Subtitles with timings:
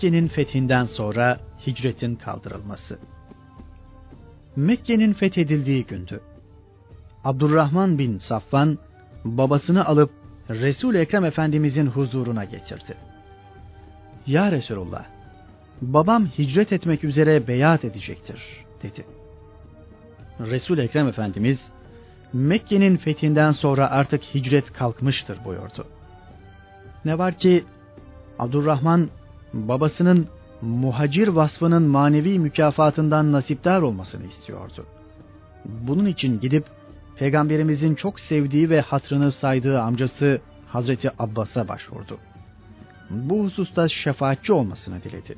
[0.00, 2.98] Mekke'nin fethinden sonra hicretin kaldırılması.
[4.56, 6.20] Mekke'nin fethedildiği gündü.
[7.24, 8.78] Abdurrahman bin Safvan
[9.24, 10.10] babasını alıp
[10.50, 12.96] Resul Ekrem Efendimizin huzuruna getirdi.
[14.26, 15.04] Ya Resulullah,
[15.82, 18.40] babam hicret etmek üzere beyat edecektir
[18.82, 19.04] dedi.
[20.40, 21.72] Resul Ekrem Efendimiz
[22.32, 25.86] Mekke'nin fethinden sonra artık hicret kalkmıştır buyurdu.
[27.04, 27.64] Ne var ki
[28.38, 29.10] Abdurrahman
[29.52, 30.28] babasının
[30.62, 34.86] muhacir vasfının manevi mükafatından nasipdar olmasını istiyordu.
[35.64, 36.64] Bunun için gidip
[37.16, 42.18] Peygamberimizin çok sevdiği ve hatrını saydığı amcası Hazreti Abbas'a başvurdu.
[43.10, 45.34] Bu hususta şefaatçi olmasını diledi.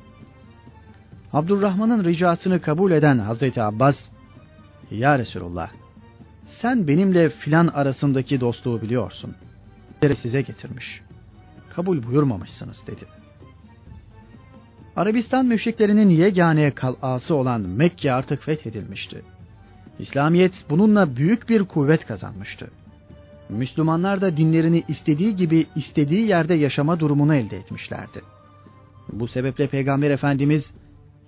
[1.33, 4.09] Abdurrahman'ın ricasını kabul eden Hazreti Abbas,
[4.91, 5.71] Ya Resulullah,
[6.47, 9.35] sen benimle filan arasındaki dostluğu biliyorsun.
[10.19, 11.03] Size getirmiş.
[11.71, 13.22] Kabul buyurmamışsınız dedi.
[14.97, 19.23] Arabistan müşriklerinin yegane kalası olan Mekke artık fethedilmişti.
[19.99, 22.71] İslamiyet bununla büyük bir kuvvet kazanmıştı.
[23.49, 28.23] Müslümanlar da dinlerini istediği gibi istediği yerde yaşama durumunu elde etmişlerdi.
[29.13, 30.73] Bu sebeple Peygamber Efendimiz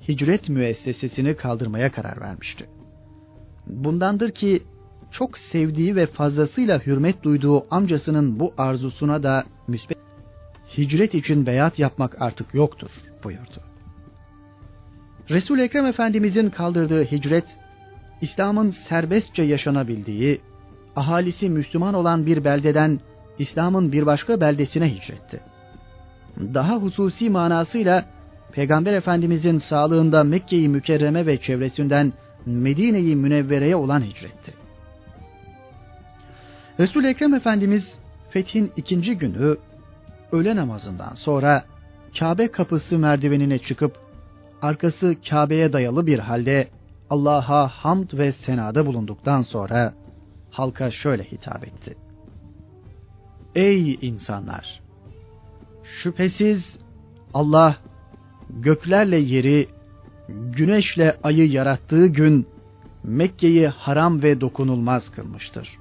[0.08, 2.66] hicret müessesesini kaldırmaya karar vermişti.
[3.66, 4.62] Bundandır ki
[5.10, 10.03] çok sevdiği ve fazlasıyla hürmet duyduğu amcasının bu arzusuna da müsbet
[10.78, 12.90] hicret için beyat yapmak artık yoktur
[13.24, 13.60] buyurdu.
[15.30, 17.58] Resul Ekrem Efendimizin kaldırdığı hicret
[18.20, 20.40] İslam'ın serbestçe yaşanabildiği,
[20.96, 23.00] ahalisi Müslüman olan bir beldeden
[23.38, 25.40] İslam'ın bir başka beldesine hicretti.
[26.38, 28.04] Daha hususi manasıyla
[28.52, 32.12] Peygamber Efendimizin sağlığında Mekke'yi Mükerreme ve çevresinden
[32.46, 34.52] Medine'yi Münevvere'ye olan hicretti.
[36.80, 37.94] Resul Ekrem Efendimiz
[38.30, 39.56] fethin ikinci günü
[40.32, 41.64] öğle namazından sonra
[42.18, 43.98] Kabe kapısı merdivenine çıkıp
[44.62, 46.68] arkası Kabe'ye dayalı bir halde
[47.10, 49.94] Allah'a hamd ve senada bulunduktan sonra
[50.50, 51.96] halka şöyle hitap etti.
[53.54, 54.80] Ey insanlar!
[55.84, 56.78] Şüphesiz
[57.34, 57.76] Allah
[58.50, 59.68] göklerle yeri,
[60.28, 62.46] güneşle ayı yarattığı gün
[63.02, 65.78] Mekke'yi haram ve dokunulmaz kılmıştır.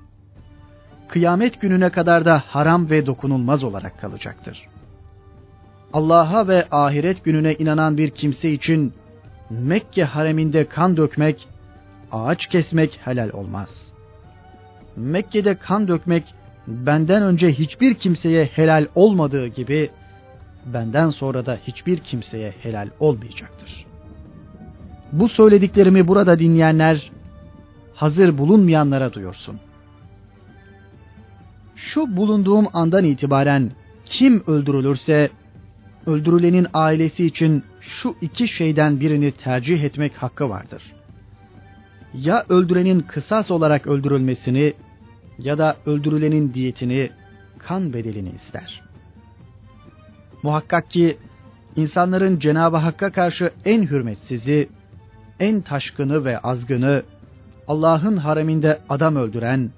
[1.14, 4.68] Kıyamet gününe kadar da haram ve dokunulmaz olarak kalacaktır.
[5.94, 8.94] Allah'a ve ahiret gününe inanan bir kimse için
[9.50, 11.48] Mekke hareminde kan dökmek,
[12.12, 13.92] ağaç kesmek helal olmaz.
[14.96, 16.34] Mekke'de kan dökmek
[16.68, 19.90] benden önce hiçbir kimseye helal olmadığı gibi
[20.66, 23.86] benden sonra da hiçbir kimseye helal olmayacaktır.
[25.12, 27.12] Bu söylediklerimi burada dinleyenler
[27.96, 29.60] hazır bulunmayanlara duyursun.
[31.84, 33.72] Şu bulunduğum andan itibaren
[34.06, 35.30] kim öldürülürse
[36.06, 40.94] öldürülenin ailesi için şu iki şeyden birini tercih etmek hakkı vardır.
[42.14, 44.74] Ya öldürenin kısas olarak öldürülmesini
[45.40, 47.10] ya da öldürülenin diyetini,
[47.60, 48.82] kan bedelini ister.
[50.44, 51.18] Muhakkak ki
[51.76, 54.70] insanların Cenab-ı Hakk'a karşı en hürmetsizi,
[55.40, 57.04] en taşkını ve azgını,
[57.68, 59.72] Allah'ın hareminde adam öldüren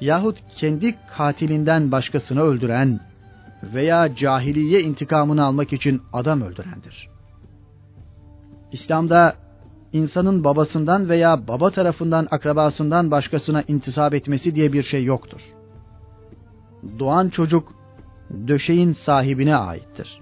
[0.00, 3.00] yahut kendi katilinden başkasını öldüren
[3.62, 7.08] veya cahiliye intikamını almak için adam öldürendir.
[8.72, 9.34] İslam'da
[9.92, 15.40] insanın babasından veya baba tarafından akrabasından başkasına intisap etmesi diye bir şey yoktur.
[16.98, 17.74] Doğan çocuk
[18.48, 20.20] döşeğin sahibine aittir.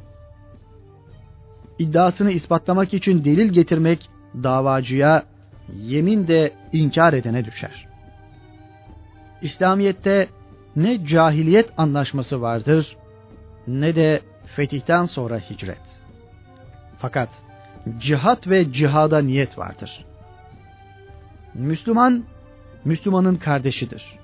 [1.78, 5.22] İddiasını ispatlamak için delil getirmek davacıya,
[5.76, 7.87] yemin de inkar edene düşer.
[9.42, 10.28] İslamiyette
[10.76, 12.96] ne cahiliyet anlaşması vardır
[13.66, 14.20] ne de
[14.56, 16.00] fetihten sonra hicret.
[16.98, 17.28] Fakat
[17.98, 20.04] cihat ve cihada niyet vardır.
[21.54, 22.24] Müslüman,
[22.84, 24.18] Müslümanın kardeşidir.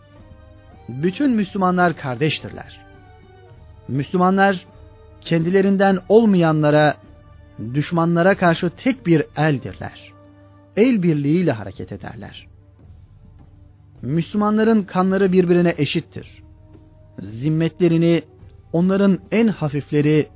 [0.89, 2.81] Bütün Müslümanlar kardeştirler.
[3.89, 4.67] Müslümanlar
[5.21, 6.95] kendilerinden olmayanlara,
[7.75, 10.13] düşmanlara karşı tek bir eldirler.
[10.77, 12.47] El birliğiyle hareket ederler.
[14.05, 16.43] Müslümanların kanları birbirine eşittir.
[17.19, 18.23] Zimmetlerini
[18.73, 20.27] onların en hafifleri,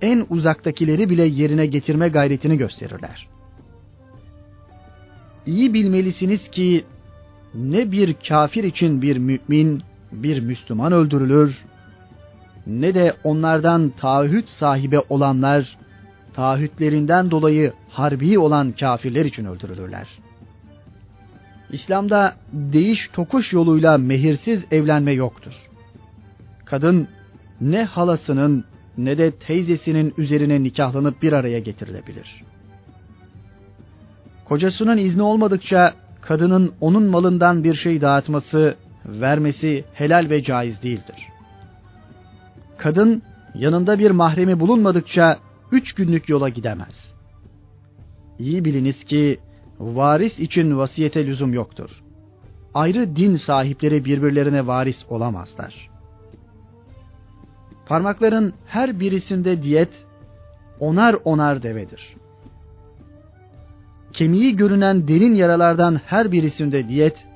[0.00, 3.28] en uzaktakileri bile yerine getirme gayretini gösterirler.
[5.46, 6.84] İyi bilmelisiniz ki
[7.54, 9.82] ne bir kafir için bir mümin,
[10.12, 11.64] bir Müslüman öldürülür,
[12.66, 15.78] ne de onlardan taahhüt sahibi olanlar,
[16.34, 20.08] taahhütlerinden dolayı harbi olan kafirler için öldürülürler.
[21.72, 25.54] İslam'da değiş tokuş yoluyla mehirsiz evlenme yoktur.
[26.64, 27.08] Kadın
[27.60, 28.64] ne halasının
[28.98, 32.44] ne de teyzesinin üzerine nikahlanıp bir araya getirilebilir.
[34.44, 38.76] Kocasının izni olmadıkça kadının onun malından bir şey dağıtması,
[39.06, 41.28] vermesi helal ve caiz değildir.
[42.78, 43.22] Kadın
[43.54, 45.38] yanında bir mahremi bulunmadıkça
[45.72, 47.14] üç günlük yola gidemez.
[48.38, 49.40] İyi biliniz ki
[49.82, 52.02] varis için vasiyete lüzum yoktur.
[52.74, 55.90] Ayrı din sahipleri birbirlerine varis olamazlar.
[57.86, 60.06] Parmakların her birisinde diyet
[60.80, 62.16] onar onar devedir.
[64.12, 67.26] Kemiği görünen derin yaralardan her birisinde diyet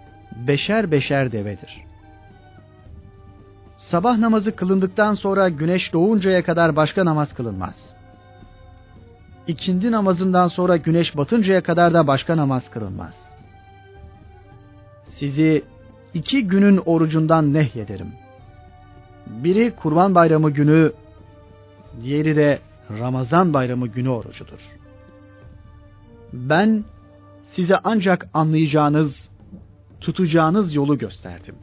[0.49, 1.85] beşer beşer devedir.
[3.77, 7.96] Sabah namazı kılındıktan sonra güneş doğuncaya kadar başka namaz kılınmaz.
[9.47, 13.15] İkindi namazından sonra güneş batıncaya kadar da başka namaz kılınmaz.
[15.05, 15.65] Sizi
[16.15, 18.13] iki günün orucundan nehyederim.
[19.27, 20.93] Biri kurban bayramı günü,
[22.03, 22.59] diğeri de
[22.99, 24.61] Ramazan bayramı günü orucudur.
[26.33, 26.85] Ben
[27.45, 29.31] size ancak anlayacağınız,
[30.01, 31.55] tutacağınız yolu gösterdim.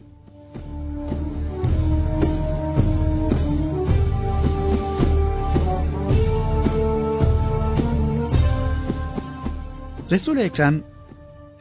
[10.11, 10.83] Resul-i Ekrem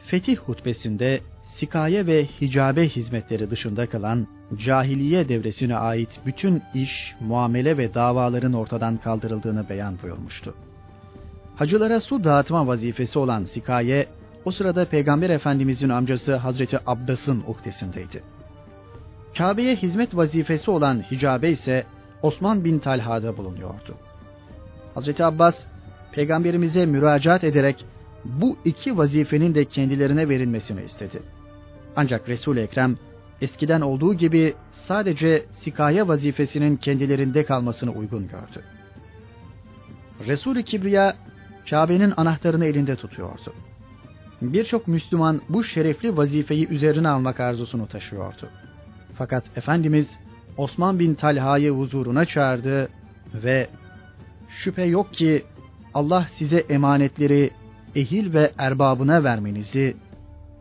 [0.05, 7.93] fetih hutbesinde sikaye ve hicabe hizmetleri dışında kalan cahiliye devresine ait bütün iş, muamele ve
[7.93, 10.55] davaların ortadan kaldırıldığını beyan buyurmuştu.
[11.55, 14.07] Hacılara su dağıtma vazifesi olan sikaye,
[14.45, 18.23] o sırada Peygamber Efendimizin amcası Hazreti Abbas'ın uhdesindeydi.
[19.37, 21.83] Kabe'ye hizmet vazifesi olan hicabe ise
[22.21, 23.95] Osman bin Talha'da bulunuyordu.
[24.93, 25.65] Hazreti Abbas,
[26.11, 27.85] Peygamberimize müracaat ederek
[28.25, 31.21] bu iki vazifenin de kendilerine verilmesini istedi.
[31.95, 32.97] Ancak Resul-i Ekrem
[33.41, 38.63] eskiden olduğu gibi sadece sikaye vazifesinin kendilerinde kalmasını uygun gördü.
[40.27, 41.15] Resul-i Kibriya
[41.69, 43.53] Kabe'nin anahtarını elinde tutuyordu.
[44.41, 48.49] Birçok Müslüman bu şerefli vazifeyi üzerine almak arzusunu taşıyordu.
[49.17, 50.19] Fakat Efendimiz
[50.57, 52.89] Osman bin Talha'yı huzuruna çağırdı
[53.33, 53.67] ve
[54.49, 55.43] şüphe yok ki
[55.93, 57.51] Allah size emanetleri
[57.95, 59.97] ehil ve erbabına vermenizi,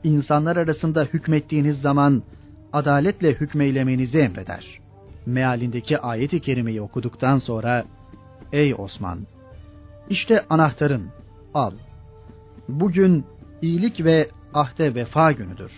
[0.04, 2.22] insanlar arasında hükmettiğiniz zaman
[2.72, 4.80] adaletle hükmeylemenizi emreder.
[5.26, 7.84] Mealindeki ayeti kerimeyi okuduktan sonra,
[8.52, 9.26] Ey Osman!
[10.08, 11.08] İşte anahtarın,
[11.54, 11.72] al.
[12.68, 13.24] Bugün
[13.62, 15.72] iyilik ve ahde vefa günüdür,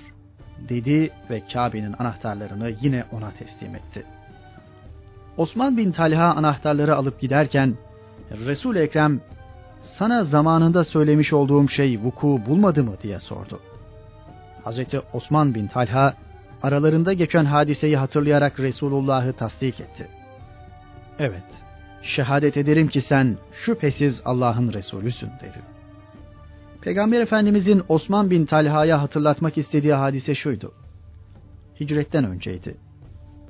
[0.69, 4.07] dedi ve Kabe'nin anahtarlarını yine ona teslim etti.
[5.37, 7.75] Osman bin Talha anahtarları alıp giderken,
[8.31, 9.21] Resul-i Ekrem
[9.85, 13.61] sana zamanında söylemiş olduğum şey vuku bulmadı mı diye sordu.
[14.65, 16.15] Hazreti Osman bin Talha
[16.63, 20.09] aralarında geçen hadiseyi hatırlayarak Resulullah'ı tasdik etti.
[21.19, 21.45] Evet,
[22.03, 25.59] şehadet ederim ki sen şüphesiz Allah'ın Resulüsün dedi.
[26.81, 30.73] Peygamber Efendimizin Osman bin Talha'ya hatırlatmak istediği hadise şuydu.
[31.81, 32.77] Hicretten önceydi.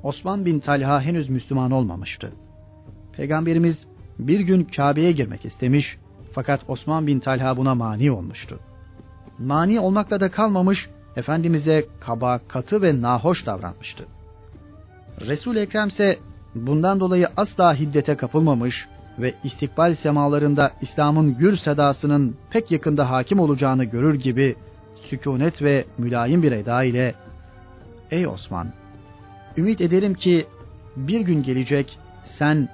[0.03, 2.33] Osman bin Talha henüz Müslüman olmamıştı.
[3.13, 3.87] Peygamberimiz
[4.19, 5.97] bir gün Kabe'ye girmek istemiş
[6.35, 8.59] fakat Osman bin Talha buna mani olmuştu.
[9.39, 14.05] Mani olmakla da kalmamış, Efendimiz'e kaba, katı ve nahoş davranmıştı.
[15.21, 16.19] Resul-i Ekrem ise
[16.55, 18.87] bundan dolayı asla hiddete kapılmamış
[19.19, 24.55] ve istikbal semalarında İslam'ın gür sedasının pek yakında hakim olacağını görür gibi
[25.09, 27.15] sükunet ve mülayim bir eda ile
[28.11, 28.67] Ey Osman!
[29.57, 30.45] Ümit ederim ki
[30.95, 32.69] bir gün gelecek sen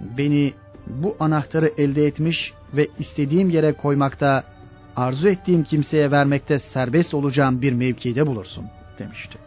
[0.00, 0.52] beni
[0.86, 4.44] bu anahtarı elde etmiş ve istediğim yere koymakta,
[4.96, 8.64] arzu ettiğim kimseye vermekte serbest olacağım bir mevkide bulursun
[8.98, 9.38] demişti.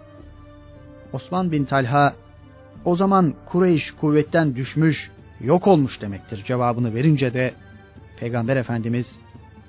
[1.14, 2.16] Osman bin Talha
[2.86, 5.12] o zaman Kureyş kuvvetten düşmüş,
[5.42, 7.54] yok olmuş demektir cevabını verince de
[8.20, 9.20] Peygamber Efendimiz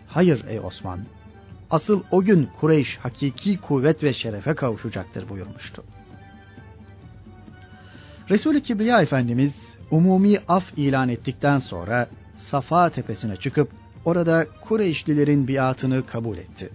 [0.08, 1.00] hayır ey Osman
[1.70, 5.84] asıl o gün Kureyş hakiki kuvvet ve şerefe kavuşacaktır buyurmuştu.
[8.30, 9.54] Resul-i Kibriya Efendimiz
[9.90, 12.06] umumi af ilan ettikten sonra
[12.40, 13.70] Safa tepesine çıkıp
[14.04, 16.70] orada Kureyşlilerin biatını kabul etti.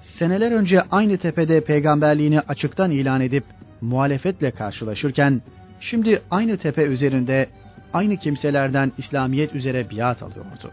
[0.00, 3.44] Seneler önce aynı tepede peygamberliğini açıktan ilan edip
[3.80, 5.42] muhalefetle karşılaşırken
[5.80, 7.48] şimdi aynı tepe üzerinde
[7.92, 10.72] aynı kimselerden İslamiyet üzere biat alıyordu.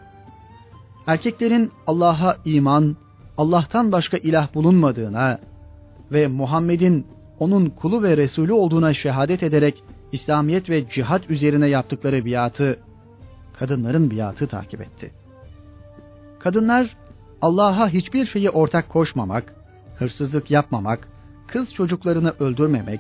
[1.08, 2.98] Erkeklerin Allah'a iman,
[3.38, 5.40] Allah'tan başka ilah bulunmadığına
[6.12, 7.08] ve Muhammed'in
[7.40, 12.80] onun kulu ve Resulü olduğuna şehadet ederek İslamiyet ve cihat üzerine yaptıkları biatı
[13.60, 15.12] kadınların biatı takip etti.
[16.40, 16.98] Kadınlar
[17.42, 19.56] Allah'a hiçbir şeyi ortak koşmamak,
[19.96, 21.08] hırsızlık yapmamak,
[21.48, 23.00] kız çocuklarını öldürmemek,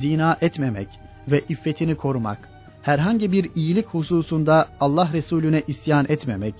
[0.00, 0.88] zina etmemek
[1.28, 2.48] ve iffetini korumak,
[2.82, 6.54] herhangi bir iyilik hususunda Allah Resulüne isyan etmemek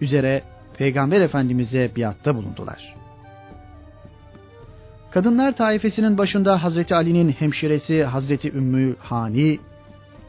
[0.00, 0.42] üzere
[0.78, 2.94] Peygamber Efendimiz'e biatta bulundular.
[5.10, 9.58] Kadınlar taifesinin başında Hazreti Ali'nin hemşiresi Hazreti Ümmü Hani,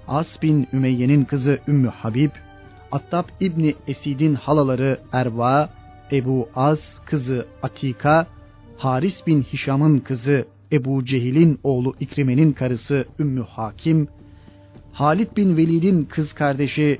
[0.07, 2.31] As bin Ümeyye'nin kızı Ümmü Habib,
[2.91, 5.69] Attab İbni Esid'in halaları Erva,
[6.11, 8.27] Ebu Az kızı Atika,
[8.77, 14.07] Haris bin Hişam'ın kızı Ebu Cehil'in oğlu İkrime'nin karısı Ümmü Hakim,
[14.93, 16.99] Halid bin Velid'in kız kardeşi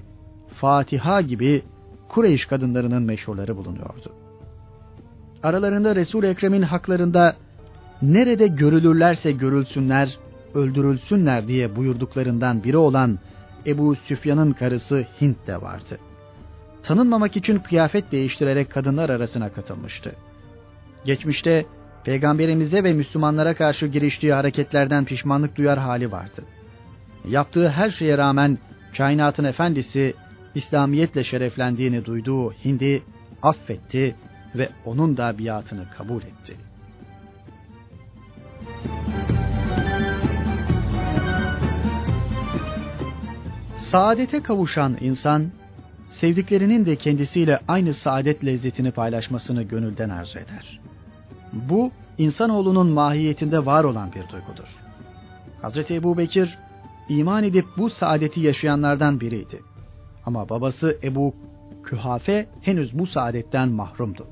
[0.56, 1.62] Fatiha gibi
[2.10, 4.14] Kureyş kadınlarının meşhurları bulunuyordu.
[5.44, 7.36] Aralarında Resul-i Ekrem'in haklarında
[8.02, 10.18] nerede görülürlerse görülsünler,
[10.56, 13.20] öldürülsünler diye buyurduklarından biri olan
[13.68, 16.00] Ebu Süfyan'ın karısı Hint de vardı.
[16.84, 20.16] Tanınmamak için kıyafet değiştirerek kadınlar arasına katılmıştı.
[21.06, 21.66] Geçmişte
[22.04, 26.44] peygamberimize ve Müslümanlara karşı giriştiği hareketlerden pişmanlık duyar hali vardı.
[27.30, 28.58] Yaptığı her şeye rağmen
[28.98, 30.14] kainatın efendisi
[30.56, 33.04] İslamiyetle şereflendiğini duyduğu Hindi
[33.42, 34.16] affetti
[34.56, 36.56] ve onun da biatını kabul etti.
[43.92, 45.52] Saadete kavuşan insan,
[46.10, 50.80] sevdiklerinin de kendisiyle aynı saadet lezzetini paylaşmasını gönülden arzu eder.
[51.54, 54.68] Bu, insanoğlunun mahiyetinde var olan bir duygudur.
[55.62, 56.58] Hazreti Ebu Bekir,
[57.10, 59.62] iman edip bu saadeti yaşayanlardan biriydi.
[60.26, 61.36] Ama babası Ebu
[61.84, 64.28] Kühafe henüz bu saadetten mahrumdu.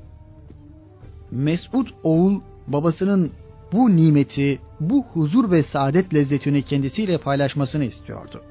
[1.30, 3.32] Mesud oğul babasının
[3.72, 8.42] bu nimeti, bu huzur ve saadet lezzetini kendisiyle paylaşmasını istiyordu.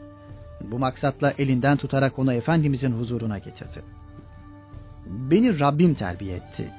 [0.63, 3.81] Bu maksatla elinden tutarak onu Efendimizin huzuruna getirdi.
[5.05, 6.71] Beni Rabbim terbiye etti.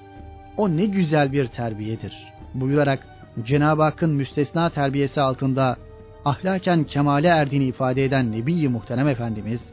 [0.57, 3.07] O ne güzel bir terbiyedir buyurarak
[3.45, 5.77] Cenab-ı Hakk'ın müstesna terbiyesi altında
[6.25, 9.71] ahlaken kemale erdiğini ifade eden Nebi-i Muhterem Efendimiz,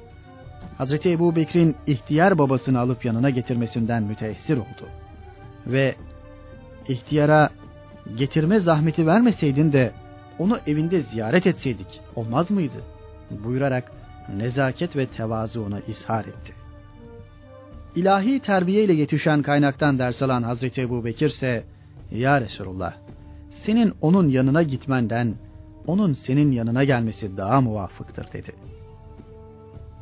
[0.78, 4.90] Hazreti Ebu Bekir'in ihtiyar babasını alıp yanına getirmesinden müteessir oldu.
[5.68, 5.96] Ve
[6.88, 7.50] ihtiyara
[8.16, 9.92] getirme zahmeti vermeseydin de
[10.40, 12.78] onu evinde ziyaret etseydik olmaz mıydı?
[13.44, 13.92] buyurarak
[14.38, 16.54] nezaket ve tevazuunu ishar etti.
[17.96, 21.64] İlahi terbiye ile yetişen kaynaktan ders alan Hazreti Ebu Bekir ise
[22.12, 22.94] Ya Resulullah
[23.50, 25.36] senin onun yanına gitmenden
[25.88, 28.52] onun senin yanına gelmesi daha muvafıktır dedi.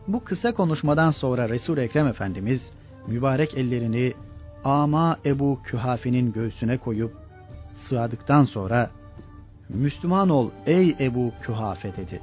[0.07, 2.71] Bu kısa konuşmadan sonra resul Ekrem Efendimiz
[3.07, 4.13] mübarek ellerini
[4.63, 7.13] Ama Ebu Kühafe'nin göğsüne koyup
[7.74, 8.89] sığadıktan sonra
[9.69, 12.21] Müslüman ol ey Ebu Kühafe dedi.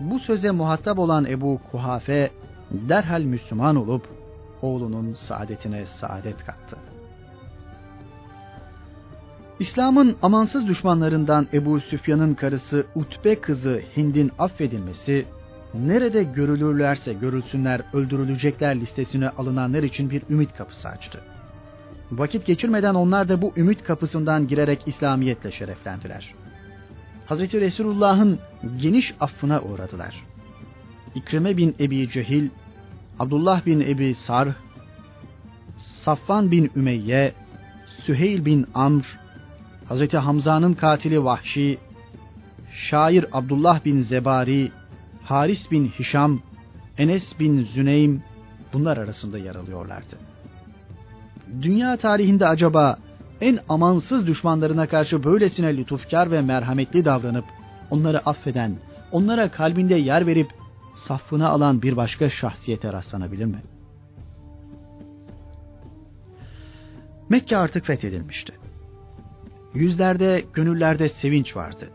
[0.00, 2.30] Bu söze muhatap olan Ebu Kuhafe
[2.70, 4.08] derhal Müslüman olup
[4.62, 6.76] oğlunun saadetine saadet kattı.
[9.60, 15.26] İslam'ın amansız düşmanlarından Ebu Süfyan'ın karısı Utbe kızı Hind'in affedilmesi,
[15.74, 21.20] nerede görülürlerse görülsünler öldürülecekler listesine alınanlar için bir ümit kapısı açtı.
[22.12, 26.34] Vakit geçirmeden onlar da bu ümit kapısından girerek İslamiyetle şereflendiler.
[27.30, 28.38] Hazreti Resulullah'ın
[28.76, 30.24] geniş affına uğradılar.
[31.14, 32.48] İkrime bin Ebi Cehil,
[33.18, 34.48] Abdullah bin Ebi Sar,
[35.76, 37.34] Safvan bin Ümeyye,
[37.86, 39.18] Süheyl bin Amr,
[39.88, 41.78] Hazreti Hamza'nın katili Vahşi,
[42.72, 44.72] şair Abdullah bin Zebari,
[45.24, 46.40] Haris bin Hişam,
[46.98, 48.22] Enes bin Züneym
[48.72, 50.16] bunlar arasında yer alıyorlardı.
[51.62, 52.98] Dünya tarihinde acaba
[53.40, 57.44] en amansız düşmanlarına karşı böylesine lütufkar ve merhametli davranıp
[57.90, 58.76] onları affeden,
[59.12, 60.50] onlara kalbinde yer verip
[60.94, 63.62] safına alan bir başka şahsiyete rastlanabilir mi?
[67.28, 68.52] Mekke artık fethedilmişti.
[69.74, 71.90] Yüzlerde, gönüllerde sevinç vardı.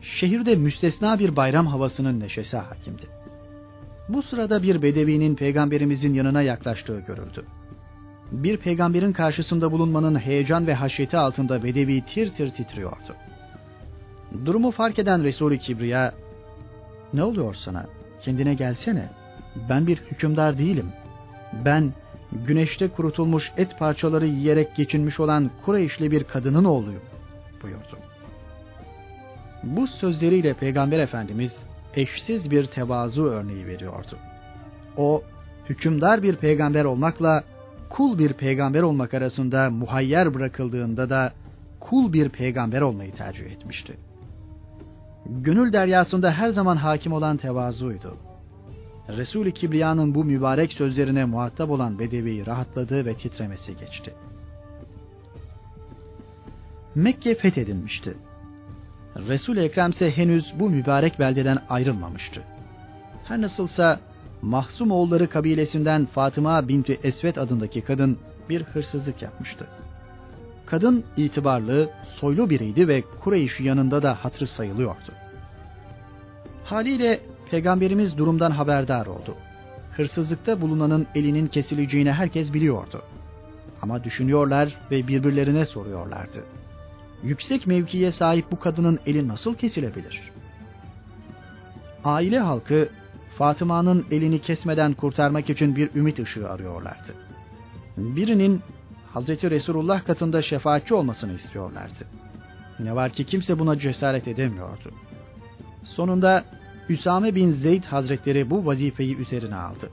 [0.00, 3.02] Şehirde müstesna bir bayram havasının neşesi hakimdi.
[4.08, 7.46] Bu sırada bir bedevinin peygamberimizin yanına yaklaştığı görüldü.
[8.32, 13.16] Bir peygamberin karşısında bulunmanın heyecan ve haşyeti altında bedevi tir tir titriyordu.
[14.44, 16.14] Durumu fark eden Resul-i Kibriya,
[17.12, 17.86] ''Ne oluyor sana?
[18.20, 19.10] Kendine gelsene.
[19.68, 20.86] Ben bir hükümdar değilim.
[21.64, 21.92] Ben
[22.32, 27.02] güneşte kurutulmuş et parçaları yiyerek geçinmiş olan Kureyşli bir kadının oğluyum
[27.62, 27.98] buyurdu.
[29.62, 34.18] Bu sözleriyle Peygamber Efendimiz eşsiz bir tevazu örneği veriyordu.
[34.96, 35.22] O,
[35.68, 37.44] hükümdar bir peygamber olmakla
[37.92, 41.32] kul bir peygamber olmak arasında muhayyer bırakıldığında da
[41.80, 43.96] kul bir peygamber olmayı tercih etmişti.
[45.26, 48.16] Gönül deryasında her zaman hakim olan tevazuydu.
[49.08, 54.14] Resul-i Kibriya'nın bu mübarek sözlerine muhatap olan Bedevi rahatladı ve titremesi geçti.
[56.94, 58.14] Mekke fethedilmişti.
[59.16, 62.42] Resul-i Ekrem ise henüz bu mübarek beldeden ayrılmamıştı.
[63.24, 64.00] Her nasılsa
[64.42, 68.18] Mahsum oğulları kabilesinden Fatıma binti Esvet adındaki kadın
[68.48, 69.66] bir hırsızlık yapmıştı.
[70.66, 75.12] Kadın itibarlı, soylu biriydi ve Kureyş yanında da hatırı sayılıyordu.
[76.64, 77.20] Haliyle
[77.50, 79.36] Peygamberimiz durumdan haberdar oldu.
[79.96, 83.02] Hırsızlıkta bulunanın elinin kesileceğini herkes biliyordu.
[83.82, 86.44] Ama düşünüyorlar ve birbirlerine soruyorlardı.
[87.22, 90.30] Yüksek mevkiye sahip bu kadının eli nasıl kesilebilir?
[92.04, 92.88] Aile halkı
[93.38, 97.14] Fatıma'nın elini kesmeden kurtarmak için bir ümit ışığı arıyorlardı.
[97.96, 98.60] Birinin
[99.12, 102.04] Hazreti Resulullah katında şefaatçi olmasını istiyorlardı.
[102.78, 104.92] Ne var ki kimse buna cesaret edemiyordu.
[105.84, 106.44] Sonunda
[106.88, 109.90] Üsame bin Zeyd Hazretleri bu vazifeyi üzerine aldı.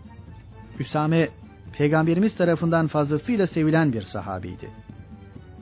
[0.79, 1.29] Üsame,
[1.73, 4.69] Peygamberimiz tarafından fazlasıyla sevilen bir sahabiydi.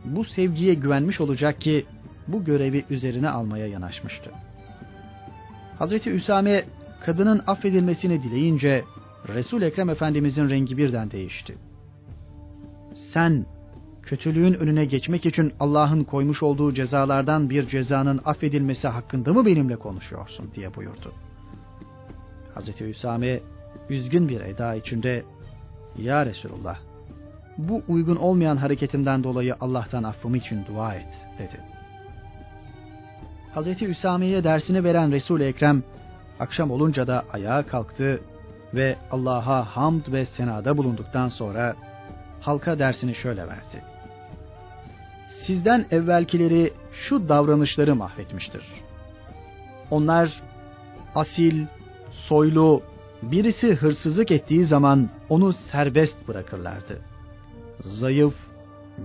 [0.06, 1.86] Bu sevgiye güvenmiş olacak ki
[2.28, 4.32] bu görevi üzerine almaya yanaşmıştı.
[5.80, 6.66] Hazreti Üsame
[7.00, 8.84] kadının affedilmesini dileyince
[9.28, 11.58] Resul Ekrem Efendimizin rengi birden değişti.
[12.94, 13.46] Sen
[14.02, 20.52] kötülüğün önüne geçmek için Allah'ın koymuş olduğu cezalardan bir cezanın affedilmesi hakkında mı benimle konuşuyorsun
[20.56, 21.14] diye buyurdu.
[22.54, 23.40] Hazreti Üsame
[23.90, 25.24] üzgün bir eda içinde
[25.98, 26.80] Ya Resulullah
[27.58, 31.60] bu uygun olmayan hareketimden dolayı Allah'tan affımı için dua et dedi.
[33.54, 35.84] Hazreti Üsame'ye dersini veren Resul-i Ekrem
[36.40, 38.22] akşam olunca da ayağa kalktı
[38.74, 41.76] ve Allah'a hamd ve senada bulunduktan sonra
[42.42, 43.84] halka dersini şöyle verdi.
[45.28, 48.64] Sizden evvelkileri şu davranışları mahvetmiştir.
[49.92, 50.42] Onlar
[51.16, 51.66] asil,
[52.12, 52.82] soylu,
[53.22, 57.02] birisi hırsızlık ettiği zaman onu serbest bırakırlardı.
[57.82, 58.36] Zayıf,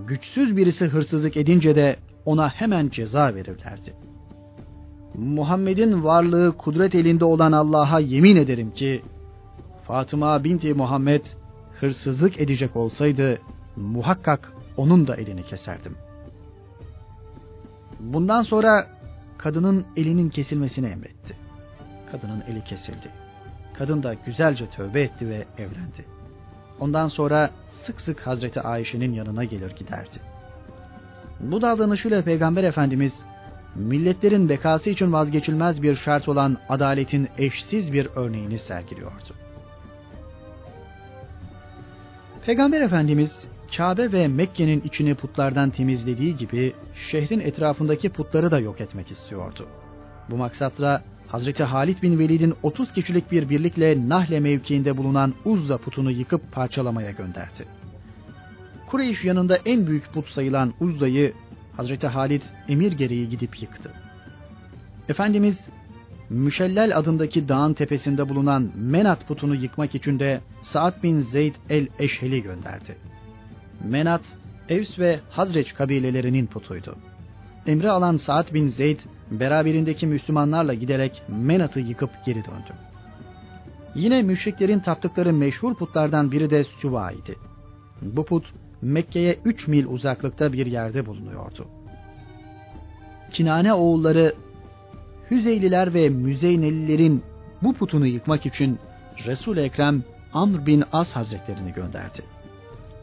[0.07, 3.93] güçsüz birisi hırsızlık edince de ona hemen ceza verirlerdi.
[5.15, 9.01] Muhammed'in varlığı kudret elinde olan Allah'a yemin ederim ki
[9.87, 11.25] Fatıma binti Muhammed
[11.79, 13.39] hırsızlık edecek olsaydı
[13.75, 15.95] muhakkak onun da elini keserdim.
[17.99, 18.87] Bundan sonra
[19.37, 21.37] kadının elinin kesilmesini emretti.
[22.11, 23.09] Kadının eli kesildi.
[23.73, 26.05] Kadın da güzelce tövbe etti ve evlendi.
[26.79, 30.19] Ondan sonra sık sık Hazreti Ayşe'nin yanına gelir giderdi.
[31.39, 33.13] Bu davranışıyla Peygamber Efendimiz
[33.75, 39.33] milletlerin bekası için vazgeçilmez bir şart olan adaletin eşsiz bir örneğini sergiliyordu.
[42.45, 46.73] Peygamber Efendimiz Kabe ve Mekke'nin içini putlardan temizlediği gibi
[47.11, 49.67] şehrin etrafındaki putları da yok etmek istiyordu.
[50.29, 56.11] Bu maksatla Hazreti Halid bin Velid'in 30 kişilik bir birlikle Nahle mevkiinde bulunan Uzza putunu
[56.11, 57.65] yıkıp parçalamaya gönderdi.
[58.87, 61.33] Kureyş yanında en büyük put sayılan Uzza'yı
[61.77, 63.91] Hazreti Halid emir gereği gidip yıktı.
[65.09, 65.69] Efendimiz
[66.29, 72.97] Müşellel adındaki dağın tepesinde bulunan Menat putunu yıkmak için de Sa'd bin Zeyd el-Eşheli gönderdi.
[73.83, 74.21] Menat,
[74.69, 76.95] Evs ve Hazreç kabilelerinin putuydu.
[77.67, 78.99] Emri alan Sa'd bin Zeyd
[79.31, 82.73] beraberindeki Müslümanlarla giderek Menat'ı yıkıp geri döndü.
[83.95, 87.11] Yine müşriklerin taptıkları meşhur putlardan biri de Süva.
[88.01, 88.53] Bu put
[88.83, 91.67] Mekke'ye 3 mil uzaklıkta bir yerde bulunuyordu.
[93.31, 94.33] Kinane oğulları
[95.31, 97.23] Hüzeyliler ve Müzeynelilerin
[97.61, 98.79] bu putunu yıkmak için
[99.25, 102.21] Resul Ekrem Amr bin As Hazretlerini gönderdi.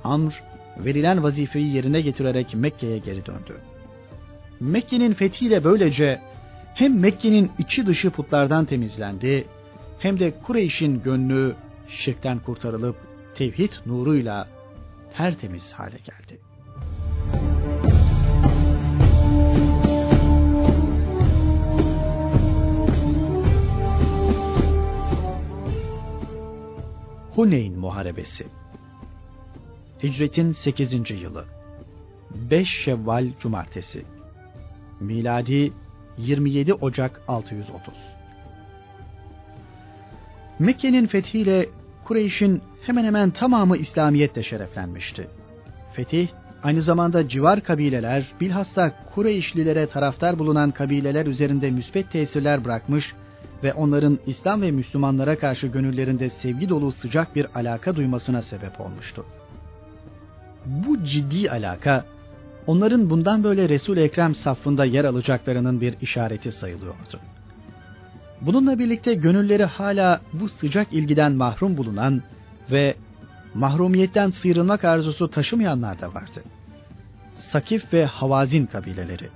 [0.04, 0.42] Amr
[0.78, 3.56] verilen vazifeyi yerine getirerek Mekke'ye geri döndü.
[4.60, 6.20] Mekke'nin fethiyle böylece
[6.74, 9.44] hem Mekke'nin içi dışı putlardan temizlendi
[9.98, 11.54] hem de Kureyş'in gönlü
[11.88, 12.96] şirkten kurtarılıp
[13.34, 14.48] tevhid nuruyla
[15.16, 16.40] tertemiz hale geldi.
[27.34, 28.46] Huneyn Muharebesi
[30.02, 31.10] Hicretin 8.
[31.10, 31.44] yılı
[32.30, 34.04] 5 Şevval Cumartesi
[35.00, 35.72] Miladi
[36.18, 37.94] 27 Ocak 630
[40.58, 41.68] Mekke'nin fethiyle
[42.04, 45.28] Kureyş'in hemen hemen tamamı İslamiyet'te şereflenmişti.
[45.92, 46.28] Fetih,
[46.62, 53.14] aynı zamanda civar kabileler, bilhassa Kureyşlilere taraftar bulunan kabileler üzerinde müspet tesirler bırakmış
[53.62, 59.24] ve onların İslam ve Müslümanlara karşı gönüllerinde sevgi dolu sıcak bir alaka duymasına sebep olmuştu.
[60.66, 62.04] Bu ciddi alaka,
[62.66, 67.20] onların bundan böyle Resul-i Ekrem safında yer alacaklarının bir işareti sayılıyordu.
[68.40, 72.22] Bununla birlikte gönülleri hala bu sıcak ilgiden mahrum bulunan
[72.72, 72.94] ve
[73.54, 76.44] mahrumiyetten sıyrılmak arzusu taşımayanlar da vardı.
[77.34, 79.28] Sakif ve Havazin kabileleri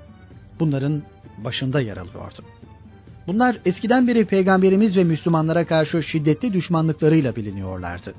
[0.60, 1.02] bunların
[1.44, 2.44] başında yer alıyordu.
[3.26, 8.14] Bunlar eskiden beri peygamberimiz ve Müslümanlara karşı şiddetli düşmanlıklarıyla biliniyorlardı.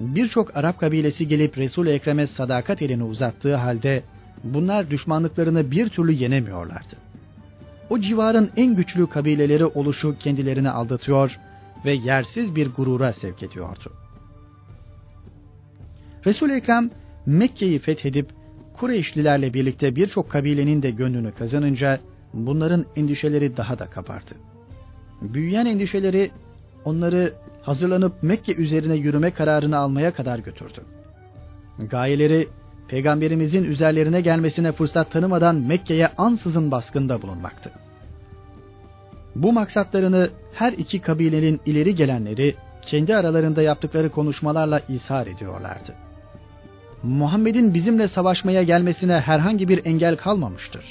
[0.00, 4.02] Birçok Arap kabilesi gelip Resul-i Ekrem'e sadakat elini uzattığı halde
[4.44, 6.96] bunlar düşmanlıklarını bir türlü yenemiyorlardı.
[7.90, 11.38] O civarın en güçlü kabileleri oluşu kendilerini aldatıyor
[11.84, 13.92] ve yersiz bir gurura sevk ediyordu.
[16.26, 16.90] Resul-i Ekrem
[17.26, 18.30] Mekke'yi fethedip
[18.72, 21.98] Kureyşlilerle birlikte birçok kabilenin de gönlünü kazanınca
[22.32, 24.34] bunların endişeleri daha da kabardı.
[25.22, 26.30] Büyüyen endişeleri
[26.84, 30.80] onları hazırlanıp Mekke üzerine yürüme kararını almaya kadar götürdü.
[31.78, 32.48] Gayeleri
[32.88, 37.70] peygamberimizin üzerlerine gelmesine fırsat tanımadan Mekke'ye ansızın baskında bulunmaktı.
[39.36, 46.07] Bu maksatlarını her iki kabilenin ileri gelenleri kendi aralarında yaptıkları konuşmalarla ishar ediyorlardı.
[47.02, 50.84] Muhammed'in bizimle savaşmaya gelmesine herhangi bir engel kalmamıştır.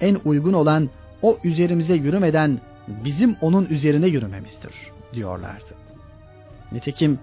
[0.00, 0.90] En uygun olan
[1.22, 2.60] o üzerimize yürümeden
[3.04, 4.74] bizim onun üzerine yürümemizdir
[5.14, 5.74] diyorlardı.
[6.72, 7.18] Nitekim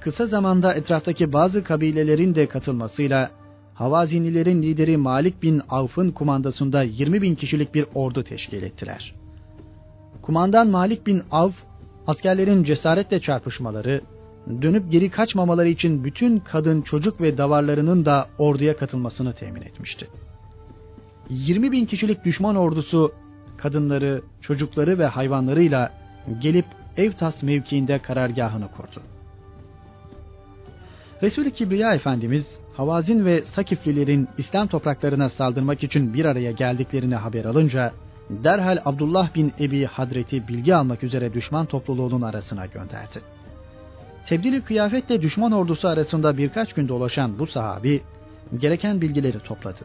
[0.00, 3.30] kısa zamanda etraftaki bazı kabilelerin de katılmasıyla
[3.74, 9.14] Havazinlilerin lideri Malik bin Avf'ın kumandasında 20 bin kişilik bir ordu teşkil ettiler.
[10.22, 11.54] Kumandan Malik bin Avf,
[12.06, 14.00] askerlerin cesaretle çarpışmaları,
[14.62, 20.08] dönüp geri kaçmamaları için bütün kadın, çocuk ve davarlarının da orduya katılmasını temin etmişti.
[21.30, 23.12] 20 bin kişilik düşman ordusu
[23.56, 25.92] kadınları, çocukları ve hayvanlarıyla
[26.40, 29.02] gelip Evtas mevkiinde karargahını kurdu.
[31.22, 37.92] Resul-i Kibriya Efendimiz, Havazin ve Sakiflilerin İslam topraklarına saldırmak için bir araya geldiklerini haber alınca,
[38.30, 43.35] derhal Abdullah bin Ebi Hadret'i bilgi almak üzere düşman topluluğunun arasına gönderdi.
[44.26, 48.02] Tebdili kıyafetle düşman ordusu arasında birkaç gün dolaşan bu sahabi,
[48.58, 49.80] gereken bilgileri topladı.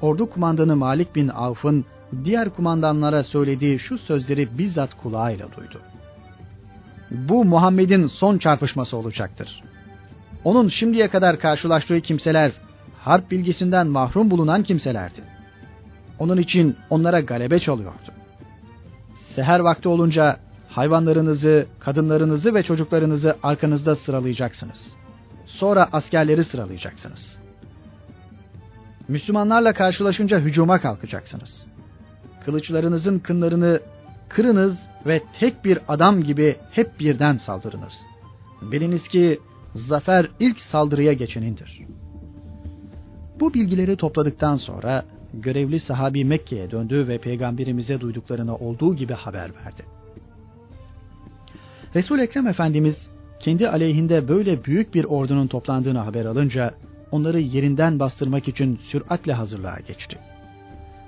[0.00, 1.84] Ordu kumandanı Malik bin Avf'ın
[2.24, 5.80] diğer kumandanlara söylediği şu sözleri bizzat kulağıyla duydu.
[7.10, 9.62] Bu Muhammed'in son çarpışması olacaktır.
[10.44, 12.52] Onun şimdiye kadar karşılaştığı kimseler
[12.98, 15.20] harp bilgisinden mahrum bulunan kimselerdi.
[16.18, 18.12] Onun için onlara galebe çalıyordu.
[19.34, 20.36] Seher vakti olunca
[20.76, 24.96] hayvanlarınızı, kadınlarınızı ve çocuklarınızı arkanızda sıralayacaksınız.
[25.46, 27.38] Sonra askerleri sıralayacaksınız.
[29.08, 31.66] Müslümanlarla karşılaşınca hücuma kalkacaksınız.
[32.44, 33.80] Kılıçlarınızın kınlarını
[34.28, 38.00] kırınız ve tek bir adam gibi hep birden saldırınız.
[38.62, 39.40] Biliniz ki
[39.74, 41.82] zafer ilk saldırıya geçenindir.
[43.40, 49.95] Bu bilgileri topladıktan sonra görevli sahabi Mekke'ye döndü ve peygamberimize duyduklarını olduğu gibi haber verdi.
[51.96, 56.74] Resul Ekrem Efendimiz kendi aleyhinde böyle büyük bir ordunun toplandığını haber alınca
[57.10, 60.18] onları yerinden bastırmak için süratle hazırlığa geçti.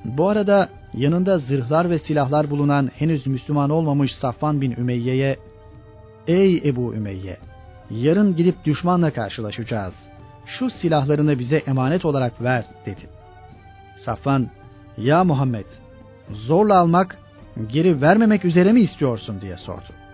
[0.04, 5.38] Bu arada yanında zırhlar ve silahlar bulunan henüz Müslüman olmamış Safvan bin Ümeyye'ye
[6.26, 7.36] "Ey Ebu Ümeyye,
[7.90, 9.94] yarın gidip düşmanla karşılaşacağız.
[10.46, 13.08] Şu silahlarını bize emanet olarak ver." dedi.
[13.96, 14.48] Safvan,
[14.96, 15.66] "Ya Muhammed,
[16.32, 17.18] zorla almak,
[17.72, 20.07] geri vermemek üzere mi istiyorsun?" diye sordu.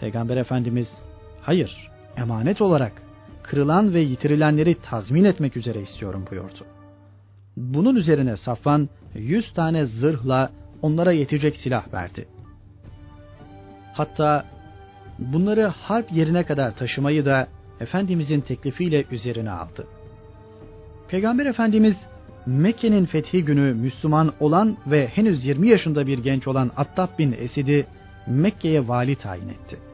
[0.00, 1.02] Peygamber Efendimiz,
[1.42, 3.02] "Hayır, emanet olarak
[3.42, 6.66] kırılan ve yitirilenleri tazmin etmek üzere istiyorum." buyurdu.
[7.56, 10.50] Bunun üzerine Safvan yüz tane zırhla
[10.82, 12.28] onlara yetecek silah verdi.
[13.92, 14.44] Hatta
[15.18, 17.48] bunları harp yerine kadar taşımayı da
[17.80, 19.86] Efendimizin teklifiyle üzerine aldı.
[21.08, 21.96] Peygamber Efendimiz
[22.46, 27.86] Mekke'nin fethi günü Müslüman olan ve henüz 20 yaşında bir genç olan Attab bin Esid'i
[28.26, 29.89] Mekke'ye vali tayin etti.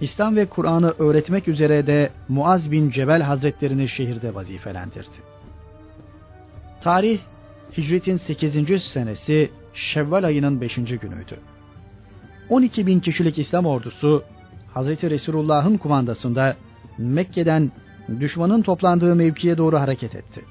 [0.00, 5.16] İslam ve Kur'an'ı öğretmek üzere de Muaz bin Cebel Hazretlerini şehirde vazifelendirdi.
[6.80, 7.18] Tarih
[7.76, 8.82] Hicretin 8.
[8.82, 10.74] senesi Şevval ayının 5.
[10.74, 11.40] günüydü.
[12.48, 14.24] 12 bin kişilik İslam ordusu
[14.74, 14.86] Hz.
[14.88, 16.56] Resulullah'ın kumandasında
[16.98, 17.72] Mekke'den
[18.20, 20.44] düşmanın toplandığı mevkiye doğru hareket etti.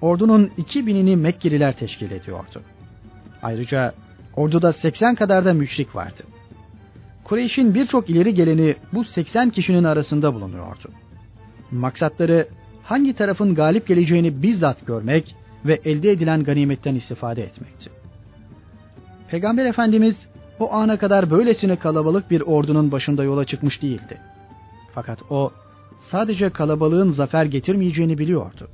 [0.00, 2.62] Ordunun 2000'ini Mekkeliler teşkil ediyordu.
[3.42, 3.94] Ayrıca
[4.36, 6.22] orduda 80 kadar da müşrik vardı.
[7.26, 10.88] Kureyş'in birçok ileri geleni bu 80 kişinin arasında bulunuyordu.
[11.70, 12.48] Maksatları
[12.82, 17.90] hangi tarafın galip geleceğini bizzat görmek ve elde edilen ganimetten istifade etmekti.
[19.30, 20.28] Peygamber Efendimiz
[20.60, 24.20] o ana kadar böylesine kalabalık bir ordunun başında yola çıkmış değildi.
[24.94, 25.50] Fakat o
[25.98, 28.68] sadece kalabalığın zafer getirmeyeceğini biliyordu.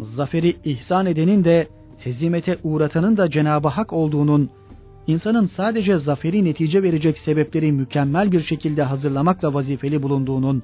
[0.00, 1.68] Zaferi ihsan edenin de
[1.98, 4.50] hezimete uğratanın da Cenab-ı Hak olduğunun,
[5.06, 10.62] insanın sadece zaferi netice verecek sebepleri mükemmel bir şekilde hazırlamakla vazifeli bulunduğunun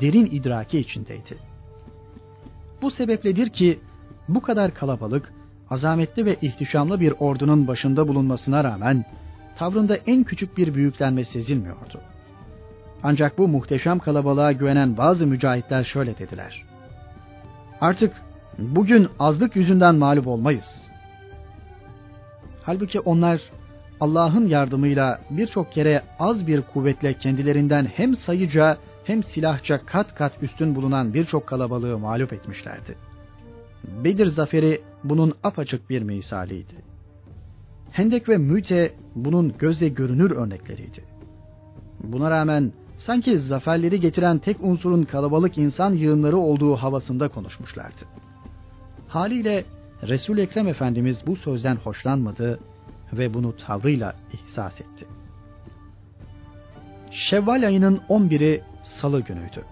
[0.00, 1.38] derin idraki içindeydi.
[2.82, 3.78] Bu sebepledir ki
[4.28, 5.32] bu kadar kalabalık,
[5.70, 9.04] azametli ve ihtişamlı bir ordunun başında bulunmasına rağmen
[9.56, 12.00] tavrında en küçük bir büyüklenme sezilmiyordu.
[13.02, 16.64] Ancak bu muhteşem kalabalığa güvenen bazı mücahitler şöyle dediler.
[17.80, 18.12] Artık
[18.58, 20.90] bugün azlık yüzünden mağlup olmayız.
[22.62, 23.40] Halbuki onlar
[24.00, 30.74] Allah'ın yardımıyla birçok kere az bir kuvvetle kendilerinden hem sayıca hem silahça kat kat üstün
[30.74, 32.96] bulunan birçok kalabalığı mağlup etmişlerdi.
[34.04, 36.74] Bedir zaferi bunun apaçık bir misaliydi.
[37.92, 41.04] Hendek ve Müte bunun gözle görünür örnekleriydi.
[42.02, 48.04] Buna rağmen sanki zaferleri getiren tek unsurun kalabalık insan yığınları olduğu havasında konuşmuşlardı.
[49.08, 49.64] Haliyle
[50.02, 52.60] Resul Ekrem Efendimiz bu sözden hoşlanmadı
[53.12, 55.06] ve bunu tavrıyla ihsas etti.
[57.10, 59.64] Şevval ayının 11'i salı günüydü.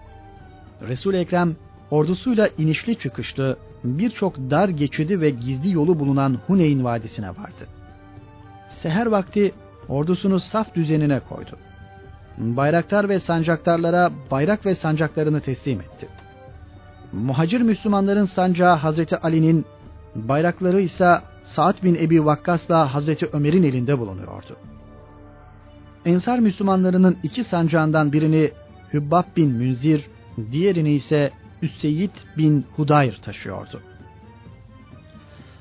[0.81, 1.55] Resul Ekrem
[1.91, 7.67] ordusuyla inişli çıkışlı birçok dar geçidi ve gizli yolu bulunan Huneyn Vadisi'ne vardı.
[8.69, 9.51] Seher vakti
[9.89, 11.57] ordusunu saf düzenine koydu.
[12.37, 16.07] Bayraktar ve sancaktarlara bayrak ve sancaklarını teslim etti.
[17.13, 19.65] Muhacir Müslümanların sancağı Hazreti Ali'nin,
[20.27, 24.57] bayrakları ise Sa'd bin Ebi Vakkas'la Hazreti Ömer'in elinde bulunuyordu.
[26.05, 28.51] Ensar Müslümanlarının iki sancağından birini
[28.93, 30.07] Hübbab bin Münzir,
[30.51, 33.81] diğerini ise Üseyyid bin Hudayr taşıyordu.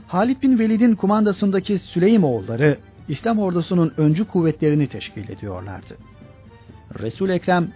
[0.06, 2.76] Halid bin Velid'in kumandasındaki Süleymoğulları
[3.08, 5.96] İslam ordusunun öncü kuvvetlerini teşkil ediyorlardı.
[6.98, 7.68] Resul Ekrem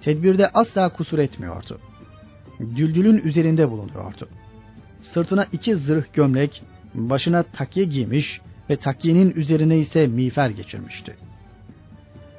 [0.00, 1.78] tedbirde asla kusur etmiyordu.
[2.60, 4.28] Düldülün üzerinde bulunuyordu.
[5.02, 6.62] Sırtına iki zırh gömlek,
[6.94, 11.16] başına takye giymiş ve takyenin üzerine ise miğfer geçirmişti.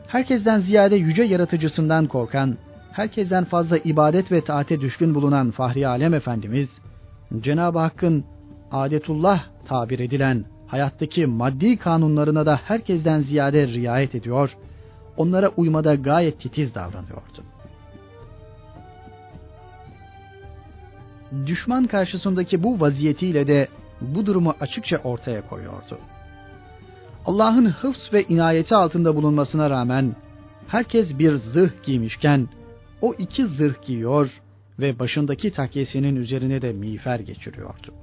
[0.07, 2.57] Herkesten ziyade yüce yaratıcısından korkan,
[2.91, 6.69] herkesten fazla ibadet ve taate düşkün bulunan Fahri Alem Efendimiz,
[7.41, 8.23] Cenab-ı Hakk'ın
[8.71, 14.57] adetullah tabir edilen hayattaki maddi kanunlarına da herkesten ziyade riayet ediyor,
[15.17, 17.50] onlara uymada gayet titiz davranıyordu.
[21.45, 23.67] Düşman karşısındaki bu vaziyetiyle de
[24.01, 25.99] bu durumu açıkça ortaya koyuyordu.
[27.25, 30.15] Allah'ın hıfz ve inayeti altında bulunmasına rağmen
[30.67, 32.47] herkes bir zırh giymişken
[33.01, 34.41] o iki zırh giyiyor
[34.79, 37.93] ve başındaki takyesinin üzerine de miğfer geçiriyordu.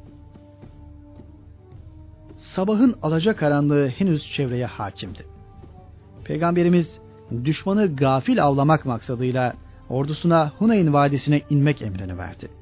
[2.37, 5.27] Sabahın alacakaranlığı henüz çevreye hakimdi.
[6.25, 6.99] Peygamberimiz
[7.45, 9.55] düşmanı gafil avlamak maksadıyla
[9.89, 12.58] ordusuna Hunayn Vadisi'ne inmek emrini verdi.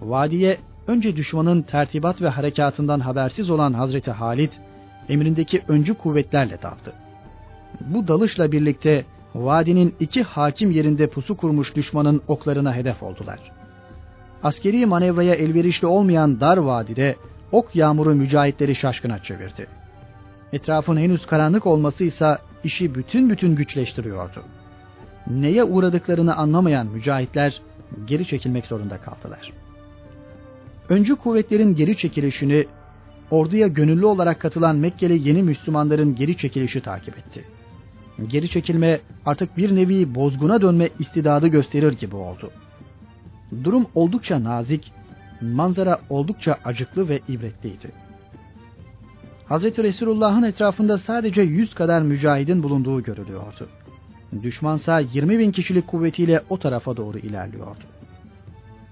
[0.00, 4.60] Vadiye önce düşmanın tertibat ve harekatından habersiz olan Hazreti Halit
[5.08, 6.92] emrindeki öncü kuvvetlerle daldı.
[7.80, 13.38] Bu dalışla birlikte vadinin iki hakim yerinde pusu kurmuş düşmanın oklarına hedef oldular.
[14.42, 17.16] Askeri manevraya elverişli olmayan dar vadide
[17.52, 19.66] ok yağmuru mücahitleri şaşkına çevirdi.
[20.52, 24.44] Etrafın henüz karanlık olması ise işi bütün bütün güçleştiriyordu.
[25.26, 27.62] Neye uğradıklarını anlamayan mücahitler
[28.06, 29.52] geri çekilmek zorunda kaldılar.
[30.90, 32.66] Öncü kuvvetlerin geri çekilişini
[33.30, 37.44] orduya gönüllü olarak katılan Mekkeli yeni Müslümanların geri çekilişi takip etti.
[38.26, 42.50] Geri çekilme artık bir nevi bozguna dönme istidadı gösterir gibi oldu.
[43.64, 44.92] Durum oldukça nazik,
[45.40, 47.90] manzara oldukça acıklı ve ibretliydi.
[49.48, 49.64] Hz.
[49.64, 53.68] Resulullah'ın etrafında sadece yüz kadar mücahidin bulunduğu görülüyordu.
[54.42, 57.84] Düşmansa 20 bin kişilik kuvvetiyle o tarafa doğru ilerliyordu.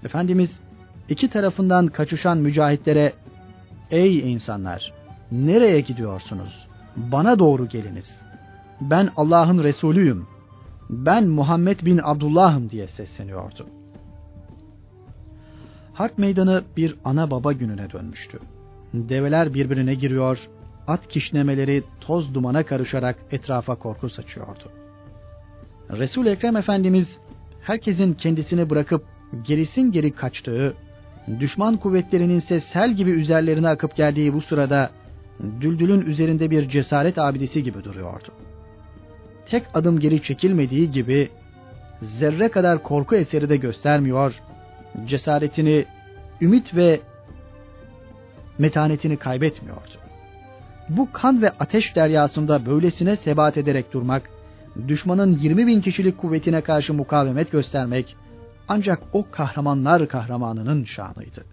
[0.03, 0.59] Efendimiz
[1.09, 3.13] iki tarafından kaçışan mücahitlere
[3.91, 4.93] Ey insanlar!
[5.31, 6.67] Nereye gidiyorsunuz?
[6.95, 8.21] Bana doğru geliniz.
[8.81, 10.27] Ben Allah'ın Resulüyüm.
[10.89, 13.67] Ben Muhammed bin Abdullah'ım diye sesleniyordu.
[15.93, 18.39] Harp meydanı bir ana baba gününe dönmüştü.
[18.93, 20.49] Develer birbirine giriyor,
[20.87, 24.71] at kişnemeleri toz dumana karışarak etrafa korku saçıyordu.
[25.89, 27.17] Resul Ekrem Efendimiz
[27.61, 29.05] herkesin kendisini bırakıp
[29.47, 30.75] gerisin geri kaçtığı
[31.39, 34.89] düşman kuvvetlerinin ise sel gibi üzerlerine akıp geldiği bu sırada
[35.61, 38.27] Düldül'ün üzerinde bir cesaret abidesi gibi duruyordu.
[39.45, 41.29] Tek adım geri çekilmediği gibi
[42.01, 44.41] zerre kadar korku eseri de göstermiyor,
[45.05, 45.85] cesaretini,
[46.41, 46.99] ümit ve
[48.57, 49.91] metanetini kaybetmiyordu.
[50.89, 54.29] Bu kan ve ateş deryasında böylesine sebat ederek durmak,
[54.87, 58.15] düşmanın 20 bin kişilik kuvvetine karşı mukavemet göstermek,
[58.69, 61.45] ancak o kahramanlar kahramanının şanıydı.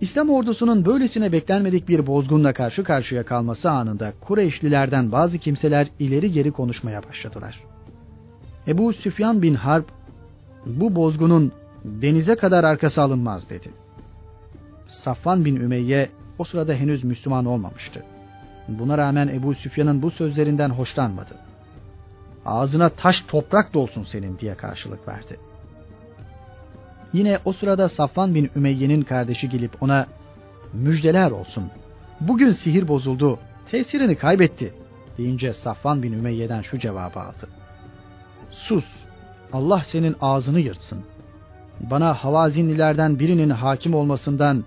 [0.00, 6.50] İslam ordusunun böylesine beklenmedik bir bozgunla karşı karşıya kalması anında Kureyşlilerden bazı kimseler ileri geri
[6.50, 7.60] konuşmaya başladılar.
[8.68, 9.90] Ebu Süfyan bin Harp,
[10.66, 11.52] bu bozgunun
[11.84, 13.68] denize kadar arkası alınmaz dedi.
[14.88, 18.02] Safvan bin Ümeyye o sırada henüz Müslüman olmamıştı.
[18.68, 21.45] Buna rağmen Ebu Süfyan'ın bu sözlerinden hoşlanmadı.
[22.46, 25.40] Ağzına taş toprak dolsun senin diye karşılık verdi.
[27.12, 30.06] Yine o sırada Safvan bin Ümeyye'nin kardeşi gelip ona
[30.72, 31.70] müjdeler olsun.
[32.20, 33.38] Bugün sihir bozuldu,
[33.70, 34.74] tesirini kaybetti
[35.18, 37.48] deyince Safvan bin Ümeyye'den şu cevabı aldı.
[38.50, 38.84] Sus,
[39.52, 41.04] Allah senin ağzını yırtsın.
[41.80, 44.64] Bana Havazinlilerden birinin hakim olmasından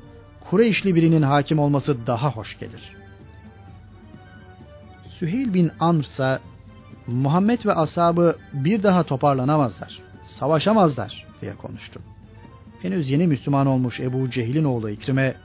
[0.50, 2.96] Kureyşli birinin hakim olması daha hoş gelir.
[5.08, 6.40] Süheyl bin Amr ise
[7.12, 12.02] Muhammed ve ashabı bir daha toparlanamazlar, savaşamazlar diye konuştu.
[12.82, 15.36] Henüz yeni Müslüman olmuş Ebu Cehil'in oğlu İkrim'e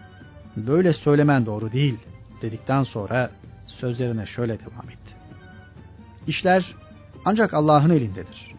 [0.56, 1.96] böyle söylemen doğru değil
[2.42, 3.30] dedikten sonra
[3.66, 5.14] sözlerine şöyle devam etti.
[6.26, 6.74] İşler
[7.24, 8.54] ancak Allah'ın elindedir.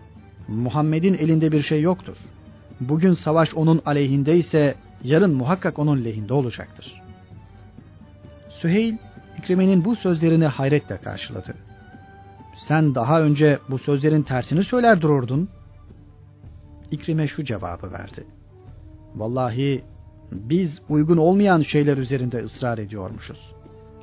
[0.48, 2.18] Muhammed'in elinde bir şey yoktur.
[2.80, 7.02] Bugün savaş onun aleyhinde ise yarın muhakkak onun lehinde olacaktır.
[8.50, 8.98] Süheyl,
[9.38, 11.65] İkrime'nin bu sözlerini hayretle karşıladı.
[12.58, 15.50] Sen daha önce bu sözlerin tersini söyler dururdun.
[16.92, 18.26] İkrime şu cevabı verdi.
[19.16, 19.84] Vallahi
[20.32, 23.54] biz uygun olmayan şeyler üzerinde ısrar ediyormuşuz.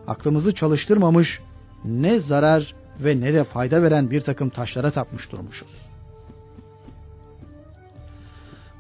[0.06, 1.40] Aklımızı çalıştırmamış,
[1.84, 5.68] ne zarar ve ne de fayda veren bir takım taşlara tapmış durmuşuz.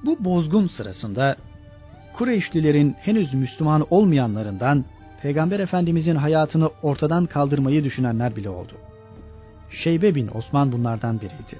[0.04, 1.36] Bu bozgun sırasında
[2.12, 4.84] Kureyşlilerin henüz Müslüman olmayanlarından
[5.22, 8.72] Peygamber Efendimizin hayatını ortadan kaldırmayı düşünenler bile oldu.
[9.72, 11.58] Şeybe bin Osman bunlardan biriydi.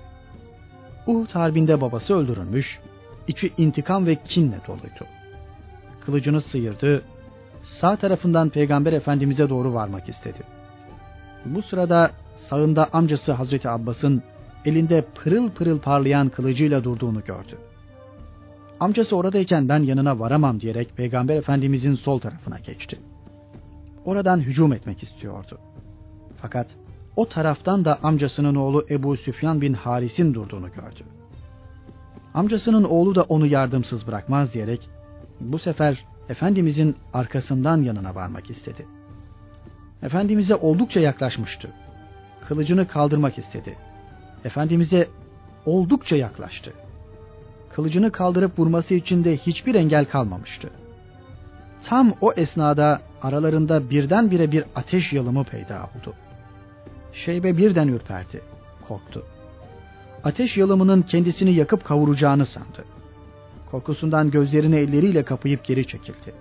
[1.06, 2.80] Uhud harbinde babası öldürülmüş,
[3.28, 5.06] içi intikam ve kinle doluydu.
[6.00, 7.02] Kılıcını sıyırdı,
[7.62, 10.38] sağ tarafından Peygamber Efendimiz'e doğru varmak istedi.
[11.44, 14.22] Bu sırada sağında amcası Hazreti Abbas'ın
[14.64, 17.58] elinde pırıl pırıl parlayan kılıcıyla durduğunu gördü.
[18.80, 22.98] Amcası oradayken ben yanına varamam diyerek Peygamber Efendimizin sol tarafına geçti.
[24.04, 25.58] Oradan hücum etmek istiyordu.
[26.36, 26.76] Fakat
[27.16, 31.04] o taraftan da amcasının oğlu Ebu Süfyan bin Haris'in durduğunu gördü.
[32.34, 34.88] Amcasının oğlu da onu yardımsız bırakmaz diyerek
[35.40, 38.86] bu sefer Efendimizin arkasından yanına varmak istedi.
[40.02, 41.72] Efendimiz'e oldukça yaklaşmıştı.
[42.48, 43.78] Kılıcını kaldırmak istedi.
[44.44, 45.08] Efendimiz'e
[45.66, 46.72] oldukça yaklaştı.
[47.74, 50.70] Kılıcını kaldırıp vurması için de hiçbir engel kalmamıştı.
[51.84, 56.14] Tam o esnada aralarında birdenbire bir ateş yalımı peyda oldu.
[57.12, 58.40] Şeybe birden ürperdi,
[58.88, 59.24] korktu.
[60.24, 62.84] Ateş yalımının kendisini yakıp kavuracağını sandı.
[63.70, 66.34] Korkusundan gözlerini elleriyle kapayıp geri çekildi.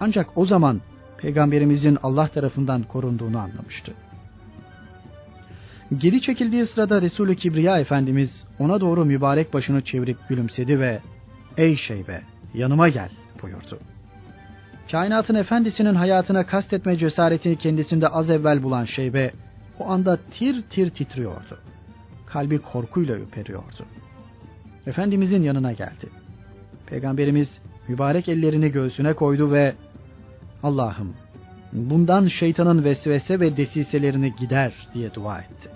[0.00, 0.80] Ancak o zaman
[1.18, 3.92] Peygamberimizin Allah tarafından korunduğunu anlamıştı.
[5.98, 11.00] Geri çekildiği sırada Resulü Kibriya Efendimiz ona doğru mübarek başını çevirip gülümsedi ve
[11.56, 12.22] ''Ey şeybe
[12.54, 13.10] yanıma gel''
[13.42, 13.78] buyurdu.
[14.90, 19.32] Kainatın efendisinin hayatına kastetme cesaretini kendisinde az evvel bulan şeybe
[19.80, 21.58] o anda tir tir titriyordu.
[22.26, 23.86] Kalbi korkuyla ürperiyordu.
[24.86, 26.08] Efendimizin yanına geldi.
[26.86, 29.74] Peygamberimiz mübarek ellerini göğsüne koydu ve
[30.62, 31.14] Allah'ım
[31.72, 35.68] bundan şeytanın vesvese ve desiselerini gider diye dua etti.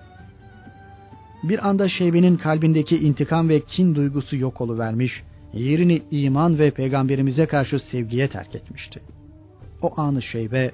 [1.43, 7.79] Bir anda Şeybe'nin kalbindeki intikam ve kin duygusu yok oluvermiş, yerini iman ve peygamberimize karşı
[7.79, 9.01] sevgiye terk etmişti.
[9.83, 10.71] O anı Şeybe,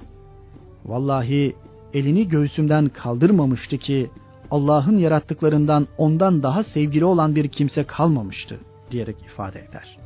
[0.85, 1.55] vallahi
[1.93, 4.11] elini göğsümden kaldırmamıştı ki
[4.51, 8.59] Allah'ın yarattıklarından ondan daha sevgili olan bir kimse kalmamıştı
[8.91, 9.97] diyerek ifade eder.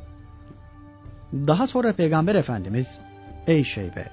[1.32, 3.00] Daha sonra Peygamber Efendimiz
[3.46, 4.10] ey Şeybe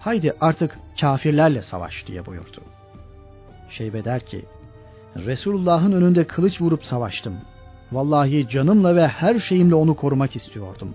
[0.00, 2.60] haydi artık kafirlerle savaş diye buyurdu.
[3.68, 4.44] Şeybe der ki
[5.16, 7.34] Resulullah'ın önünde kılıç vurup savaştım.
[7.92, 10.94] Vallahi canımla ve her şeyimle onu korumak istiyordum.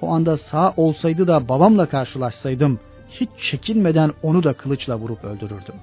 [0.00, 5.74] O anda sağ olsaydı da babamla karşılaşsaydım hiç çekinmeden onu da kılıçla vurup öldürürdüm.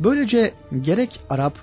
[0.00, 1.54] Böylece gerek Arap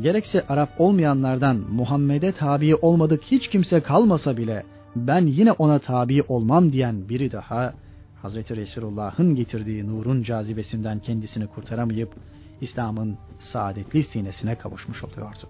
[0.00, 4.62] gerekse Arap olmayanlardan Muhammed'e tabi olmadık hiç kimse kalmasa bile
[4.96, 7.74] ben yine ona tabi olmam diyen biri daha
[8.22, 12.14] Hazreti Resulullah'ın getirdiği nurun cazibesinden kendisini kurtaramayıp
[12.60, 15.48] İslam'ın saadetli sinesine kavuşmuş oluyordu.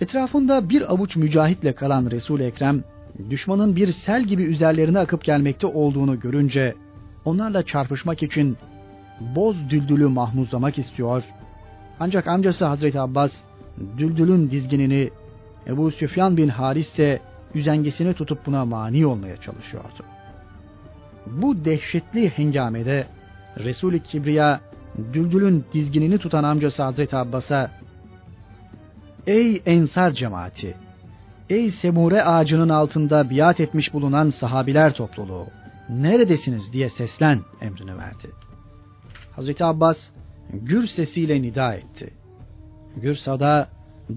[0.00, 2.84] Etrafında bir avuç mücahitle kalan resul Ekrem,
[3.30, 6.74] düşmanın bir sel gibi üzerlerine akıp gelmekte olduğunu görünce,
[7.24, 8.56] onlarla çarpışmak için
[9.20, 11.22] boz düldülü mahmuzlamak istiyor.
[12.00, 13.42] Ancak amcası Hazreti Abbas,
[13.98, 15.10] düldülün dizginini
[15.66, 17.20] Ebu Süfyan bin Haris ise
[17.54, 20.04] üzengisini tutup buna mani olmaya çalışıyordu.
[21.26, 23.06] Bu dehşetli hengamede
[23.58, 24.60] Resul-i Kibriya
[25.12, 27.70] Düldül'ün dizginini tutan amcası Hazreti Abbas'a
[29.26, 30.83] Ey ensar cemaati!
[31.50, 35.46] Ey semure ağacının altında biat etmiş bulunan sahabiler topluluğu!
[35.88, 38.30] neredesiniz diye seslen emrini verdi.
[39.36, 40.10] Hazreti Abbas
[40.52, 42.10] gür sesiyle nida etti.
[42.96, 43.68] Gür sada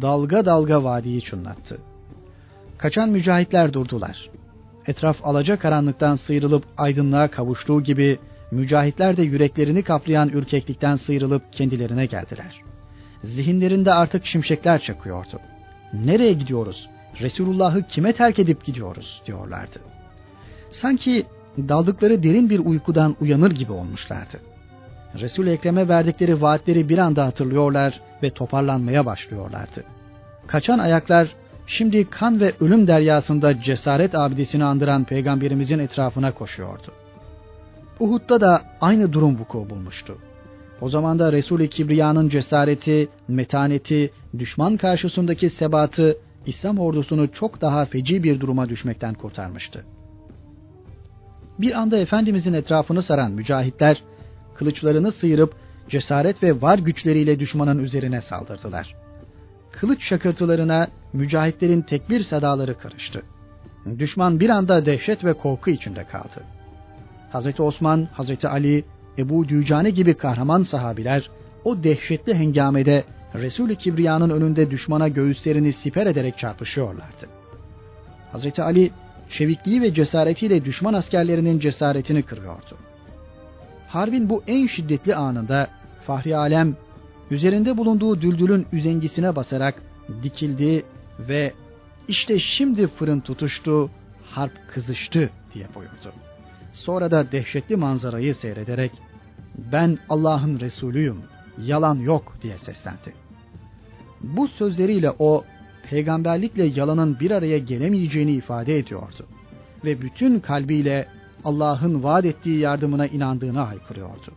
[0.02, 1.78] dalga dalga vadiyi çınlattı.
[2.78, 4.30] Kaçan mücahitler durdular.
[4.86, 8.20] Etraf alaca karanlıktan sıyrılıp aydınlığa kavuştuğu gibi
[8.52, 12.62] mücahitler de yüreklerini kaplayan ürkeklikten sıyrılıp kendilerine geldiler.
[13.24, 15.40] Zihinlerinde artık şimşekler çakıyordu.
[15.94, 16.90] Nereye gidiyoruz?
[17.22, 19.80] Resulullah'ı kime terk edip gidiyoruz diyorlardı.
[20.70, 21.26] Sanki
[21.58, 24.38] daldıkları derin bir uykudan uyanır gibi olmuşlardı.
[25.16, 29.84] Resul Ekrem'e verdikleri vaatleri bir anda hatırlıyorlar ve toparlanmaya başlıyorlardı.
[30.48, 31.36] Kaçan ayaklar
[31.68, 36.92] şimdi kan ve ölüm deryasında cesaret abidesini andıran peygamberimizin etrafına koşuyordu.
[38.00, 40.18] Uhud'da da aynı durum vuku bulmuştu.
[40.82, 48.24] O zaman da Resul-i Kibriya'nın cesareti, metaneti, düşman karşısındaki sebatı İslam ordusunu çok daha feci
[48.24, 49.86] bir duruma düşmekten kurtarmıştı.
[51.60, 54.04] Bir anda Efendimizin etrafını saran mücahitler,
[54.56, 55.56] kılıçlarını sıyırıp
[55.90, 58.96] cesaret ve var güçleriyle düşmanın üzerine saldırdılar.
[59.72, 63.22] Kılıç şakırtılarına mücahitlerin tekbir sadaları karıştı.
[64.00, 66.44] Düşman bir anda dehşet ve korku içinde kaldı.
[67.32, 68.86] Hazreti Osman, Hazreti Ali,
[69.18, 71.30] Ebu Dücane gibi kahraman sahabiler
[71.64, 73.04] o dehşetli hengamede
[73.36, 77.30] Resul-i Kibriya'nın önünde düşmana göğüslerini siper ederek çarpışıyorlardı.
[78.32, 78.92] Hazreti Ali
[79.30, 82.78] çevikliği ve cesaretiyle düşman askerlerinin cesaretini kırıyordu.
[83.88, 85.68] Harbin bu en şiddetli anında
[86.06, 86.76] Fahri Alem
[87.32, 89.76] üzerinde bulunduğu düldülün üzengisine basarak
[90.24, 90.86] dikildi
[91.20, 91.54] ve
[92.08, 93.92] işte şimdi fırın tutuştu,
[94.24, 96.14] harp kızıştı diye buyurdu.
[96.72, 98.92] Sonra da dehşetli manzarayı seyrederek
[99.72, 101.24] ben Allah'ın Resulüyüm,
[101.66, 103.14] yalan yok diye seslendi.
[104.22, 105.44] Bu sözleriyle o
[105.90, 109.26] peygamberlikle yalanın bir araya gelemeyeceğini ifade ediyordu
[109.86, 111.08] ve bütün kalbiyle
[111.46, 114.32] Allah'ın vaat ettiği yardımına inandığını haykırıyordu.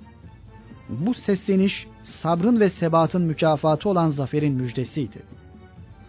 [0.88, 5.22] Bu sesleniş sabrın ve sebatın mükafatı olan zaferin müjdesiydi.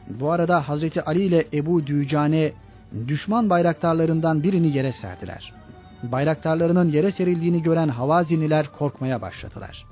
[0.09, 2.51] Bu arada Hazreti Ali ile Ebu Dücane
[3.07, 5.53] düşman bayraktarlarından birini yere serdiler.
[6.03, 9.85] Bayraktarlarının yere serildiğini gören Havaziniler korkmaya başladılar.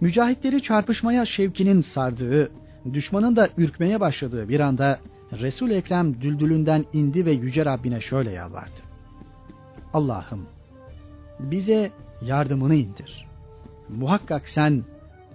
[0.00, 2.50] Mücahitleri çarpışmaya şevkinin sardığı,
[2.92, 4.98] düşmanın da ürkmeye başladığı bir anda
[5.32, 8.80] Resul Ekrem düldülünden indi ve yüce Rabbine şöyle yalvardı.
[9.92, 10.46] Allah'ım
[11.38, 11.90] bize
[12.22, 13.26] yardımını indir.
[13.88, 14.84] Muhakkak sen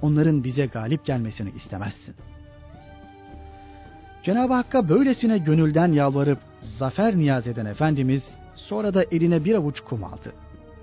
[0.01, 2.16] onların bize galip gelmesini istemezsin.
[4.24, 10.03] Cenab-ı Hakk'a böylesine gönülden yalvarıp zafer niyaz eden Efendimiz sonra da eline bir avuç kum
[10.03, 10.34] aldı.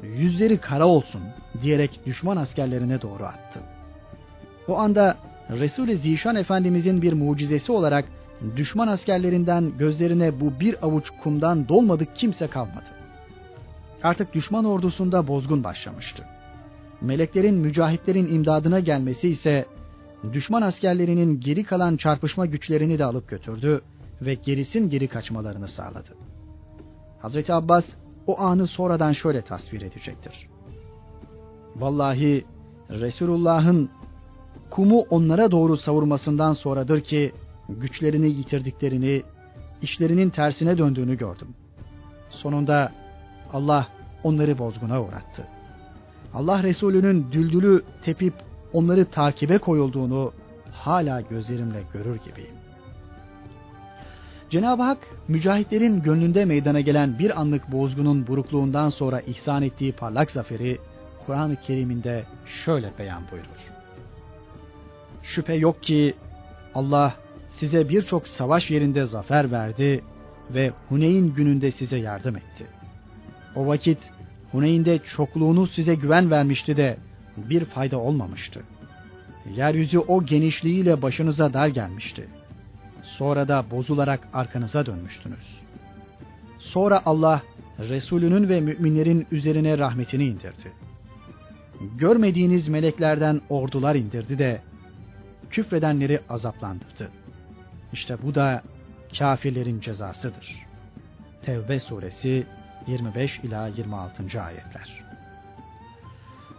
[0.02, 1.22] Yüzleri kara olsun
[1.62, 3.60] diyerek düşman askerlerine doğru attı.
[4.68, 5.16] O anda
[5.50, 8.04] Resul-i Zişan Efendimizin bir mucizesi olarak
[8.56, 12.86] düşman askerlerinden gözlerine bu bir avuç kumdan dolmadık kimse kalmadı.
[14.02, 16.24] Artık düşman ordusunda bozgun başlamıştı.
[17.00, 19.66] Meleklerin mücahitlerin imdadına gelmesi ise
[20.32, 23.80] düşman askerlerinin geri kalan çarpışma güçlerini de alıp götürdü
[24.22, 26.16] ve gerisin geri kaçmalarını sağladı.
[27.18, 27.84] Hazreti Abbas
[28.26, 30.48] o anı sonradan şöyle tasvir edecektir.
[31.76, 32.44] Vallahi
[32.90, 33.90] Resulullah'ın
[34.72, 37.32] kumu onlara doğru savurmasından sonradır ki
[37.68, 39.22] güçlerini yitirdiklerini,
[39.82, 41.48] işlerinin tersine döndüğünü gördüm.
[42.28, 42.92] Sonunda
[43.52, 43.88] Allah
[44.24, 45.46] onları bozguna uğrattı.
[46.34, 48.34] Allah Resulü'nün düldülü tepip
[48.72, 50.32] onları takibe koyulduğunu
[50.72, 52.54] hala gözlerimle görür gibiyim.
[54.50, 54.98] Cenab-ı Hak
[55.28, 60.78] mücahitlerin gönlünde meydana gelen bir anlık bozgunun burukluğundan sonra ihsan ettiği parlak zaferi
[61.26, 63.71] Kur'an-ı Kerim'inde şöyle beyan buyurur.
[65.22, 66.14] Şüphe yok ki
[66.74, 67.14] Allah
[67.50, 70.04] size birçok savaş yerinde zafer verdi
[70.50, 72.66] ve Huneyn gününde size yardım etti.
[73.56, 74.10] O vakit
[74.52, 76.96] Huneyn'de çokluğunuz size güven vermişti de
[77.36, 78.62] bir fayda olmamıştı.
[79.56, 82.28] Yeryüzü o genişliğiyle başınıza dar gelmişti.
[83.02, 85.60] Sonra da bozularak arkanıza dönmüştünüz.
[86.58, 87.42] Sonra Allah
[87.78, 90.72] Resulünün ve müminlerin üzerine rahmetini indirdi.
[91.98, 94.60] Görmediğiniz meleklerden ordular indirdi de
[95.52, 97.10] küfredenleri azaplandırdı.
[97.92, 98.62] İşte bu da
[99.18, 100.66] kafirlerin cezasıdır.
[101.42, 102.46] Tevbe suresi
[102.86, 104.42] 25 ila 26.
[104.42, 105.02] ayetler.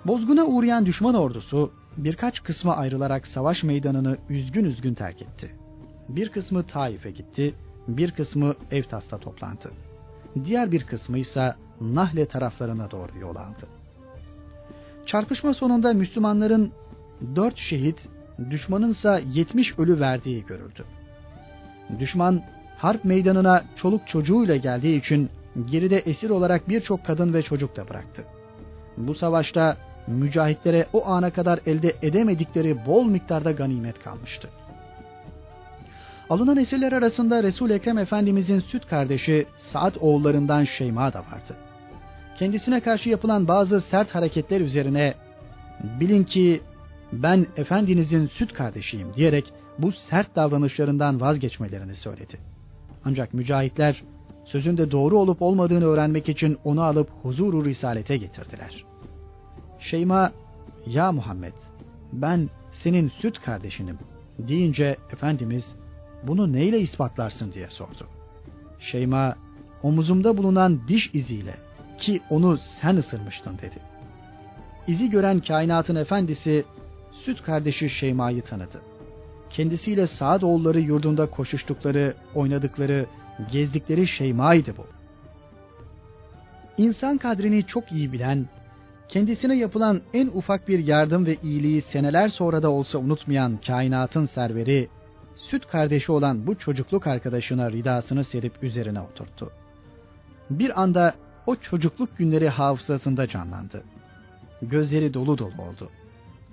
[0.05, 5.55] Bozguna uğrayan düşman ordusu birkaç kısma ayrılarak savaş meydanını üzgün üzgün terk etti.
[6.09, 7.55] Bir kısmı Taif'e gitti,
[7.87, 9.71] bir kısmı Evtas'ta toplandı.
[10.45, 13.67] Diğer bir kısmı ise Nahle taraflarına doğru yol aldı.
[15.05, 16.71] Çarpışma sonunda Müslümanların
[17.35, 18.09] dört şehit,
[18.51, 20.85] düşmanınsa yetmiş ölü verdiği görüldü.
[21.99, 22.41] Düşman
[22.77, 25.29] harp meydanına çoluk çocuğuyla geldiği için
[25.71, 28.23] geride esir olarak birçok kadın ve çocuk da bıraktı.
[28.97, 29.77] Bu savaşta
[30.07, 34.49] mücahitlere o ana kadar elde edemedikleri bol miktarda ganimet kalmıştı.
[36.29, 41.55] Alınan esirler arasında resul Ekrem Efendimizin süt kardeşi Saad oğullarından Şeyma da vardı.
[42.39, 45.13] Kendisine karşı yapılan bazı sert hareketler üzerine
[45.99, 46.61] bilin ki
[47.21, 52.37] ben efendinizin süt kardeşiyim diyerek bu sert davranışlarından vazgeçmelerini söyledi.
[53.05, 54.03] Ancak mücahitler
[54.45, 58.85] sözünde doğru olup olmadığını öğrenmek için onu alıp huzuru risalete getirdiler.
[59.79, 60.31] Şeyma,
[60.87, 61.53] ya Muhammed
[62.13, 63.97] ben senin süt kardeşinim
[64.39, 65.75] deyince Efendimiz
[66.27, 68.07] bunu neyle ispatlarsın diye sordu.
[68.79, 69.35] Şeyma
[69.83, 71.53] omuzumda bulunan diş iziyle
[71.97, 73.79] ki onu sen ısırmıştın dedi.
[74.87, 76.65] İzi gören kainatın efendisi
[77.13, 78.81] süt kardeşi Şeyma'yı tanıdı.
[79.49, 83.05] Kendisiyle Saad oğulları yurdunda koşuştukları, oynadıkları,
[83.51, 84.87] gezdikleri Şeyma'ydı bu.
[86.77, 88.47] İnsan kadrini çok iyi bilen,
[89.07, 94.89] kendisine yapılan en ufak bir yardım ve iyiliği seneler sonra da olsa unutmayan kainatın serveri,
[95.35, 99.51] süt kardeşi olan bu çocukluk arkadaşına ridasını serip üzerine oturttu.
[100.49, 101.13] Bir anda
[101.45, 103.83] o çocukluk günleri hafızasında canlandı.
[104.61, 105.89] Gözleri dolu dolu oldu.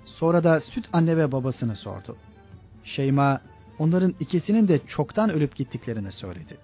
[0.05, 2.15] Sonra da süt anne ve babasını sordu.
[2.83, 3.41] Şeyma
[3.79, 6.57] onların ikisinin de çoktan ölüp gittiklerini söyledi.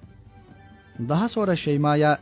[1.00, 2.20] Daha sonra Şeyma'ya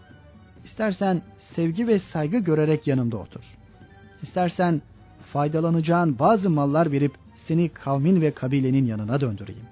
[0.64, 3.44] istersen sevgi ve saygı görerek yanımda otur.
[4.22, 4.82] İstersen
[5.34, 9.66] faydalanacağın bazı mallar verip seni kavmin ve kabilenin yanına döndüreyim.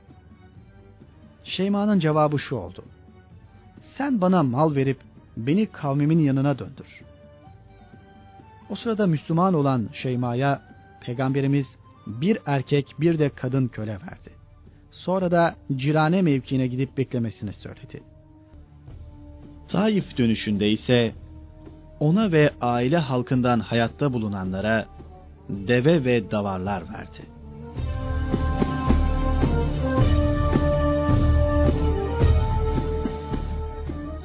[1.44, 2.84] Şeyma'nın cevabı şu oldu.
[3.82, 4.98] Sen bana mal verip
[5.38, 7.02] beni kavmimin yanına döndür.
[8.70, 10.62] O sırada Müslüman olan Şeyma'ya
[11.06, 11.78] Peygamberimiz
[12.08, 14.30] bir erkek bir de kadın köle verdi.
[14.92, 18.04] Sonra da cirane mevkiine gidip beklemesini söyledi.
[19.70, 21.14] Taif dönüşünde ise
[22.00, 24.86] ona ve aile halkından hayatta bulunanlara
[25.50, 27.34] deve ve davarlar verdi.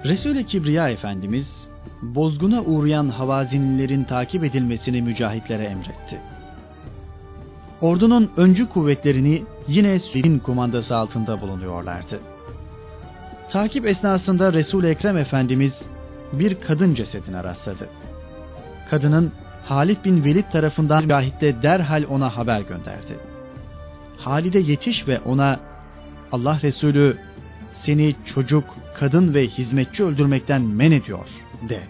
[0.05, 1.68] Resul-i Kibriya Efendimiz,
[2.03, 6.20] bozguna uğrayan havazinlilerin takip edilmesini mücahitlere emretti.
[7.81, 12.20] Ordunun öncü kuvvetlerini yine Süleym'in kumandası altında bulunuyorlardı.
[13.51, 15.72] Takip esnasında resul Ekrem Efendimiz
[16.33, 17.89] bir kadın cesedine rastladı.
[18.91, 19.33] Kadının
[19.64, 23.18] Halid bin Velid tarafından mücahitle derhal ona haber gönderdi.
[24.18, 25.61] Halide yetiş ve ona
[26.33, 27.18] Allah Resulü
[27.83, 28.64] seni çocuk,
[28.99, 31.29] kadın ve hizmetçi öldürmekten men ediyor
[31.68, 31.81] de.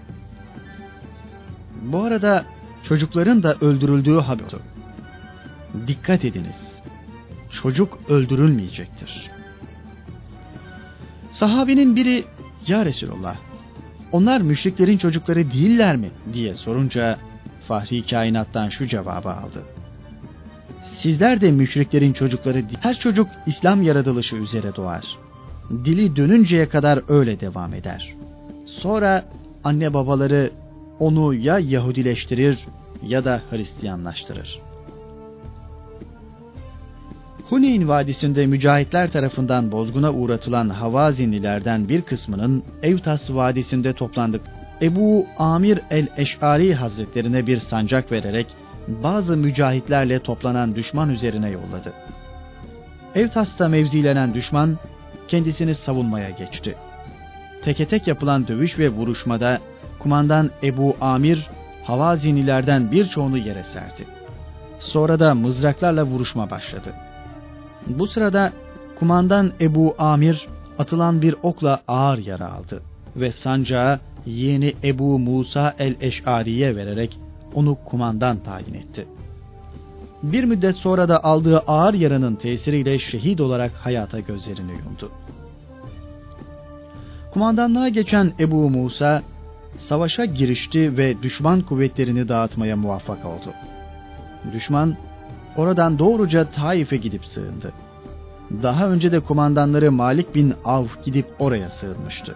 [1.82, 2.45] Bu arada
[2.89, 4.61] çocukların da öldürüldüğü haber oldu.
[5.86, 6.56] Dikkat ediniz.
[7.50, 9.30] Çocuk öldürülmeyecektir.
[11.32, 12.24] Sahabinin biri
[12.66, 13.36] ya Resulallah
[14.12, 17.18] onlar müşriklerin çocukları değiller mi diye sorunca
[17.68, 19.62] Fahri kainattan şu cevabı aldı.
[20.98, 22.64] Sizler de müşriklerin çocukları.
[22.80, 25.04] Her çocuk İslam yaratılışı üzere doğar
[25.70, 28.14] dili dönünceye kadar öyle devam eder.
[28.66, 29.24] Sonra
[29.64, 30.50] anne babaları
[30.98, 32.58] onu ya Yahudileştirir
[33.02, 34.60] ya da Hristiyanlaştırır.
[37.51, 44.40] Huneyn Vadisi'nde mücahitler tarafından bozguna uğratılan Havazinlilerden bir kısmının Evtas Vadisi'nde toplandık.
[44.82, 48.46] Ebu Amir el-Eş'ari Hazretlerine bir sancak vererek
[48.88, 51.92] bazı mücahitlerle toplanan düşman üzerine yolladı.
[53.14, 54.78] Evtas'ta mevzilenen düşman
[55.28, 56.74] kendisini savunmaya geçti.
[57.64, 59.59] Teke tek yapılan dövüş ve vuruşmada
[59.99, 61.46] kumandan Ebu Amir
[61.84, 64.07] Havazinilerden birçoğunu yere serdi.
[64.78, 66.92] Sonra da mızraklarla vuruşma başladı.
[67.89, 68.53] Bu sırada
[68.99, 72.82] kumandan Ebu Amir atılan bir okla ağır yara aldı
[73.16, 77.18] ve sancağı yeğeni Ebu Musa el-Eş'ariye vererek
[77.55, 79.07] onu kumandan tayin etti.
[80.22, 85.11] Bir müddet sonra da aldığı ağır yaranın tesiriyle şehit olarak hayata gözlerini yumdu.
[87.32, 89.22] Kumandanlığa geçen Ebu Musa
[89.76, 93.53] savaşa girişti ve düşman kuvvetlerini dağıtmaya muvaffak oldu.
[94.53, 94.97] Düşman
[95.59, 97.72] oradan doğruca Taif'e gidip sığındı.
[98.62, 102.34] Daha önce de kumandanları Malik bin Av gidip oraya sığınmıştı.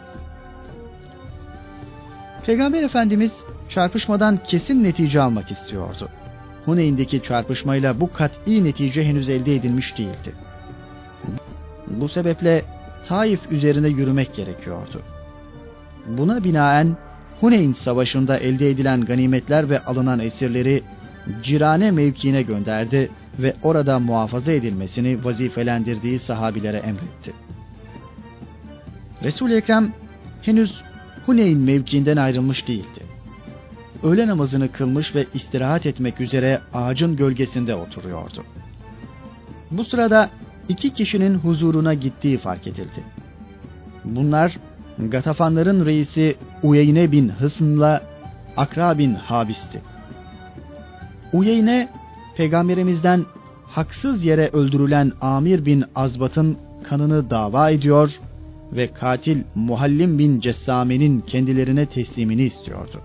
[2.47, 3.33] Peygamber Efendimiz
[3.69, 6.09] çarpışmadan kesin netice almak istiyordu.
[6.65, 10.35] Huneyn'deki çarpışmayla bu kat'i netice henüz elde edilmiş değildi.
[11.87, 12.65] Bu sebeple
[13.09, 15.03] Taif üzerine yürümek gerekiyordu.
[16.07, 16.97] Buna binaen
[17.41, 20.83] Huneyn Savaşı'nda elde edilen ganimetler ve alınan esirleri
[21.43, 27.33] Cirane mevkiine gönderdi ve orada muhafaza edilmesini vazifelendirdiği sahabilere emretti.
[29.23, 29.93] Resul-i Ekrem
[30.43, 30.83] henüz
[31.27, 33.03] Huneyn mevkiinden ayrılmış değildi.
[34.03, 38.45] Öğle namazını kılmış ve istirahat etmek üzere ağacın gölgesinde oturuyordu.
[39.71, 40.31] Bu sırada
[40.69, 43.03] iki kişinin huzuruna gittiği fark edildi.
[44.05, 44.57] Bunlar
[44.99, 48.03] Gatafanların reisi Uyeyne bin Hısn'la
[48.57, 49.92] Akra bin Habis'ti.
[51.33, 51.89] Uyeyne,
[52.37, 53.25] peygamberimizden
[53.67, 58.21] haksız yere öldürülen Amir bin Azbat'ın kanını dava ediyor
[58.73, 63.01] ve katil Muhallim bin Cessame'nin kendilerine teslimini istiyordu.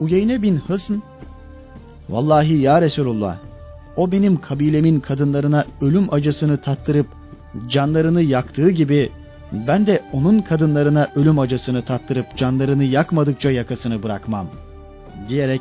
[0.00, 0.94] Uyeyne bin Hısn,
[2.08, 3.36] Vallahi ya Resulullah,
[3.96, 7.06] o benim kabilemin kadınlarına ölüm acısını tattırıp
[7.68, 9.10] canlarını yaktığı gibi
[9.52, 14.46] ben de onun kadınlarına ölüm acısını tattırıp canlarını yakmadıkça yakasını bırakmam
[15.28, 15.60] diyerek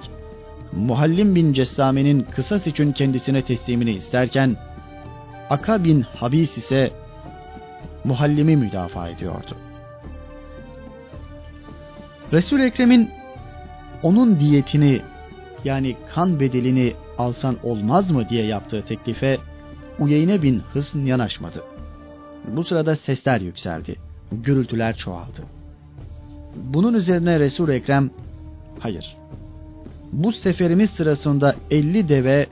[0.78, 4.56] Muhallim bin Cessame'nin kısas için kendisine teslimini isterken
[5.50, 6.92] Aka bin Habis ise
[8.04, 9.58] Muhallim'i müdafaa ediyordu.
[12.34, 13.10] resul Ekrem'in
[14.04, 15.02] onun diyetini
[15.64, 19.38] yani kan bedelini alsan olmaz mı diye yaptığı teklife
[20.00, 21.64] Uyeyne bin Hısn yanaşmadı.
[22.48, 23.96] Bu sırada sesler yükseldi.
[24.32, 25.42] Gürültüler çoğaldı.
[26.56, 28.10] Bunun üzerine resul Ekrem,
[28.80, 29.18] hayır,
[30.14, 32.48] bu seferimiz sırasında 50 deve,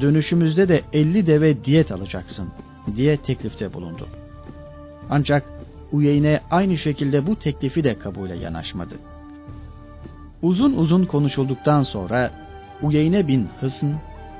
[0.00, 2.48] dönüşümüzde de 50 deve diyet alacaksın
[2.96, 4.08] diye teklifte bulundu.
[5.10, 5.44] Ancak
[5.92, 8.94] Uyeyne aynı şekilde bu teklifi de kabule yanaşmadı.
[10.42, 12.30] Uzun uzun konuşulduktan sonra
[12.82, 13.86] Uyeyne bin Hısn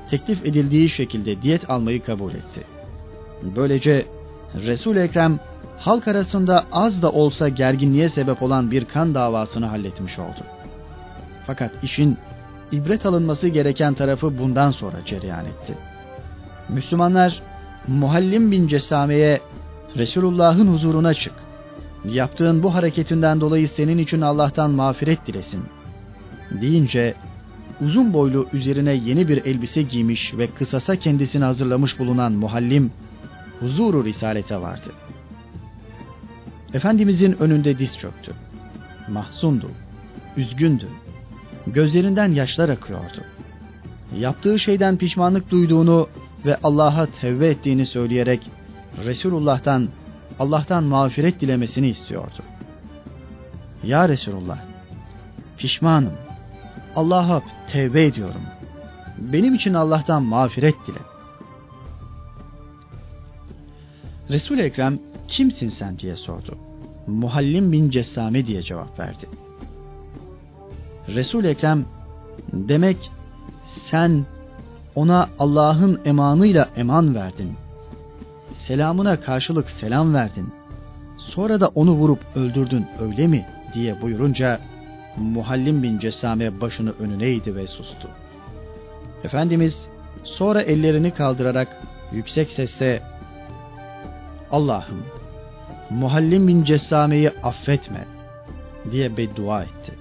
[0.09, 2.63] teklif edildiği şekilde diyet almayı kabul etti.
[3.55, 4.05] Böylece
[4.55, 5.39] resul Ekrem
[5.77, 10.43] halk arasında az da olsa gerginliğe sebep olan bir kan davasını halletmiş oldu.
[11.47, 12.17] Fakat işin
[12.71, 15.77] ibret alınması gereken tarafı bundan sonra cereyan etti.
[16.69, 17.41] Müslümanlar
[17.87, 19.41] Muhallim bin Cesame'ye
[19.97, 21.33] Resulullah'ın huzuruna çık.
[22.05, 25.63] Yaptığın bu hareketinden dolayı senin için Allah'tan mağfiret dilesin.
[26.61, 27.15] Deyince
[27.81, 32.91] uzun boylu üzerine yeni bir elbise giymiş ve kısasa kendisini hazırlamış bulunan Muhallim
[33.59, 34.93] huzuru risalete vardı.
[36.73, 38.33] Efendimizin önünde diz çöktü.
[39.09, 39.71] Mahzundu,
[40.37, 40.87] üzgündü.
[41.67, 43.23] Gözlerinden yaşlar akıyordu.
[44.17, 46.09] Yaptığı şeyden pişmanlık duyduğunu
[46.45, 48.49] ve Allah'a tevbe ettiğini söyleyerek
[49.05, 49.89] Resulullah'tan
[50.39, 52.43] Allah'tan mağfiret dilemesini istiyordu.
[53.83, 54.57] Ya Resulullah,
[55.57, 56.13] pişmanım.
[56.95, 57.41] Allah'a
[57.71, 58.41] tevbe ediyorum.
[59.17, 60.99] Benim için Allah'tan mağfiret dile.
[64.29, 66.57] resul Ekrem kimsin sen diye sordu.
[67.07, 69.25] Muhallim bin Cessame diye cevap verdi.
[71.15, 71.85] Resul Ekrem
[72.53, 73.11] demek
[73.89, 74.25] sen
[74.95, 77.53] ona Allah'ın emanıyla eman verdin.
[78.53, 80.53] Selamına karşılık selam verdin.
[81.17, 84.59] Sonra da onu vurup öldürdün öyle mi diye buyurunca
[85.17, 88.09] Muhallim bin Cesame başını önüne eğdi ve sustu.
[89.23, 89.89] Efendimiz
[90.23, 91.67] sonra ellerini kaldırarak
[92.11, 93.03] yüksek sesle
[94.51, 95.03] Allah'ım
[95.89, 98.05] Muhallim bin Cessame'yi affetme
[98.91, 100.00] diye beddua etti.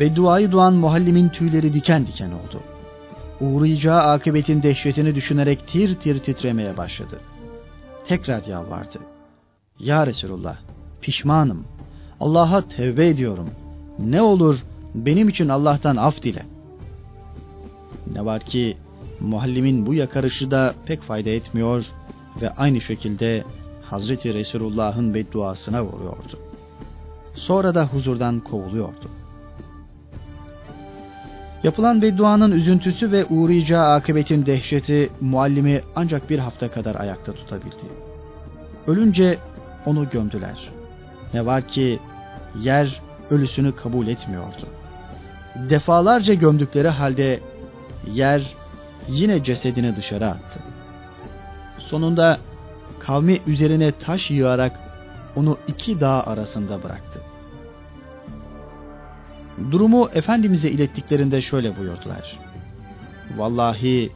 [0.00, 2.60] Bedduayı duan Muhallim'in tüyleri diken diken oldu.
[3.40, 7.20] Uğrayacağı akıbetin dehşetini düşünerek tir tir titremeye başladı.
[8.08, 8.98] Tekrar yalvardı.
[9.78, 10.56] Ya Resulullah
[11.00, 11.64] pişmanım.
[12.20, 13.50] Allah'a tevbe ediyorum.
[13.98, 14.58] Ne olur
[14.94, 16.42] benim için Allah'tan af dile.
[18.12, 18.76] Ne var ki
[19.20, 21.84] Muhallim'in bu yakarışı da pek fayda etmiyor
[22.42, 23.44] ve aynı şekilde
[23.82, 26.38] Hazreti Resulullah'ın bedduasına vuruyordu.
[27.34, 29.21] Sonra da huzurdan kovuluyordu.
[31.62, 37.84] Yapılan bedduanın üzüntüsü ve uğrayacağı akıbetin dehşeti muallimi ancak bir hafta kadar ayakta tutabildi.
[38.86, 39.38] Ölünce
[39.86, 40.68] onu gömdüler.
[41.34, 41.98] Ne var ki
[42.60, 43.00] yer
[43.30, 44.66] ölüsünü kabul etmiyordu.
[45.70, 47.40] Defalarca gömdükleri halde
[48.12, 48.54] yer
[49.08, 50.60] yine cesedini dışarı attı.
[51.78, 52.38] Sonunda
[52.98, 54.80] kavmi üzerine taş yığarak
[55.36, 57.21] onu iki dağ arasında bıraktı.
[59.70, 62.38] Durumu Efendimiz'e ilettiklerinde şöyle buyurdular.
[63.36, 64.10] Vallahi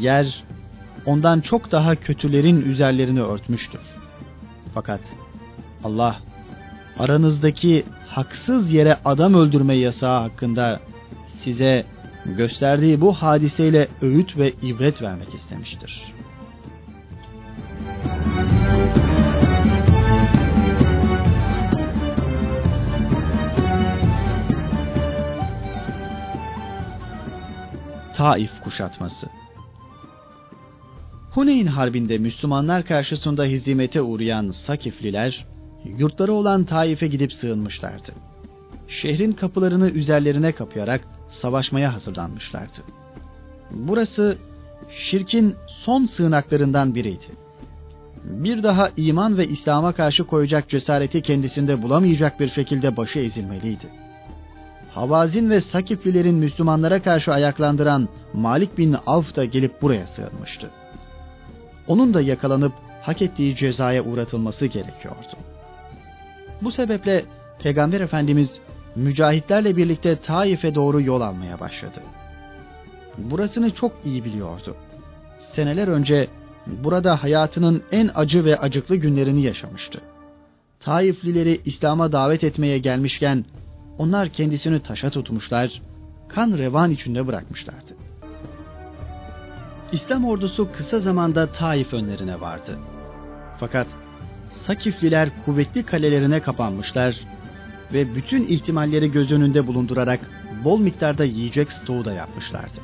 [0.00, 0.44] yer
[1.06, 3.80] ondan çok daha kötülerin üzerlerini örtmüştür.
[4.74, 5.00] Fakat
[5.84, 6.16] Allah
[6.98, 10.80] aranızdaki haksız yere adam öldürme yasağı hakkında
[11.38, 11.84] size
[12.24, 16.29] gösterdiği bu hadiseyle öğüt ve ibret vermek istemiştir.''
[28.20, 29.26] Taif kuşatması
[31.30, 35.46] Huneyn Harbi'nde Müslümanlar karşısında hizimete uğrayan Sakifliler,
[35.98, 38.12] yurtları olan Taif'e gidip sığınmışlardı.
[38.88, 41.00] Şehrin kapılarını üzerlerine kapayarak
[41.30, 42.82] savaşmaya hazırlanmışlardı.
[43.70, 44.38] Burası
[44.90, 47.26] şirkin son sığınaklarından biriydi.
[48.24, 53.99] Bir daha iman ve İslam'a karşı koyacak cesareti kendisinde bulamayacak bir şekilde başı ezilmeliydi.
[54.94, 60.70] Havazin ve Sakiflilerin Müslümanlara karşı ayaklandıran Malik bin Avf da gelip buraya sığınmıştı.
[61.86, 62.72] Onun da yakalanıp
[63.02, 65.36] hak ettiği cezaya uğratılması gerekiyordu.
[66.62, 67.24] Bu sebeple
[67.62, 68.60] Peygamber Efendimiz
[68.96, 72.00] mücahitlerle birlikte Taif'e doğru yol almaya başladı.
[73.18, 74.76] Burasını çok iyi biliyordu.
[75.52, 76.28] Seneler önce
[76.66, 80.00] burada hayatının en acı ve acıklı günlerini yaşamıştı.
[80.80, 83.44] Taiflileri İslam'a davet etmeye gelmişken
[84.00, 85.82] onlar kendisini taşa tutmuşlar,
[86.28, 87.92] kan revan içinde bırakmışlardı.
[89.92, 92.78] İslam ordusu kısa zamanda Taif önlerine vardı.
[93.58, 93.86] Fakat
[94.50, 97.16] Sakifliler kuvvetli kalelerine kapanmışlar
[97.92, 100.20] ve bütün ihtimalleri göz önünde bulundurarak
[100.64, 102.80] bol miktarda yiyecek stoğu da yapmışlardı.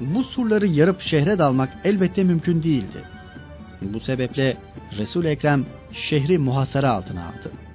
[0.00, 3.02] Bu surları yarıp şehre dalmak elbette mümkün değildi.
[3.82, 4.56] Bu sebeple
[4.98, 7.67] resul Ekrem şehri muhasara altına aldı.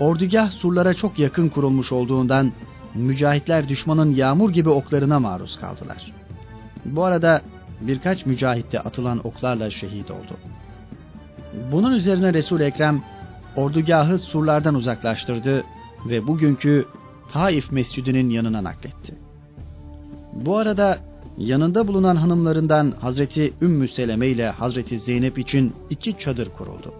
[0.00, 2.52] Ordugah surlara çok yakın kurulmuş olduğundan
[2.94, 6.12] mücahitler düşmanın yağmur gibi oklarına maruz kaldılar.
[6.84, 7.42] Bu arada
[7.80, 10.36] birkaç mücahitte atılan oklarla şehit oldu.
[11.72, 13.02] Bunun üzerine resul Ekrem
[13.56, 15.64] ordugahı surlardan uzaklaştırdı
[16.06, 16.86] ve bugünkü
[17.32, 19.14] Taif Mescidinin yanına nakletti.
[20.32, 20.98] Bu arada
[21.38, 26.94] yanında bulunan hanımlarından Hazreti Ümmü Seleme ile Hazreti Zeynep için iki çadır kuruldu.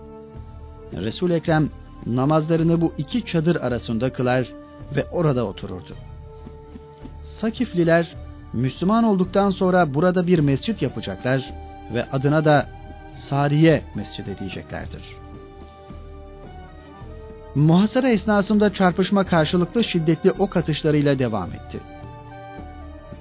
[0.93, 1.71] Resul Ekrem
[2.07, 4.49] namazlarını bu iki çadır arasında kılar
[4.97, 5.95] ve orada otururdu.
[7.23, 8.17] Sakifliler
[8.53, 11.55] Müslüman olduktan sonra burada bir mescit yapacaklar
[11.95, 12.67] ve adına da
[13.15, 15.03] Sariye Mescidi diyeceklerdir.
[17.55, 21.81] Muhasara esnasında çarpışma karşılıklı şiddetli ok atışlarıyla devam etti.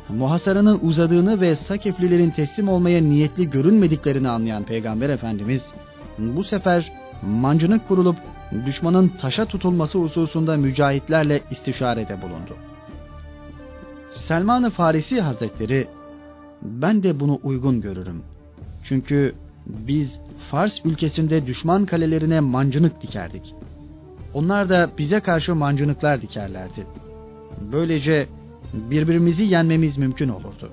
[0.10, 5.66] Muhasaranın uzadığını ve Sakiflilerin teslim olmaya niyetli görünmediklerini anlayan Peygamber Efendimiz
[6.18, 8.16] bu sefer mancınık kurulup
[8.66, 12.56] düşmanın taşa tutulması hususunda mücahitlerle istişarede bulundu.
[14.16, 15.88] Selman-ı Farisi Hazretleri
[16.62, 18.24] ben de bunu uygun görürüm.
[18.84, 19.36] Çünkü
[19.68, 20.20] biz
[20.52, 23.56] Fars ülkesinde düşman kalelerine mancınık dikerdik.
[24.34, 26.88] Onlar da bize karşı mancınıklar dikerlerdi.
[27.72, 28.28] Böylece
[28.74, 30.70] birbirimizi yenmemiz mümkün olurdu.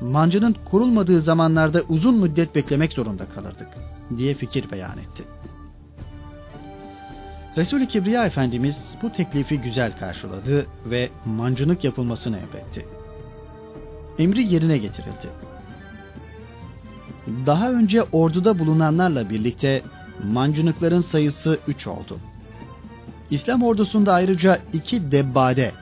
[0.00, 3.68] Mancının kurulmadığı zamanlarda uzun müddet beklemek zorunda kalırdık
[4.16, 5.24] diye fikir beyan etti.
[7.56, 12.86] Resul-i Kibriya Efendimiz bu teklifi güzel karşıladı ve mancınık yapılmasını emretti.
[14.18, 15.28] Emri yerine getirildi.
[17.46, 19.82] Daha önce orduda bulunanlarla birlikte
[20.24, 22.18] mancınıkların sayısı üç oldu.
[23.30, 25.72] İslam ordusunda ayrıca iki debbade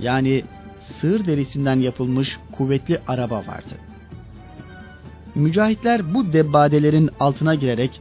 [0.00, 0.44] yani
[0.80, 3.74] sığır derisinden yapılmış kuvvetli araba vardı.
[5.34, 8.00] Mücahitler bu debbadelerin altına girerek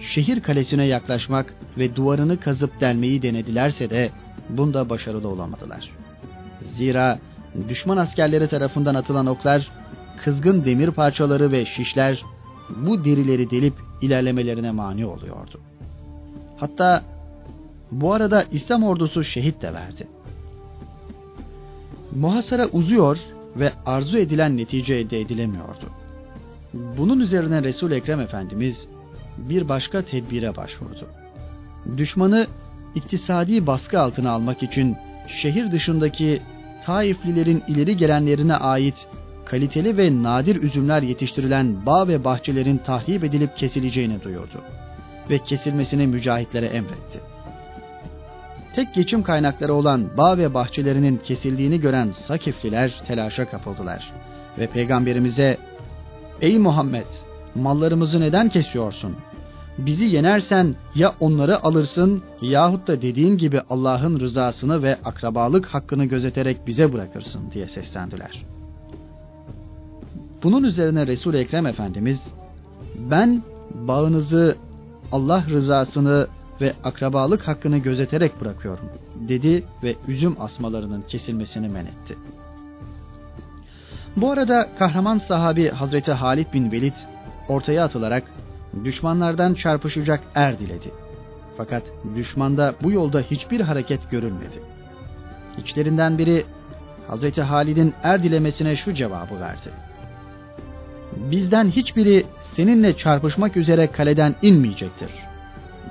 [0.00, 4.10] şehir kalesine yaklaşmak ve duvarını kazıp delmeyi denedilerse de
[4.48, 5.90] bunda başarılı olamadılar.
[6.62, 7.18] Zira
[7.68, 9.68] düşman askerleri tarafından atılan oklar,
[10.24, 12.24] kızgın demir parçaları ve şişler
[12.76, 15.60] bu derileri delip ilerlemelerine mani oluyordu.
[16.56, 17.02] Hatta
[17.90, 20.08] bu arada İslam ordusu şehit de verdi.
[22.16, 23.18] Muhasara uzuyor
[23.56, 25.86] ve arzu edilen netice elde edilemiyordu.
[26.74, 28.88] Bunun üzerine Resul Ekrem Efendimiz
[29.38, 31.06] bir başka tedbire başvurdu.
[31.96, 32.46] Düşmanı
[32.94, 34.96] iktisadi baskı altına almak için
[35.28, 36.42] şehir dışındaki
[36.84, 39.06] Taiflilerin ileri gelenlerine ait
[39.44, 44.60] kaliteli ve nadir üzümler yetiştirilen bağ ve bahçelerin tahrip edilip kesileceğini duyurdu
[45.30, 47.20] ve kesilmesini mücahitlere emretti.
[48.74, 54.12] Tek geçim kaynakları olan bağ ve bahçelerinin kesildiğini gören Sakifliler telaşa kapıldılar
[54.58, 55.58] ve peygamberimize
[56.40, 57.06] "Ey Muhammed,
[57.54, 59.16] mallarımızı neden kesiyorsun?
[59.78, 66.66] Bizi yenersen ya onları alırsın yahut da dediğin gibi Allah'ın rızasını ve akrabalık hakkını gözeterek
[66.66, 68.44] bize bırakırsın diye seslendiler.
[70.42, 72.22] Bunun üzerine Resul Ekrem Efendimiz
[73.10, 73.42] ben
[73.74, 74.56] bağınızı
[75.12, 76.26] Allah rızasını
[76.60, 78.84] ve akrabalık hakkını gözeterek bırakıyorum
[79.28, 82.16] dedi ve üzüm asmalarının kesilmesini men etti.
[84.16, 86.94] Bu arada kahraman sahabi Hazreti Halid bin Velid
[87.50, 88.22] ortaya atılarak
[88.84, 90.90] düşmanlardan çarpışacak er diledi.
[91.56, 91.82] Fakat
[92.16, 94.62] düşmanda bu yolda hiçbir hareket görülmedi.
[95.58, 96.44] İçlerinden biri
[97.08, 99.70] Hazreti Halid'in er dilemesine şu cevabı verdi.
[101.16, 102.26] Bizden hiçbiri
[102.56, 105.10] seninle çarpışmak üzere kaleden inmeyecektir.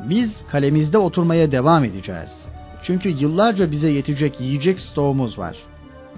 [0.10, 2.34] Biz kalemizde oturmaya devam edeceğiz.
[2.84, 5.55] Çünkü yıllarca bize yetecek yiyecek stoğumuz var.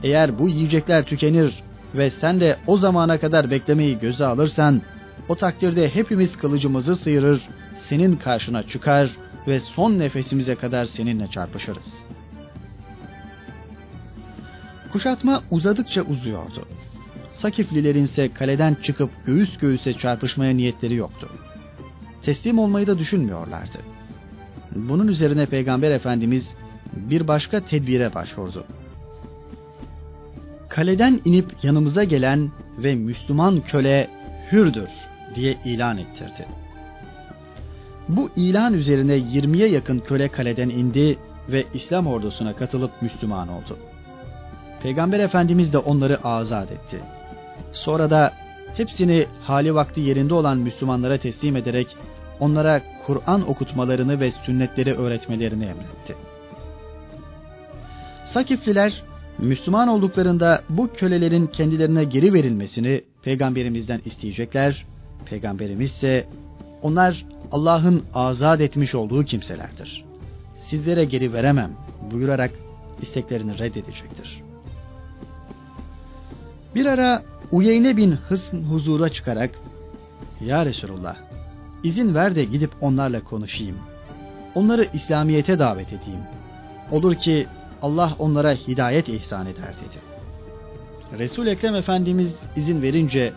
[0.04, 1.64] Eğer bu yiyecekler tükenir
[1.96, 4.82] ve sen de o zamana kadar beklemeyi göze alırsan,
[5.30, 7.42] o takdirde hepimiz kılıcımızı sıyırır,
[7.90, 9.10] senin karşına çıkar
[9.48, 11.94] ve son nefesimize kadar seninle çarpışırız.
[14.92, 16.66] Kuşatma uzadıkça uzuyordu.
[17.32, 21.30] Sakiflilerin ise kaleden çıkıp göğüs göğüse çarpışmaya niyetleri yoktu.
[22.22, 23.78] Teslim olmayı da düşünmüyorlardı.
[24.76, 26.56] Bunun üzerine Peygamber Efendimiz
[26.96, 28.66] bir başka tedbire başvurdu.
[30.70, 34.10] Kaleden inip yanımıza gelen ve Müslüman köle
[34.52, 34.90] hürdür
[35.36, 36.48] diye ilan ettirdi.
[38.10, 41.18] Bu ilan üzerine 20'ye yakın köle kaleden indi
[41.50, 43.78] ve İslam ordusuna katılıp Müslüman oldu.
[44.84, 47.00] Peygamber Efendimiz de onları azat etti.
[47.72, 48.34] Sonra da
[48.78, 51.88] hepsini hali vakti yerinde olan Müslümanlara teslim ederek
[52.40, 56.16] onlara Kur'an okutmalarını ve sünnetleri öğretmelerini emretti.
[58.24, 59.04] Sakifliler
[59.38, 64.86] Müslüman olduklarında bu kölelerin kendilerine geri verilmesini peygamberimizden isteyecekler.
[65.26, 66.28] Peygamberimiz ise
[66.82, 70.06] onlar Allah'ın azat etmiş olduğu kimselerdir.
[70.68, 71.72] Sizlere geri veremem
[72.12, 72.52] buyurarak
[73.02, 74.42] isteklerini reddedecektir.
[76.76, 79.52] Bir ara Uyeyne bin Hısn huzura çıkarak
[80.42, 81.16] Ya Resulullah
[81.84, 83.78] izin ver de gidip onlarla konuşayım.
[84.56, 86.22] Onları İslamiyet'e davet edeyim.
[86.92, 87.48] Olur ki
[87.82, 90.12] Allah onlara hidayet ihsan eder dedi.
[91.20, 93.34] Resul Ekrem Efendimiz izin verince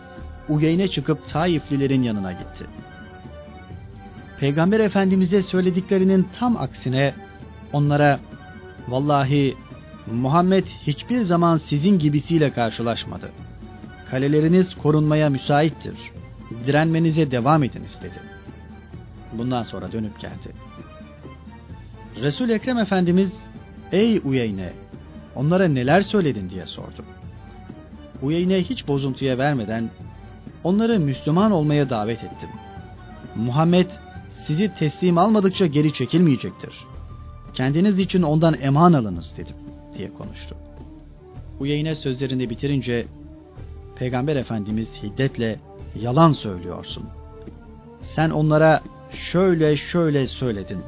[0.49, 2.65] Uyeyne çıkıp Taiflilerin yanına gitti.
[4.39, 7.13] Peygamber Efendimiz'e söylediklerinin tam aksine
[7.73, 8.19] onlara
[8.87, 9.55] vallahi
[10.11, 13.31] Muhammed hiçbir zaman sizin gibisiyle karşılaşmadı.
[14.09, 15.95] Kaleleriniz korunmaya müsaittir.
[16.67, 18.19] Direnmenize devam ediniz dedi.
[19.33, 20.51] Bundan sonra dönüp geldi.
[22.21, 23.33] Resul Ekrem Efendimiz
[23.91, 24.73] Ey Uyeyne
[25.35, 27.05] onlara neler söyledin diye sordu.
[28.21, 29.89] Uyeyne hiç bozuntuya vermeden
[30.65, 32.49] onları Müslüman olmaya davet ettim.
[33.35, 33.89] Muhammed
[34.47, 36.73] sizi teslim almadıkça geri çekilmeyecektir.
[37.53, 39.55] Kendiniz için ondan eman alınız dedim
[39.97, 40.55] diye konuştu.
[41.59, 43.07] Uyeyne sözlerini bitirince
[43.95, 45.59] Peygamber Efendimiz hiddetle
[45.95, 47.03] yalan söylüyorsun.
[48.01, 48.81] Sen onlara
[49.31, 50.79] şöyle şöyle söyledin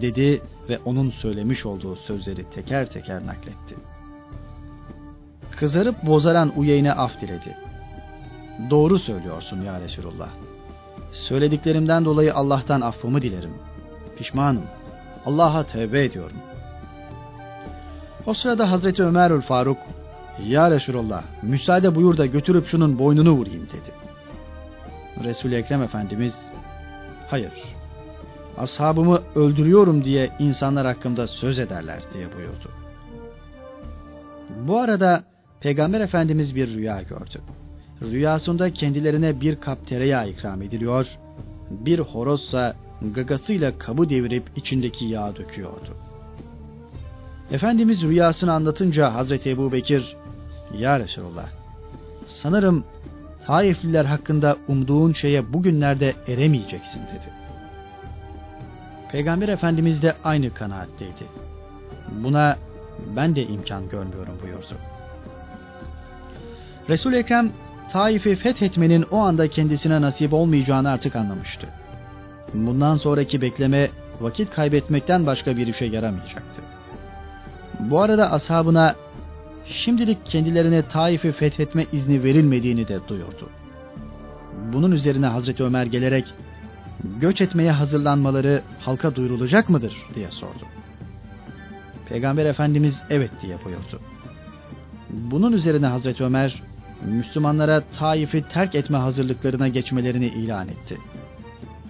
[0.00, 3.74] dedi ve onun söylemiş olduğu sözleri teker teker nakletti.
[5.56, 7.67] Kızarıp bozaran Uyeyne af diledi.
[8.70, 10.28] Doğru söylüyorsun ya Resulullah.
[11.12, 13.54] Söylediklerimden dolayı Allah'tan affımı dilerim.
[14.16, 14.64] Pişmanım.
[15.26, 16.36] Allah'a tevbe ediyorum.
[18.26, 19.78] O sırada Hazreti Ömerül Faruk,
[20.46, 23.92] Ya Resulullah müsaade buyur da götürüp şunun boynunu vurayım dedi.
[25.24, 26.36] Resul-i Ekrem Efendimiz,
[27.30, 27.52] hayır,
[28.58, 32.70] ashabımı öldürüyorum diye insanlar hakkında söz ederler diye buyurdu.
[34.68, 35.24] Bu arada
[35.60, 37.40] Peygamber Efendimiz bir rüya gördü.
[38.02, 41.06] Rüyasında kendilerine bir kap tereyağı ikram ediliyor,
[41.70, 42.76] bir horozsa
[43.14, 45.96] gagasıyla kabı devirip içindeki yağ döküyordu.
[47.50, 50.16] Efendimiz rüyasını anlatınca Hazreti Ebu Bekir,
[50.78, 51.48] Ya Resulallah,
[52.26, 52.84] sanırım
[53.48, 57.32] Taifliler hakkında umduğun şeye bugünlerde eremeyeceksin dedi.
[59.12, 61.24] Peygamber Efendimiz de aynı kanaatteydi.
[62.12, 62.56] Buna
[63.16, 64.74] ben de imkan görmüyorum buyurdu.
[66.88, 67.52] Resul Ekrem
[67.92, 71.66] Taif'i fethetmenin o anda kendisine nasip olmayacağını artık anlamıştı.
[72.54, 76.62] Bundan sonraki bekleme vakit kaybetmekten başka bir işe yaramayacaktı.
[77.80, 78.94] Bu arada ashabına
[79.66, 83.48] şimdilik kendilerine Taif'i fethetme izni verilmediğini de duyurdu.
[84.72, 86.24] Bunun üzerine Hazreti Ömer gelerek
[87.20, 90.64] göç etmeye hazırlanmaları halka duyurulacak mıdır diye sordu.
[92.08, 94.00] Peygamber Efendimiz evet diye buyurdu.
[95.10, 96.62] Bunun üzerine Hazreti Ömer
[97.04, 100.98] Müslümanlara Taif'i terk etme hazırlıklarına geçmelerini ilan etti.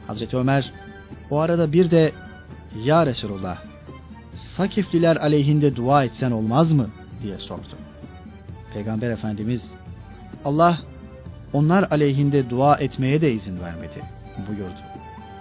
[0.06, 0.72] Hazreti Ömer
[1.30, 2.12] o arada bir de
[2.84, 3.59] Ya Resulullah
[4.34, 6.88] Sakifliler aleyhinde dua etsen olmaz mı
[7.22, 7.76] diye sordu.
[8.74, 9.62] Peygamber Efendimiz
[10.44, 10.78] Allah
[11.52, 14.02] onlar aleyhinde dua etmeye de izin vermedi
[14.48, 14.78] buyurdu.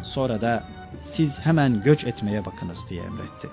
[0.04, 0.64] Sonra da
[1.16, 3.48] siz hemen göç etmeye bakınız diye emretti.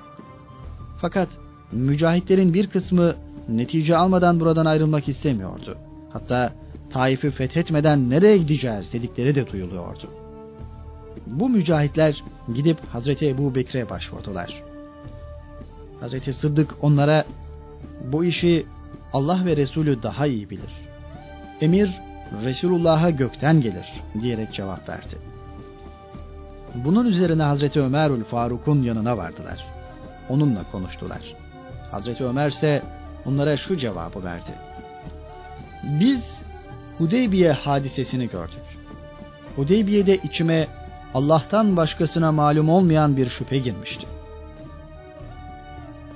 [1.01, 1.29] Fakat
[1.73, 3.15] mücahitlerin bir kısmı
[3.49, 5.79] netice almadan buradan ayrılmak istemiyordu.
[6.15, 6.53] Hatta
[6.91, 10.11] Taif'i fethetmeden nereye gideceğiz dedikleri de duyuluyordu.
[11.27, 12.23] Bu mücahitler
[12.55, 14.63] gidip Hazreti Ebu Bekir'e başvurdular.
[16.01, 17.25] Hazreti Sıddık onlara
[18.13, 18.67] bu işi
[19.13, 20.73] Allah ve Resulü daha iyi bilir.
[21.61, 21.91] Emir
[22.45, 23.87] Resulullah'a gökten gelir
[24.23, 25.19] diyerek cevap verdi.
[26.75, 29.67] Bunun üzerine Hazreti Ömerül Faruk'un yanına vardılar.
[30.29, 31.35] Onunla konuştular.
[31.91, 32.83] Hazreti Ömer ise
[33.27, 34.51] onlara şu cevabı verdi.
[36.01, 36.23] Biz
[36.99, 38.63] Hudeybiye hadisesini gördük.
[39.57, 40.69] Hudeybiye'de içime
[41.15, 44.07] Allah'tan başkasına malum olmayan bir şüphe girmişti.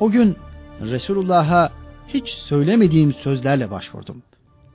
[0.01, 0.37] O gün
[0.81, 1.71] Resulullah'a
[2.09, 4.23] hiç söylemediğim sözlerle başvurdum.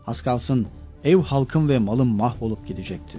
[0.08, 0.68] Az kalsın
[1.04, 3.18] ev halkım ve malım mahvolup gidecekti.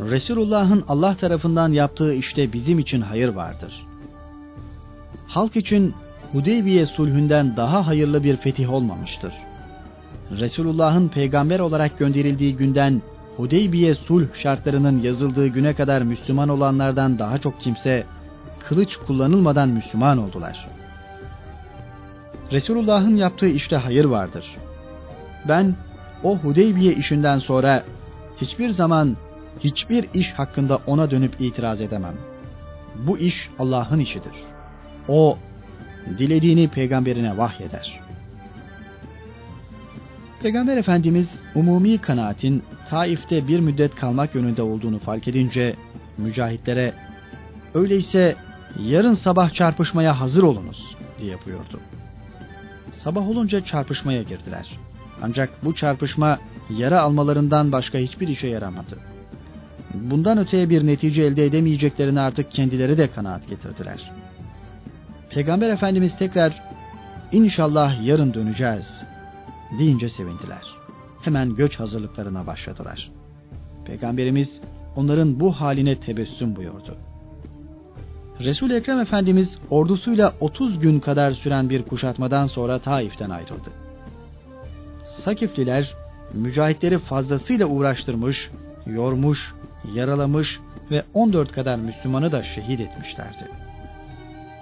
[0.00, 3.86] Resulullah'ın Allah tarafından yaptığı işte bizim için hayır vardır.
[5.26, 5.94] Halk için
[6.32, 9.32] Hudeybiye sulhünden daha hayırlı bir fetih olmamıştır.
[10.30, 13.02] Resulullah'ın peygamber olarak gönderildiği günden
[13.36, 18.06] Hudeybiye sulh şartlarının yazıldığı güne kadar Müslüman olanlardan daha çok kimse
[18.68, 20.68] kılıç kullanılmadan Müslüman oldular.
[22.52, 24.44] Resulullah'ın yaptığı işte hayır vardır.
[25.48, 25.74] Ben
[26.22, 27.84] o Hudeybiye işinden sonra
[28.40, 29.16] hiçbir zaman
[29.60, 32.14] hiçbir iş hakkında ona dönüp itiraz edemem.
[33.06, 34.32] Bu iş Allah'ın işidir.
[35.08, 35.38] O
[36.18, 38.05] dilediğini peygamberine vahyeder.
[40.46, 45.76] Peygamber Efendimiz umumi kanaatin Taif'te bir müddet kalmak yönünde olduğunu fark edince
[46.18, 46.94] mücahitlere
[47.74, 48.36] öyleyse
[48.78, 51.80] yarın sabah çarpışmaya hazır olunuz diye buyurdu.
[52.92, 54.66] Sabah olunca çarpışmaya girdiler.
[55.22, 56.38] Ancak bu çarpışma
[56.70, 58.98] yara almalarından başka hiçbir işe yaramadı.
[59.94, 64.12] Bundan öteye bir netice elde edemeyeceklerini artık kendileri de kanaat getirdiler.
[65.30, 66.62] Peygamber Efendimiz tekrar
[67.32, 69.06] inşallah yarın döneceğiz
[69.78, 70.62] deyince sevindiler.
[71.22, 73.10] Hemen göç hazırlıklarına başladılar.
[73.84, 74.60] Peygamberimiz
[74.96, 76.96] onların bu haline tebessüm buyurdu.
[78.40, 83.70] Resul Ekrem Efendimiz ordusuyla 30 gün kadar süren bir kuşatmadan sonra Taif'ten ayrıldı.
[85.04, 85.94] Sakifliler
[86.34, 88.50] mücahitleri fazlasıyla uğraştırmış,
[88.86, 89.54] yormuş,
[89.94, 90.60] yaralamış
[90.90, 93.50] ve 14 kadar Müslümanı da şehit etmişlerdi.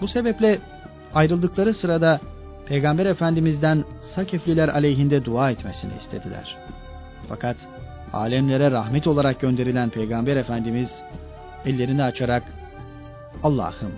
[0.01, 0.59] Bu sebeple
[1.15, 2.21] ayrıldıkları sırada
[2.67, 3.85] Peygamber Efendimiz'den
[4.15, 6.57] Sakifliler aleyhinde dua etmesini istediler.
[7.29, 7.57] Fakat
[8.13, 11.05] alemlere rahmet olarak gönderilen Peygamber Efendimiz
[11.67, 12.43] ellerini açarak
[13.43, 13.93] Allah'ım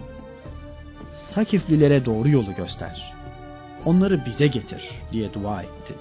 [1.34, 3.12] Sakiflilere doğru yolu göster.
[3.84, 5.94] Onları bize getir diye dua etti.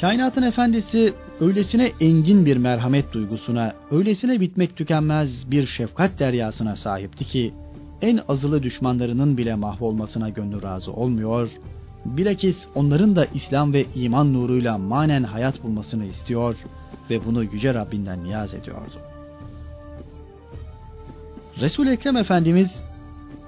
[0.00, 7.54] Kainatın efendisi öylesine engin bir merhamet duygusuna, öylesine bitmek tükenmez bir şefkat deryasına sahipti ki
[8.02, 11.48] en azılı düşmanlarının bile mahvolmasına gönlü razı olmuyor,
[12.04, 16.56] bilakis onların da İslam ve iman nuruyla manen hayat bulmasını istiyor
[17.10, 18.96] ve bunu Yüce Rabbinden niyaz ediyordu.
[21.60, 22.82] Resul-i Ekrem Efendimiz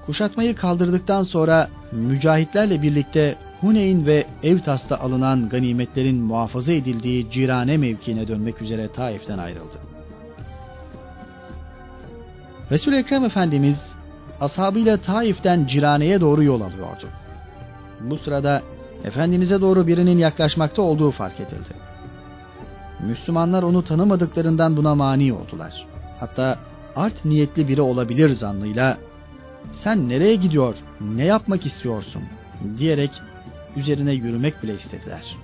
[0.05, 8.61] kuşatmayı kaldırdıktan sonra mücahitlerle birlikte Huneyn ve Evtas'ta alınan ganimetlerin muhafaza edildiği Cirane mevkiine dönmek
[8.61, 9.77] üzere Taif'ten ayrıldı.
[12.71, 13.88] Resul-i Ekrem Efendimiz
[14.41, 17.07] ashabıyla Taif'ten Cirane'ye doğru yol alıyordu.
[18.01, 18.61] Bu sırada
[19.03, 21.73] Efendimiz'e doğru birinin yaklaşmakta olduğu fark edildi.
[22.99, 25.85] Müslümanlar onu tanımadıklarından buna mani oldular.
[26.19, 26.59] Hatta
[26.95, 28.97] art niyetli biri olabilir zannıyla
[29.83, 32.21] sen nereye gidiyor, ne yapmak istiyorsun
[32.77, 33.11] diyerek
[33.75, 35.35] üzerine yürümek bile istediler.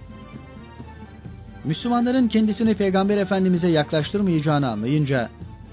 [1.64, 5.30] Müslümanların kendisini Peygamber Efendimiz'e yaklaştırmayacağını anlayınca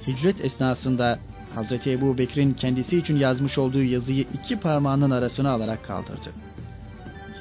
[0.06, 1.18] hicret esnasında
[1.54, 6.30] Hazreti Ebu Bekir'in kendisi için yazmış olduğu yazıyı iki parmağının arasına alarak kaldırdı.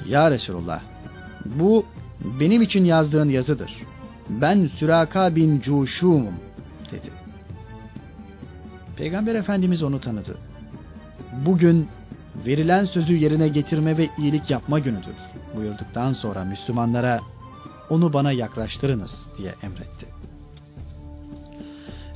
[0.08, 0.80] Ya Resulullah,
[1.44, 1.86] bu
[2.40, 3.72] benim için yazdığın yazıdır.
[4.28, 6.34] Ben Süraka bin Cuşum'um
[6.90, 7.10] dedi.
[8.96, 10.36] Peygamber Efendimiz onu tanıdı.
[11.46, 11.88] Bugün
[12.46, 15.16] verilen sözü yerine getirme ve iyilik yapma günüdür
[15.56, 17.20] buyurduktan sonra Müslümanlara
[17.90, 20.21] onu bana yaklaştırınız diye emretti.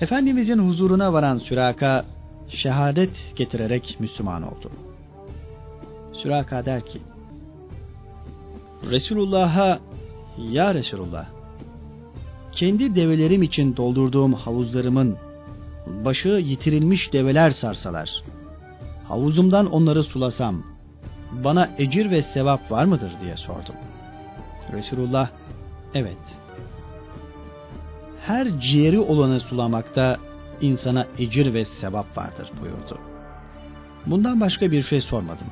[0.01, 2.05] Efendimizin huzuruna varan Süraka
[2.49, 4.71] şehadet getirerek Müslüman oldu.
[6.13, 7.01] Süraka der ki
[8.91, 9.79] Resulullah'a
[10.39, 11.27] ya Resulullah
[12.53, 15.17] kendi develerim için doldurduğum havuzlarımın
[16.05, 18.23] başı yitirilmiş develer sarsalar
[19.09, 20.63] havuzumdan onları sulasam
[21.45, 23.75] bana ecir ve sevap var mıdır diye sordum.
[24.73, 25.31] Resulullah
[25.95, 26.46] evet
[28.27, 30.17] her ciğeri olanı sulamakta
[30.61, 32.99] insana ecir ve sevap vardır buyurdu.
[34.07, 35.47] Bundan başka bir şey sormadım.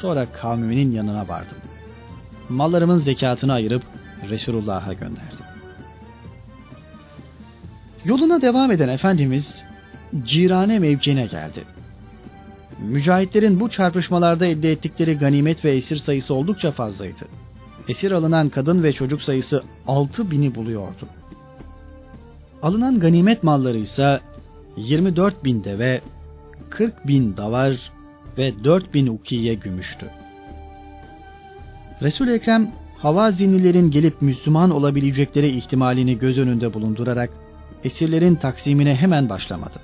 [0.00, 1.56] Sonra kavminin yanına vardım.
[2.48, 3.82] Mallarımın zekatını ayırıp
[4.28, 5.46] Resulullah'a gönderdim.
[8.04, 9.64] Yoluna devam eden Efendimiz
[10.24, 11.64] Cirane mevkine geldi.
[12.78, 17.24] Mücahitlerin bu çarpışmalarda elde ettikleri ganimet ve esir sayısı oldukça fazlaydı.
[17.88, 21.08] Esir alınan kadın ve çocuk sayısı altı bini buluyordu.
[22.62, 24.20] Alınan ganimet malları ise
[24.76, 26.00] 24 bin deve,
[26.70, 27.92] 40 bin davar
[28.38, 30.06] ve 4 bin ukiye gümüştü.
[32.02, 37.30] Resul-i Ekrem Havazinlilerin gelip Müslüman olabilecekleri ihtimalini göz önünde bulundurarak
[37.84, 39.78] esirlerin taksimine hemen başlamadı.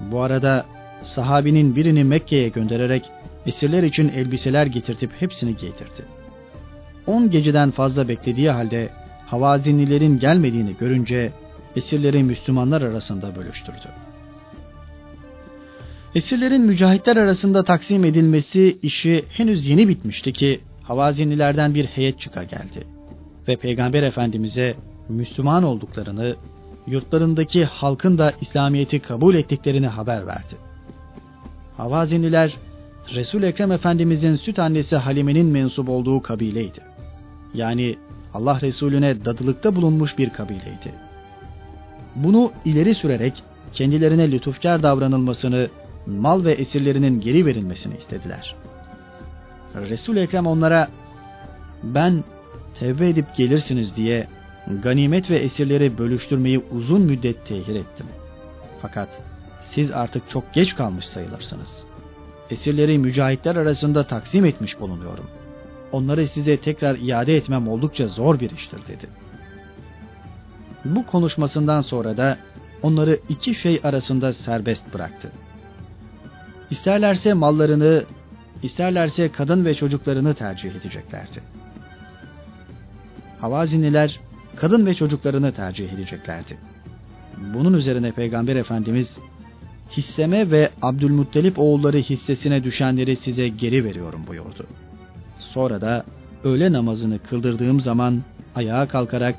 [0.00, 0.66] Bu arada
[1.02, 3.10] sahabinin birini Mekke'ye göndererek
[3.46, 6.04] esirler için elbiseler getirtip hepsini giydirdi.
[7.06, 8.88] On geceden fazla beklediği halde
[9.26, 11.32] Havazinlilerin gelmediğini görünce
[11.78, 13.88] esirleri Müslümanlar arasında bölüştürdü.
[16.14, 22.86] Esirlerin mücahitler arasında taksim edilmesi işi henüz yeni bitmişti ki Havazinlilerden bir heyet çıka geldi
[23.48, 24.74] ve Peygamber Efendimiz'e
[25.08, 26.36] Müslüman olduklarını,
[26.86, 30.54] yurtlarındaki halkın da İslamiyet'i kabul ettiklerini haber verdi.
[31.76, 32.56] Havazinliler,
[33.14, 36.80] Resul Ekrem Efendimiz'in süt annesi Halime'nin mensup olduğu kabileydi.
[37.54, 37.96] Yani
[38.34, 41.07] Allah Resulüne dadılıkta bulunmuş bir kabileydi.
[42.24, 43.42] Bunu ileri sürerek
[43.72, 45.68] kendilerine lütufkar davranılmasını,
[46.06, 48.68] mal ve esirlerinin geri verilmesini istediler.''
[49.74, 50.88] resul Ekrem onlara
[51.82, 52.24] ben
[52.78, 54.26] tevbe edip gelirsiniz diye
[54.82, 58.06] ganimet ve esirleri bölüştürmeyi uzun müddet tehir ettim.
[58.82, 59.08] Fakat
[59.70, 61.84] siz artık çok geç kalmış sayılırsınız.
[62.50, 65.30] Esirleri mücahitler arasında taksim etmiş bulunuyorum.
[65.92, 69.06] Onları size tekrar iade etmem oldukça zor bir iştir dedi.
[70.84, 72.38] Bu konuşmasından sonra da
[72.82, 75.32] onları iki şey arasında serbest bıraktı.
[76.70, 78.04] İsterlerse mallarını
[78.62, 81.40] isterlerse kadın ve çocuklarını tercih edeceklerdi.
[83.40, 84.20] Havaziniler
[84.56, 86.58] kadın ve çocuklarını tercih edeceklerdi.
[87.54, 89.18] Bunun üzerine Peygamber Efendimiz
[89.96, 94.66] hisseme ve Abdülmuttalip oğulları hissesine düşenleri size geri veriyorum buyurdu.
[95.38, 96.04] Sonra da
[96.44, 98.22] öğle namazını kıldırdığım zaman
[98.54, 99.34] ayağa kalkarak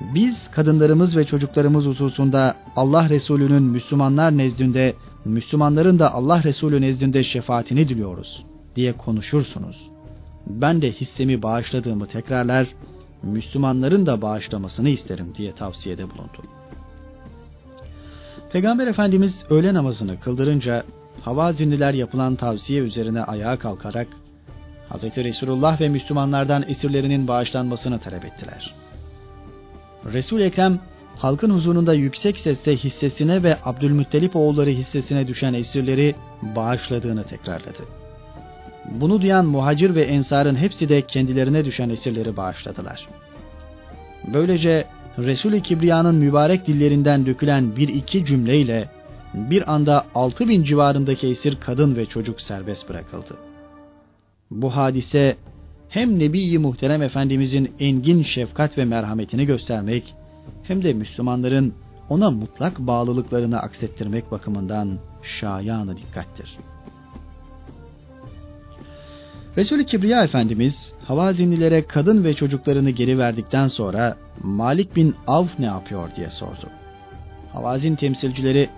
[0.00, 7.88] biz kadınlarımız ve çocuklarımız hususunda Allah Resulü'nün Müslümanlar nezdinde Müslümanların da Allah Resulü nezdinde şefaatini
[7.88, 8.44] diliyoruz
[8.76, 9.90] diye konuşursunuz.
[10.46, 12.66] Ben de hissemi bağışladığımı tekrarlar,
[13.22, 16.42] Müslümanların da bağışlamasını isterim diye tavsiyede bulundu.
[18.52, 20.84] Peygamber Efendimiz öğle namazını kıldırınca
[21.20, 24.08] Havazinliler yapılan tavsiye üzerine ayağa kalkarak
[24.90, 25.02] Hz.
[25.02, 28.83] Resulullah ve Müslümanlardan esirlerinin bağışlanmasını talep ettiler.
[30.12, 30.80] Resul Ekrem
[31.16, 37.84] halkın huzurunda yüksek sesle hissesine ve Abdülmuttalip oğulları hissesine düşen esirleri bağışladığını tekrarladı.
[38.90, 43.08] Bunu duyan muhacir ve ensarın hepsi de kendilerine düşen esirleri bağışladılar.
[44.32, 44.84] Böylece
[45.18, 48.88] Resul-i Kibriya'nın mübarek dillerinden dökülen bir iki cümleyle
[49.34, 53.36] bir anda altı bin civarındaki esir kadın ve çocuk serbest bırakıldı.
[54.50, 55.36] Bu hadise
[55.94, 60.14] hem Nebi-i Muhterem Efendimizin engin şefkat ve merhametini göstermek
[60.62, 61.74] hem de Müslümanların
[62.08, 66.58] ona mutlak bağlılıklarını aksettirmek bakımından şayanı dikkattir.
[69.56, 76.10] Resul-i Kibriya Efendimiz Havazinlilere kadın ve çocuklarını geri verdikten sonra Malik bin Avf ne yapıyor
[76.16, 76.70] diye sordu.
[77.52, 78.68] Havazin temsilcileri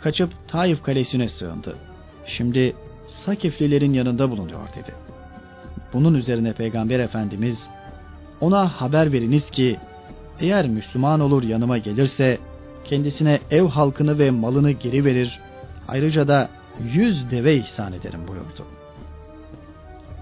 [0.00, 1.76] kaçıp Taif kalesine sığındı.
[2.26, 2.74] Şimdi
[3.06, 5.08] Sakiflilerin yanında bulunuyor dedi.
[5.92, 7.68] Bunun üzerine Peygamber Efendimiz
[8.40, 9.76] ona haber veriniz ki
[10.40, 12.38] eğer Müslüman olur yanıma gelirse
[12.84, 15.40] kendisine ev halkını ve malını geri verir,
[15.88, 16.48] ayrıca da
[16.92, 18.66] yüz deve ihsan ederim buyurdu.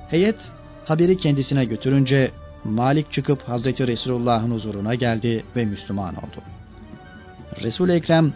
[0.09, 0.36] Heyet
[0.84, 2.30] haberi kendisine götürünce
[2.64, 6.43] Malik çıkıp Hazreti Resulullah'ın huzuruna geldi ve Müslüman oldu.
[7.62, 8.32] Resul Ekrem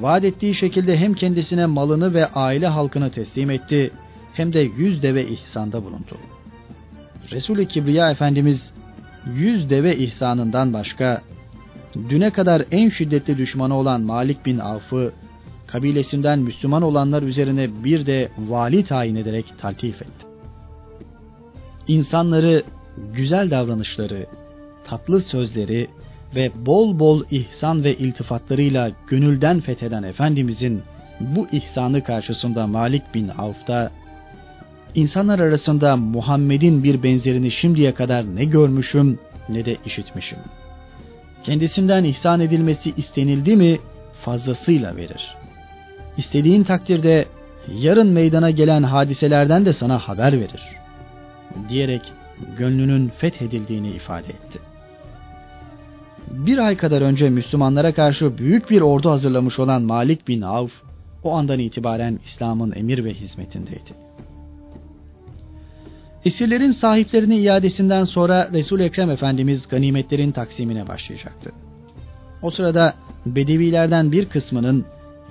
[0.00, 3.90] vaat ettiği şekilde hem kendisine malını ve aile halkını teslim etti
[4.34, 6.16] hem de yüz deve ihsanda bulundu.
[7.30, 8.72] Resul-i Kibriya Efendimiz
[9.34, 11.22] yüz deve ihsanından başka
[12.08, 15.12] düne kadar en şiddetli düşmanı olan Malik bin Avf'ı
[15.66, 20.26] kabilesinden Müslüman olanlar üzerine bir de vali tayin ederek taltif etti.
[21.88, 22.62] İnsanları
[23.14, 24.26] güzel davranışları,
[24.84, 25.88] tatlı sözleri
[26.34, 30.82] ve bol bol ihsan ve iltifatlarıyla gönülden fetheden Efendimizin
[31.20, 33.90] bu ihsanı karşısında Malik bin Avf'ta
[34.96, 39.18] İnsanlar arasında Muhammed'in bir benzerini şimdiye kadar ne görmüşüm
[39.48, 40.38] ne de işitmişim.
[41.44, 43.78] Kendisinden ihsan edilmesi istenildi mi
[44.24, 45.36] fazlasıyla verir.
[46.16, 47.26] İstediğin takdirde
[47.72, 50.62] yarın meydana gelen hadiselerden de sana haber verir.
[51.68, 52.02] Diyerek
[52.58, 54.58] gönlünün fethedildiğini ifade etti.
[56.30, 60.72] Bir ay kadar önce Müslümanlara karşı büyük bir ordu hazırlamış olan Malik bin Avf,
[61.22, 64.05] o andan itibaren İslam'ın emir ve hizmetindeydi.
[66.26, 71.52] Esirlerin sahiplerine iadesinden sonra Resul Ekrem Efendimiz ganimetlerin taksimine başlayacaktı.
[72.42, 72.94] O sırada
[73.26, 74.84] Bedevilerden bir kısmının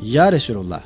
[0.04, 0.82] Ya Resulullah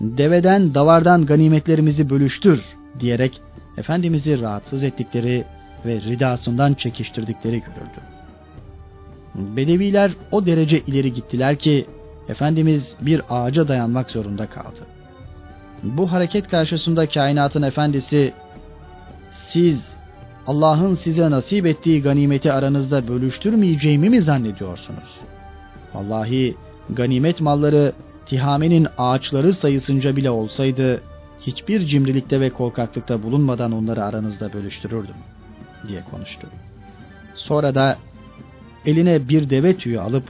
[0.00, 2.62] deveden davardan ganimetlerimizi bölüştür
[3.00, 3.40] diyerek
[3.76, 5.44] Efendimiz'i rahatsız ettikleri
[5.86, 8.00] ve ridasından çekiştirdikleri görüldü.
[9.34, 11.86] Bedeviler o derece ileri gittiler ki
[12.28, 14.86] Efendimiz bir ağaca dayanmak zorunda kaldı.
[15.82, 18.32] Bu hareket karşısında kainatın efendisi
[19.52, 19.96] siz
[20.46, 25.20] Allah'ın size nasip ettiği ganimeti aranızda bölüştürmeyeceğimi mi zannediyorsunuz?
[25.94, 26.56] Vallahi
[26.90, 27.92] ganimet malları
[28.26, 31.02] Tihame'nin ağaçları sayısınca bile olsaydı
[31.40, 35.14] hiçbir cimrilikte ve korkaklıkta bulunmadan onları aranızda bölüştürürdüm
[35.88, 36.46] diye konuştu.
[37.34, 37.98] Sonra da
[38.86, 40.24] eline bir deve tüyü alıp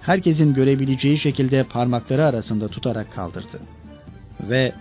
[0.00, 3.60] herkesin görebileceği şekilde parmakları arasında tutarak kaldırdı.
[4.40, 4.72] Ve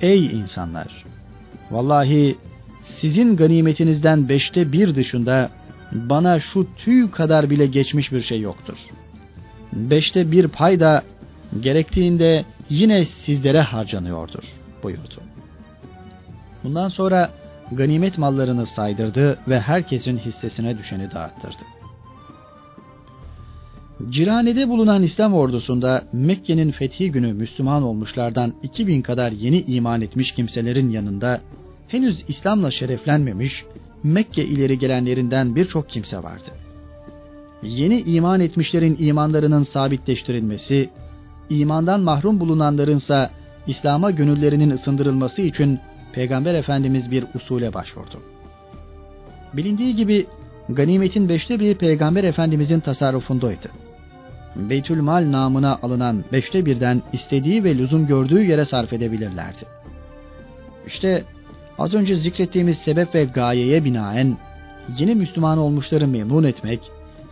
[0.00, 1.04] ey insanlar!
[1.70, 2.36] Vallahi
[2.88, 5.50] sizin ganimetinizden beşte bir dışında
[5.92, 8.76] bana şu tüy kadar bile geçmiş bir şey yoktur.
[9.72, 11.02] Beşte bir pay da
[11.60, 14.44] gerektiğinde yine sizlere harcanıyordur
[14.82, 15.20] buyurdu.
[16.64, 17.30] Bundan sonra
[17.72, 21.64] ganimet mallarını saydırdı ve herkesin hissesine düşeni dağıttırdı.
[24.10, 30.90] Cirane'de bulunan İslam ordusunda Mekke'nin fethi günü Müslüman olmuşlardan 2000 kadar yeni iman etmiş kimselerin
[30.90, 31.40] yanında
[31.88, 33.64] henüz İslam'la şereflenmemiş
[34.02, 36.50] Mekke ileri gelenlerinden birçok kimse vardı.
[37.62, 40.90] Yeni iman etmişlerin imanlarının sabitleştirilmesi,
[41.50, 43.30] imandan mahrum bulunanlarınsa
[43.66, 45.78] İslam'a gönüllerinin ısındırılması için
[46.12, 48.22] Peygamber Efendimiz bir usule başvurdu.
[49.52, 50.26] Bilindiği gibi
[50.68, 53.68] ganimetin beşte biri Peygamber Efendimizin tasarrufundaydı.
[54.56, 59.64] Beytülmal namına alınan beşte birden istediği ve lüzum gördüğü yere sarf edebilirlerdi.
[60.86, 61.24] İşte
[61.78, 64.36] az önce zikrettiğimiz sebep ve gayeye binaen
[64.98, 66.80] yeni Müslüman olmuşları memnun etmek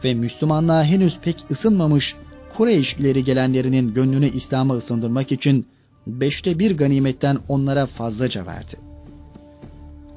[0.04, 2.14] ve Müslümanlığa henüz pek ısınmamış
[2.56, 5.66] Kureyş ileri gelenlerinin gönlünü İslam'a ısındırmak için
[6.06, 8.76] beşte bir ganimetten onlara fazlaca verdi.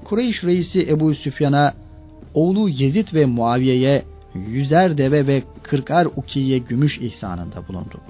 [0.03, 1.73] Kureyş reisi Ebu Süfyan'a
[2.33, 4.03] oğlu Yezid ve Muaviye'ye
[4.47, 8.01] yüzer deve ve kırkar ukiye gümüş ihsanında bulundu.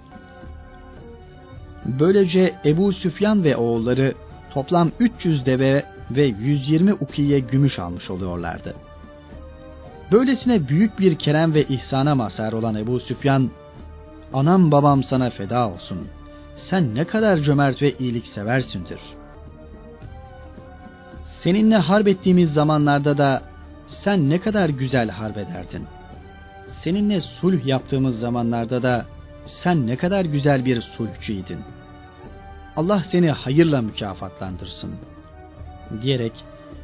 [1.85, 4.13] Böylece Ebu Süfyan ve oğulları
[4.53, 8.75] toplam 300 deve ve 120 ukiye gümüş almış oluyorlardı.
[10.11, 13.49] Böylesine büyük bir kerem ve ihsana mazhar olan Ebu Süfyan,
[14.33, 16.07] anam babam sana feda olsun,
[16.55, 18.99] sen ne kadar cömert ve iyilik seversindir.
[21.39, 23.41] Seninle harp ettiğimiz zamanlarda da
[23.87, 25.83] sen ne kadar güzel harp ederdin.
[26.67, 29.05] Seninle sulh yaptığımız zamanlarda da
[29.45, 31.59] sen ne kadar güzel bir sulhçıydın.
[32.75, 34.95] Allah seni hayırla mükafatlandırsın.
[36.01, 36.33] Diyerek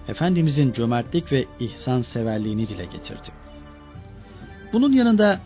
[0.08, 3.28] Efendimizin cömertlik ve ihsan severliğini dile getirdi.
[4.74, 5.40] Bunun yanında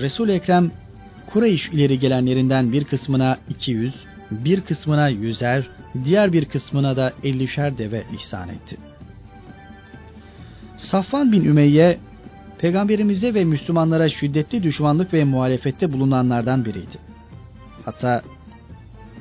[0.00, 0.70] Resul Ekrem
[1.26, 3.94] Kureyş ileri gelenlerinden bir kısmına 200,
[4.30, 5.68] bir kısmına yüzer,
[6.04, 8.76] diğer bir kısmına da 50'şer deve ihsan etti.
[10.76, 11.98] Safvan bin Ümeyye
[12.58, 16.98] Peygamberimize ve Müslümanlara şiddetli düşmanlık ve muhalefette bulunanlardan biriydi.
[17.84, 18.22] Hatta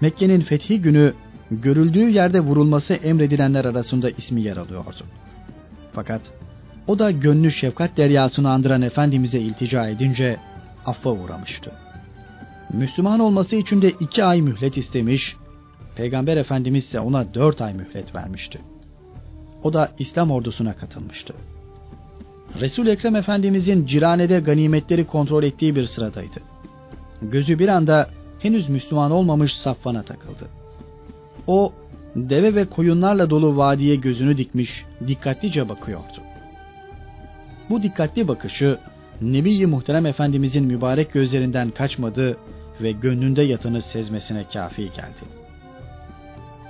[0.01, 1.13] Mekke'nin fethi günü
[1.61, 5.05] görüldüğü yerde vurulması emredilenler arasında ismi yer alıyordu.
[5.93, 6.21] Fakat
[6.87, 10.37] o da gönlü şefkat deryasını andıran Efendimiz'e iltica edince
[10.85, 11.71] affa uğramıştı.
[12.73, 15.35] Müslüman olması için de iki ay mühlet istemiş,
[15.95, 18.59] Peygamber Efendimiz ise ona dört ay mühlet vermişti.
[19.63, 21.33] O da İslam ordusuna katılmıştı.
[22.59, 26.39] Resul Ekrem Efendimizin Cirane'de ganimetleri kontrol ettiği bir sıradaydı.
[27.21, 28.09] Gözü bir anda
[28.39, 30.62] henüz Müslüman olmamış Safvan'a takıldı.
[31.47, 31.73] O
[32.15, 36.21] deve ve koyunlarla dolu vadiye gözünü dikmiş, dikkatlice bakıyordu.
[37.69, 38.79] Bu dikkatli bakışı
[39.21, 42.37] Nebi-i Muhterem Efendimizin mübarek gözlerinden kaçmadı
[42.81, 45.23] ve gönlünde yatanı sezmesine kafi geldi.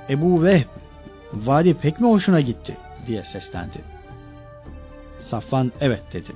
[0.10, 0.68] Ebu Vehb,
[1.34, 2.78] vadi pek mi hoşuna gitti
[3.08, 3.82] diye seslendi.
[5.20, 6.32] Safvan evet dedi.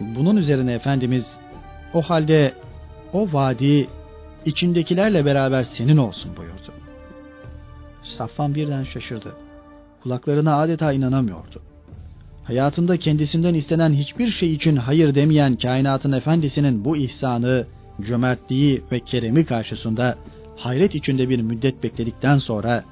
[0.00, 1.26] Bunun üzerine Efendimiz
[1.94, 2.52] o halde
[3.12, 3.88] o vadi
[4.44, 6.75] içindekilerle beraber senin olsun buyurdu.
[8.06, 9.34] Safvan birden şaşırdı.
[10.02, 11.62] Kulaklarına adeta inanamıyordu.
[12.44, 17.66] Hayatında kendisinden istenen hiçbir şey için hayır demeyen kainatın efendisinin bu ihsanı,
[18.02, 20.18] cömertliği ve keremi karşısında
[20.56, 22.84] hayret içinde bir müddet bekledikten sonra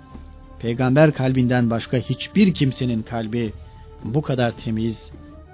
[0.58, 3.52] peygamber kalbinden başka hiçbir kimsenin kalbi
[4.04, 5.12] bu kadar temiz,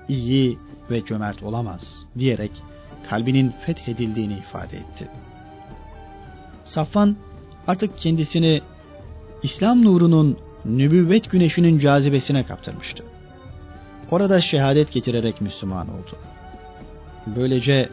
[0.09, 0.59] iyi
[0.91, 2.51] ve cömert olamaz diyerek
[3.11, 5.09] kalbinin fethedildiğini ifade etti.
[6.65, 7.17] Safvan
[7.67, 8.61] artık kendisini
[9.43, 13.05] İslam nurunun nübüvvet güneşinin cazibesine kaptırmıştı.
[14.11, 16.17] Orada şehadet getirerek Müslüman oldu.
[17.27, 17.89] Böylece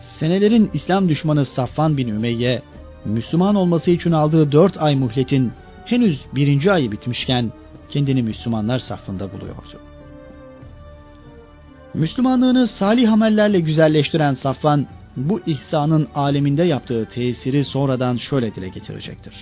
[0.00, 2.62] Senelerin İslam düşmanı Safvan bin Ümeyye,
[3.04, 5.52] Müslüman olması için aldığı dört ay muhletin
[5.84, 7.52] henüz birinci ayı bitmişken
[7.88, 9.80] kendini Müslümanlar safında buluyordu.
[11.94, 14.86] Müslümanlığını salih amellerle güzelleştiren Safvan,
[15.16, 19.34] bu ihsanın aleminde yaptığı tesiri sonradan şöyle dile getirecektir.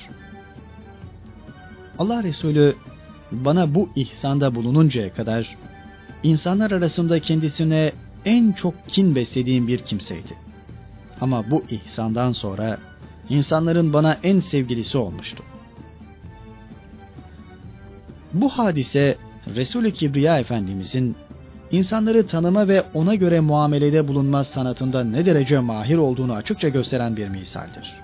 [1.98, 2.76] Allah Resulü
[3.32, 5.56] bana bu ihsanda bulununcaya kadar
[6.22, 7.92] insanlar arasında kendisine
[8.24, 10.36] en çok kin beslediğim bir kimseydi.
[11.20, 12.78] Ama bu ihsandan sonra
[13.28, 15.42] insanların bana en sevgilisi olmuştu.
[18.32, 19.16] Bu hadise
[19.56, 21.16] Resul-i Kibriya Efendimizin
[21.70, 27.28] insanları tanıma ve ona göre muamelede bulunma sanatında ne derece mahir olduğunu açıkça gösteren bir
[27.28, 27.94] misaldir.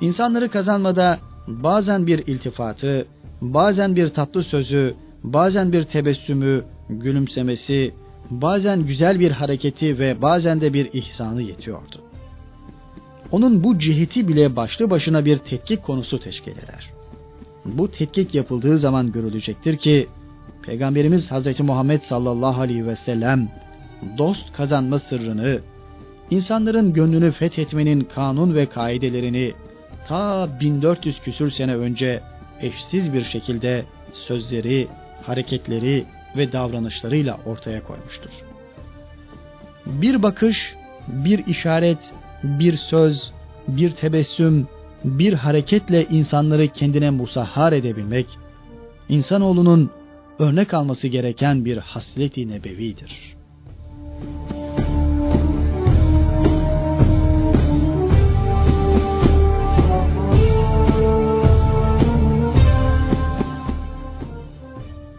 [0.00, 3.06] İnsanları kazanmada bazen bir iltifatı,
[3.40, 4.94] bazen bir tatlı sözü,
[5.24, 7.94] bazen bir tebessümü, gülümsemesi,
[8.30, 12.00] bazen güzel bir hareketi ve bazen de bir ihsanı yetiyordu.
[13.32, 16.90] Onun bu ciheti bile başlı başına bir tetkik konusu teşkil eder.
[17.64, 20.08] Bu tetkik yapıldığı zaman görülecektir ki
[20.62, 23.48] Peygamberimiz Hazreti Muhammed sallallahu aleyhi ve sellem
[24.18, 25.60] dost kazanma sırrını,
[26.30, 29.52] insanların gönlünü fethetmenin kanun ve kaidelerini
[30.08, 32.20] ta 1400 küsür sene önce
[32.60, 34.88] eşsiz bir şekilde sözleri,
[35.22, 36.04] hareketleri
[36.36, 38.30] ve davranışlarıyla ortaya koymuştur.
[39.86, 40.74] Bir bakış,
[41.08, 42.12] bir işaret,
[42.42, 43.32] bir söz,
[43.68, 44.68] bir tebessüm,
[45.04, 48.26] bir hareketle insanları kendine musahhar edebilmek,
[49.08, 49.90] insanoğlunun
[50.38, 53.34] örnek alması gereken bir haslet-i nebevidir.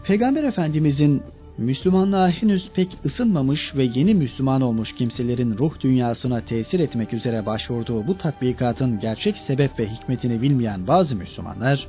[0.07, 1.23] Peygamber Efendimizin
[1.57, 8.07] Müslümanlığa henüz pek ısınmamış ve yeni Müslüman olmuş kimselerin ruh dünyasına tesir etmek üzere başvurduğu
[8.07, 11.87] bu tatbikatın gerçek sebep ve hikmetini bilmeyen bazı Müslümanlar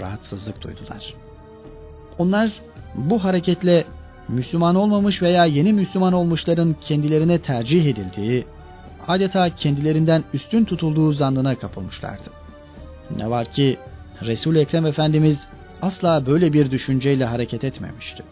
[0.00, 1.14] rahatsızlık duydular.
[2.18, 2.52] Onlar
[2.94, 3.84] bu hareketle
[4.28, 8.44] Müslüman olmamış veya yeni Müslüman olmuşların kendilerine tercih edildiği,
[9.08, 12.30] adeta kendilerinden üstün tutulduğu zannına kapılmışlardı.
[13.16, 13.76] Ne var ki
[14.22, 15.48] resul Ekrem Efendimiz
[15.82, 18.22] asla böyle bir düşünceyle hareket etmemişti.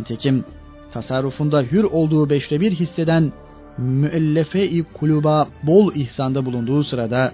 [0.00, 0.44] Nitekim
[0.92, 3.32] tasarrufunda hür olduğu beşte bir hisseden
[3.78, 7.32] müellefe-i kuluba bol ihsanda bulunduğu sırada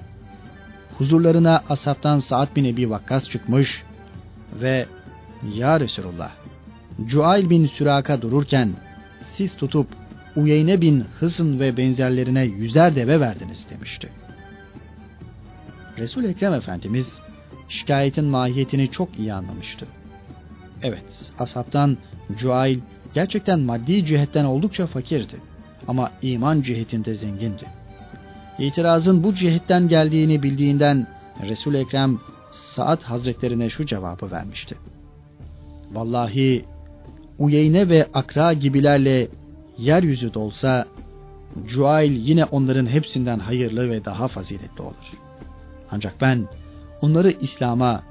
[0.98, 3.82] huzurlarına asaptan Sa'd bin Ebi Vakkas çıkmış
[4.60, 4.86] ve
[5.55, 6.31] Ya Resulullah
[7.06, 8.73] Cuail bin Süraka dururken
[9.32, 9.86] siz tutup
[10.36, 14.09] Uyeyne bin Hısın ve benzerlerine yüzer deve verdiniz demişti.
[15.98, 17.20] Resul Ekrem Efendimiz
[17.68, 19.86] şikayetin mahiyetini çok iyi anlamıştı.
[20.82, 21.97] Evet, asaptan
[22.38, 22.80] Cuail
[23.14, 25.36] gerçekten maddi cihetten oldukça fakirdi
[25.88, 27.64] ama iman cihetinde zengindi.
[28.59, 31.06] İtirazın bu cihetten geldiğini bildiğinden
[31.48, 32.18] Resul Ekrem
[32.52, 34.76] Saat Hazretlerine şu cevabı vermişti.
[35.93, 36.64] Vallahi
[37.38, 39.28] Uyeyne ve Akra gibilerle
[39.78, 40.86] yeryüzü dolsa
[41.66, 45.12] Cuail yine onların hepsinden hayırlı ve daha faziletli olur.
[45.90, 46.48] Ancak ben
[47.02, 48.02] onları İslam'a,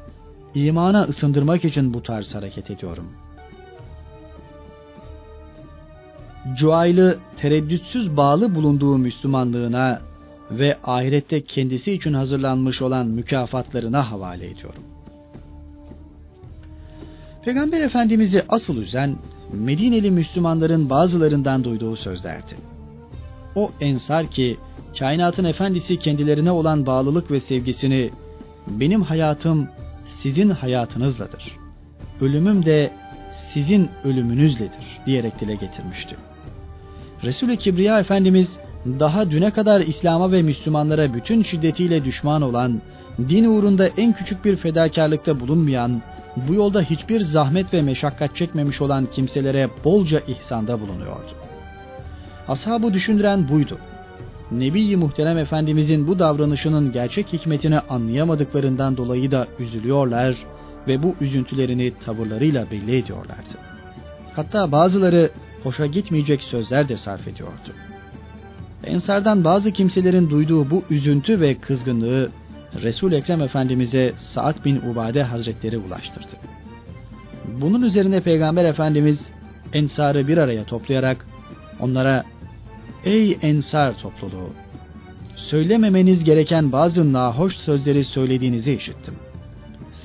[0.56, 3.06] imana ısındırmak için bu tarz hareket ediyorum.
[6.54, 10.02] Cuail'ı tereddütsüz bağlı bulunduğu Müslümanlığına
[10.52, 14.84] ve ahirette kendisi için hazırlanmış olan mükafatlarına havale ediyorum.
[17.46, 19.16] Peygamber Efendimiz'i asıl üzen
[19.54, 22.56] Medineli Müslümanların bazılarından duyduğu sözlerdi.
[23.56, 24.58] O ensar ki
[25.00, 28.12] kainatın efendisi kendilerine olan bağlılık ve sevgisini
[28.68, 29.68] benim hayatım
[30.22, 31.58] sizin hayatınızladır.
[32.22, 32.92] Ölümüm de
[33.54, 36.16] sizin ölümünüzledir diyerek dile getirmişti.
[37.24, 42.82] Resul-i Kibriya Efendimiz daha düne kadar İslam'a ve Müslümanlara bütün şiddetiyle düşman olan,
[43.20, 46.02] din uğrunda en küçük bir fedakarlıkta bulunmayan,
[46.48, 51.32] bu yolda hiçbir zahmet ve meşakkat çekmemiş olan kimselere bolca ihsanda bulunuyordu.
[52.48, 53.78] Ashabı düşündüren buydu.
[54.52, 60.36] Nebi-i Muhterem Efendimizin bu davranışının gerçek hikmetini anlayamadıklarından dolayı da üzülüyorlar
[60.88, 63.58] ve bu üzüntülerini tavırlarıyla belli ediyorlardı.
[64.34, 65.30] Hatta bazıları
[65.64, 67.74] hoşa gitmeyecek sözler de sarf ediyordu.
[68.84, 72.32] Ensardan bazı kimselerin duyduğu bu üzüntü ve kızgınlığı
[72.82, 76.38] resul Ekrem Efendimiz'e Sa'd bin Ubade Hazretleri ulaştırdı.
[77.62, 79.20] Bunun üzerine Peygamber Efendimiz
[79.74, 81.26] Ensar'ı bir araya toplayarak
[81.80, 82.24] onlara
[83.06, 84.50] Ey Ensar topluluğu!
[85.36, 89.14] Söylememeniz gereken bazı nahoş sözleri söylediğinizi işittim.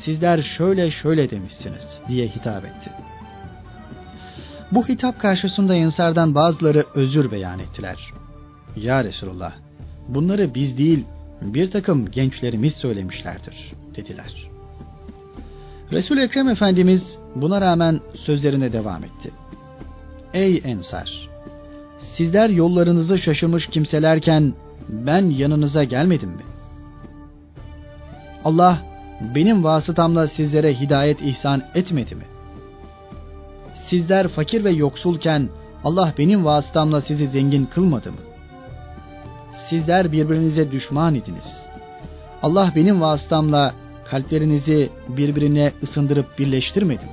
[0.01, 2.91] Sizler şöyle şöyle demişsiniz diye hitap etti.
[4.73, 8.13] Bu hitap karşısında Ensar'dan bazıları özür beyan ettiler.
[8.77, 9.53] Ya Resulullah,
[10.09, 11.05] bunları biz değil,
[11.41, 14.51] bir takım gençlerimiz söylemişlerdir, dediler.
[15.93, 19.31] resul Ekrem Efendimiz buna rağmen sözlerine devam etti.
[20.35, 21.30] Ey Ensar!
[22.21, 24.55] Sizler yollarınızı şaşırmış kimselerken
[24.89, 26.43] ben yanınıza gelmedim mi?
[28.45, 28.83] Allah
[29.35, 32.25] benim vasıtamla sizlere hidayet ihsan etmedi mi?
[33.89, 35.49] Sizler fakir ve yoksulken
[35.85, 38.21] Allah benim vasıtamla sizi zengin kılmadı mı?
[39.69, 41.67] Sizler birbirinize düşman idiniz.
[42.43, 43.75] Allah benim vasıtamla
[44.11, 47.13] kalplerinizi birbirine ısındırıp birleştirmedi mi?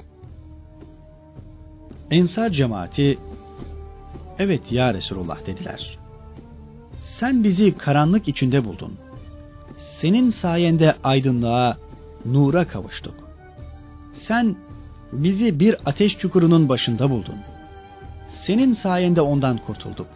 [2.12, 3.18] Ensar cemaati
[4.40, 5.98] evet ya Resulullah dediler.
[7.02, 8.94] Sen bizi karanlık içinde buldun.
[9.78, 11.78] Senin sayende aydınlığa,
[12.26, 13.16] nura kavuştuk.
[14.12, 14.56] Sen
[15.12, 17.36] bizi bir ateş çukurunun başında buldun.
[18.30, 20.08] Senin sayende ondan kurtulduk.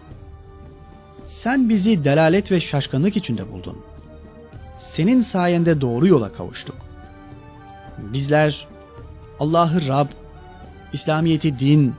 [1.27, 3.77] Sen bizi delalet ve şaşkınlık içinde buldun.
[4.79, 6.75] Senin sayende doğru yola kavuştuk.
[7.97, 8.67] Bizler
[9.39, 10.07] Allah'ı Rab,
[10.93, 11.93] İslamiyet'i din,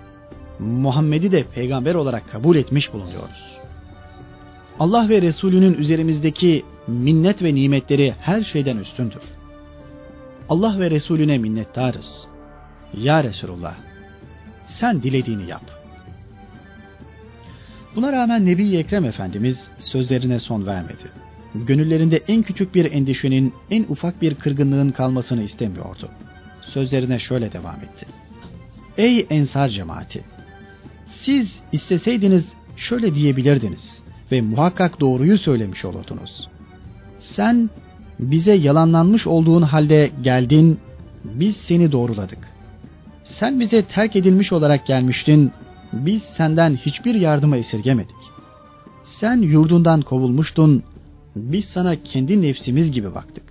[0.59, 3.59] Muhammed'i de peygamber olarak kabul etmiş bulunuyoruz.
[4.79, 9.23] Allah ve Resulünün üzerimizdeki minnet ve nimetleri her şeyden üstündür.
[10.49, 12.29] Allah ve Resulüne minnettarız.
[12.95, 13.75] Ya Resulullah,
[14.67, 15.63] sen dilediğini yap.
[17.97, 21.05] Buna rağmen Nebi Ekrem Efendimiz sözlerine son vermedi.
[21.55, 26.09] Gönüllerinde en küçük bir endişenin, en ufak bir kırgınlığın kalmasını istemiyordu.
[26.63, 28.07] Sözlerine şöyle devam etti.
[28.99, 30.32] Ey ensar cemaati!
[31.25, 36.49] Siz isteseydiniz şöyle diyebilirdiniz ve muhakkak doğruyu söylemiş olurdunuz.
[37.21, 37.71] Sen
[38.19, 40.79] bize yalanlanmış olduğun halde geldin,
[41.25, 42.39] biz seni doğruladık.
[43.25, 45.53] Sen bize terk edilmiş olarak gelmiştin,
[45.93, 48.17] biz senden hiçbir yardıma esirgemedik.
[49.05, 50.83] Sen yurdundan kovulmuştun,
[51.37, 53.45] biz sana kendi nefsimiz gibi baktık.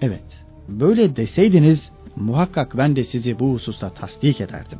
[0.00, 4.78] Evet, böyle deseydiniz muhakkak ben de sizi bu hususta tasdik ederdim.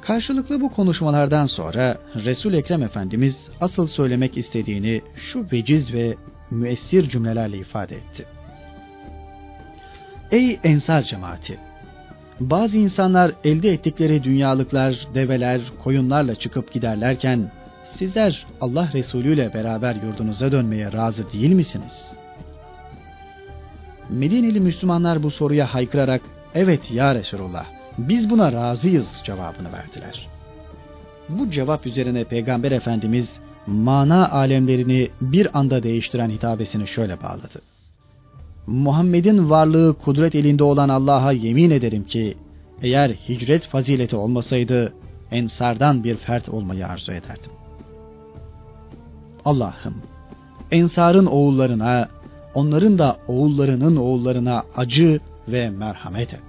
[0.00, 6.14] Karşılıklı bu konuşmalardan sonra Resul Ekrem Efendimiz asıl söylemek istediğini şu veciz ve
[6.50, 8.26] müessir cümlelerle ifade etti.
[10.30, 11.58] Ey ensar cemaati!
[12.40, 17.52] Bazı insanlar elde ettikleri dünyalıklar, develer, koyunlarla çıkıp giderlerken
[17.92, 22.12] sizler Allah Resulü ile beraber yurdunuza dönmeye razı değil misiniz?
[24.10, 26.22] Medineli Müslümanlar bu soruya haykırarak
[26.54, 30.28] evet ya Resulullah biz buna razıyız cevabını verdiler.
[31.28, 37.62] Bu cevap üzerine Peygamber Efendimiz mana alemlerini bir anda değiştiren hitabesini şöyle bağladı.
[38.66, 42.36] Muhammed'in varlığı kudret elinde olan Allah'a yemin ederim ki
[42.82, 44.92] eğer hicret fazileti olmasaydı
[45.30, 47.52] ensardan bir fert olmayı arzu ederdim.
[49.44, 49.94] Allah'ım
[50.70, 52.08] ensarın oğullarına,
[52.54, 56.47] onların da oğullarının oğullarına acı ve merhamet et.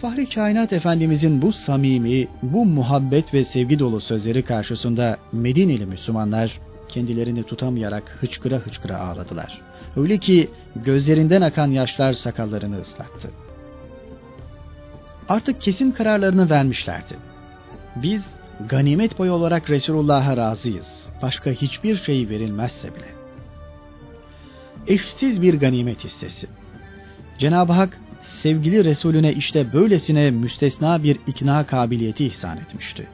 [0.00, 7.42] Fahri Kainat Efendimizin bu samimi, bu muhabbet ve sevgi dolu sözleri karşısında Medineli Müslümanlar kendilerini
[7.42, 9.60] tutamayarak hıçkıra hıçkıra ağladılar.
[9.96, 13.30] Öyle ki gözlerinden akan yaşlar sakallarını ıslattı.
[15.28, 17.14] Artık kesin kararlarını vermişlerdi.
[17.96, 18.22] Biz
[18.68, 21.08] ganimet boyu olarak Resulullah'a razıyız.
[21.22, 23.06] Başka hiçbir şey verilmezse bile.
[24.86, 26.46] Eşsiz bir ganimet hissesi.
[27.38, 27.98] Cenab-ı Hak
[28.44, 33.06] sevgili Resulüne işte böylesine müstesna bir ikna kabiliyeti ihsan etmişti.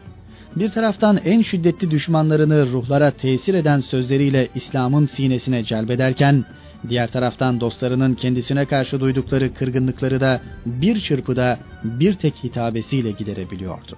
[0.56, 6.44] Bir taraftan en şiddetli düşmanlarını ruhlara tesir eden sözleriyle İslam'ın sinesine celbederken,
[6.88, 13.96] diğer taraftan dostlarının kendisine karşı duydukları kırgınlıkları da bir çırpıda bir tek hitabesiyle giderebiliyordu.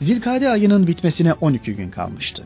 [0.00, 2.44] Zilkade ayının bitmesine 12 gün kalmıştı.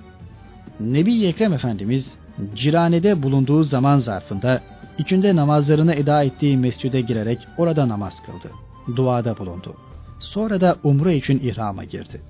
[0.81, 2.19] Nebi Ekrem Efendimiz
[2.55, 4.63] Cirane'de bulunduğu zaman zarfında
[4.99, 8.55] içinde namazlarını eda ettiği mescide girerek orada namaz kıldı.
[8.97, 9.75] Duada bulundu.
[10.19, 12.21] Sonra da umre için ihrama girdi.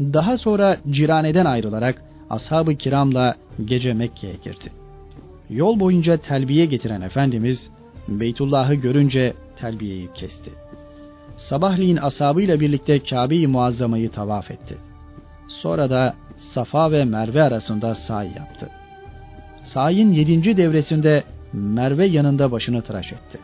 [0.00, 3.34] Daha sonra Cirane'den ayrılarak ashab-ı kiramla
[3.64, 4.72] gece Mekke'ye girdi.
[5.50, 7.70] Yol boyunca telbiye getiren Efendimiz
[8.08, 10.50] Beytullah'ı görünce telbiyeyi kesti.
[11.36, 14.76] Sabahleyin ashabıyla birlikte Kabe-i Muazzama'yı tavaf etti.
[15.48, 18.70] Sonra da Safa ve Merve arasında sahi yaptı.
[19.62, 23.38] Sayin yedinci devresinde Merve yanında başını tıraş etti.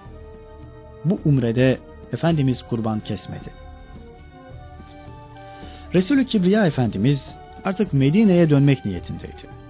[1.05, 1.79] Bu umrede
[2.13, 3.51] Efendimiz kurban kesmedi.
[5.95, 9.61] Resulü Kibriya Efendimiz artık Medine'ye dönmek niyetindeydi.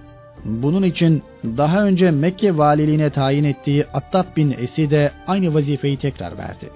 [0.45, 6.37] Bunun için daha önce Mekke valiliğine tayin ettiği Attab bin Esi de aynı vazifeyi tekrar
[6.37, 6.69] verdi.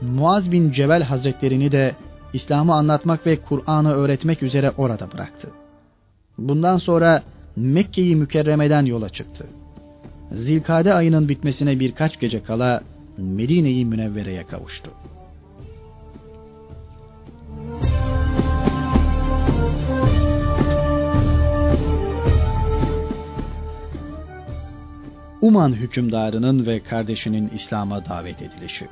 [0.00, 1.94] Muaz bin Cebel Hazretlerini de
[2.32, 5.50] İslam'ı anlatmak ve Kur'an'ı öğretmek üzere orada bıraktı.
[6.38, 7.22] Bundan sonra
[7.56, 9.46] Mekke'yi mükerremeden yola çıktı.
[10.32, 12.82] Zilkade ayının bitmesine birkaç gece kala
[13.18, 14.90] Medine'yi Münevvere'ye kavuştu.
[25.40, 28.88] Uman hükümdarının ve kardeşinin İslam'a davet edilişi.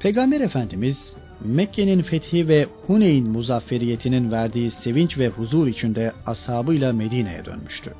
[0.00, 7.92] Peygamber Efendimiz Mekke'nin fethi ve Huneyn muzafferiyetinin verdiği sevinç ve huzur içinde ashabıyla Medine'ye dönmüştü.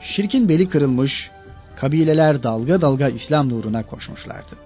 [0.00, 1.30] Şirkin beli kırılmış,
[1.76, 4.56] kabileler dalga dalga İslam nuruna koşmuşlardı.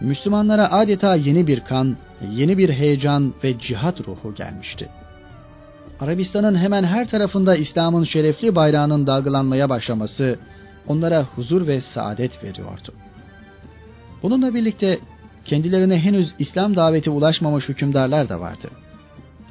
[0.00, 1.96] Müslümanlara adeta yeni bir kan,
[2.30, 4.88] yeni bir heyecan ve cihat ruhu gelmişti.
[6.00, 10.38] Arabistan'ın hemen her tarafında İslam'ın şerefli bayrağının dalgalanmaya başlaması
[10.86, 12.92] onlara huzur ve saadet veriyordu.
[14.22, 14.98] Bununla birlikte
[15.44, 18.68] kendilerine henüz İslam daveti ulaşmamış hükümdarlar da vardı.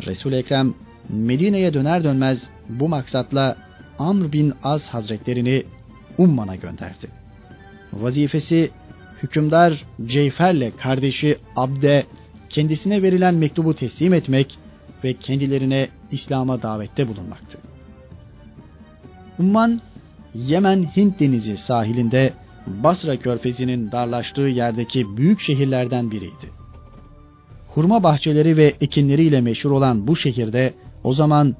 [0.05, 0.73] Resul Ekrem
[1.09, 3.55] Medine'ye döner dönmez bu maksatla
[4.03, 5.63] Amr bin Az Hazretlerini
[6.17, 7.07] Umman'a gönderdi.
[7.93, 8.71] Vazifesi
[9.23, 12.05] hükümdar Ceyfer'le kardeşi Abde
[12.49, 14.57] kendisine verilen mektubu teslim etmek
[15.03, 17.57] ve kendilerine İslam'a davette bulunmaktı.
[19.39, 19.81] Umman,
[20.35, 22.33] Yemen Hint denizi sahilinde
[22.67, 26.49] Basra körfezinin darlaştığı yerdeki büyük şehirlerden biriydi.
[27.67, 30.73] Hurma bahçeleri ve ekinleriyle meşhur olan bu şehirde
[31.03, 31.55] o zaman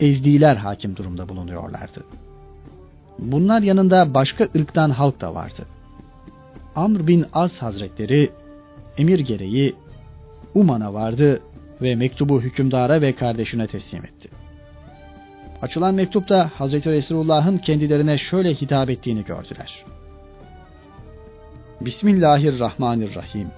[0.00, 2.04] Ezdiler hakim durumda bulunuyorlardı.
[3.18, 5.66] Bunlar yanında başka ırktan halk da vardı.
[6.76, 8.30] Amr bin As Hazretleri
[8.98, 9.74] emir gereği
[10.54, 11.40] Uman'a vardı
[11.82, 14.28] ve mektubu hükümdara ve kardeşine teslim etti.
[15.62, 19.84] Açılan mektupta Hazreti Resulullah'ın kendilerine şöyle hitap ettiğini gördüler.
[21.80, 23.48] Bismillahirrahmanirrahim.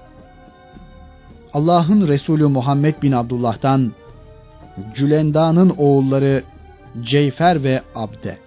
[1.54, 3.92] Allah'ın Resulü Muhammed bin Abdullah'tan
[4.94, 6.42] Cülenda'nın oğulları
[7.02, 8.38] Ceyfer ve Abde.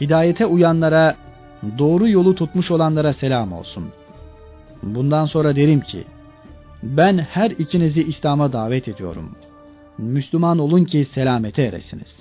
[0.00, 1.14] Hidayete uyanlara,
[1.78, 3.84] doğru yolu tutmuş olanlara selam olsun.
[4.82, 6.04] Bundan sonra derim ki,
[6.82, 9.36] ben her ikinizi İslam'a davet ediyorum.
[9.98, 12.20] Müslüman olun ki selamete eresiniz.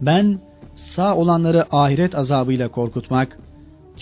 [0.00, 0.38] Ben
[0.74, 3.38] sağ olanları ahiret azabıyla korkutmak,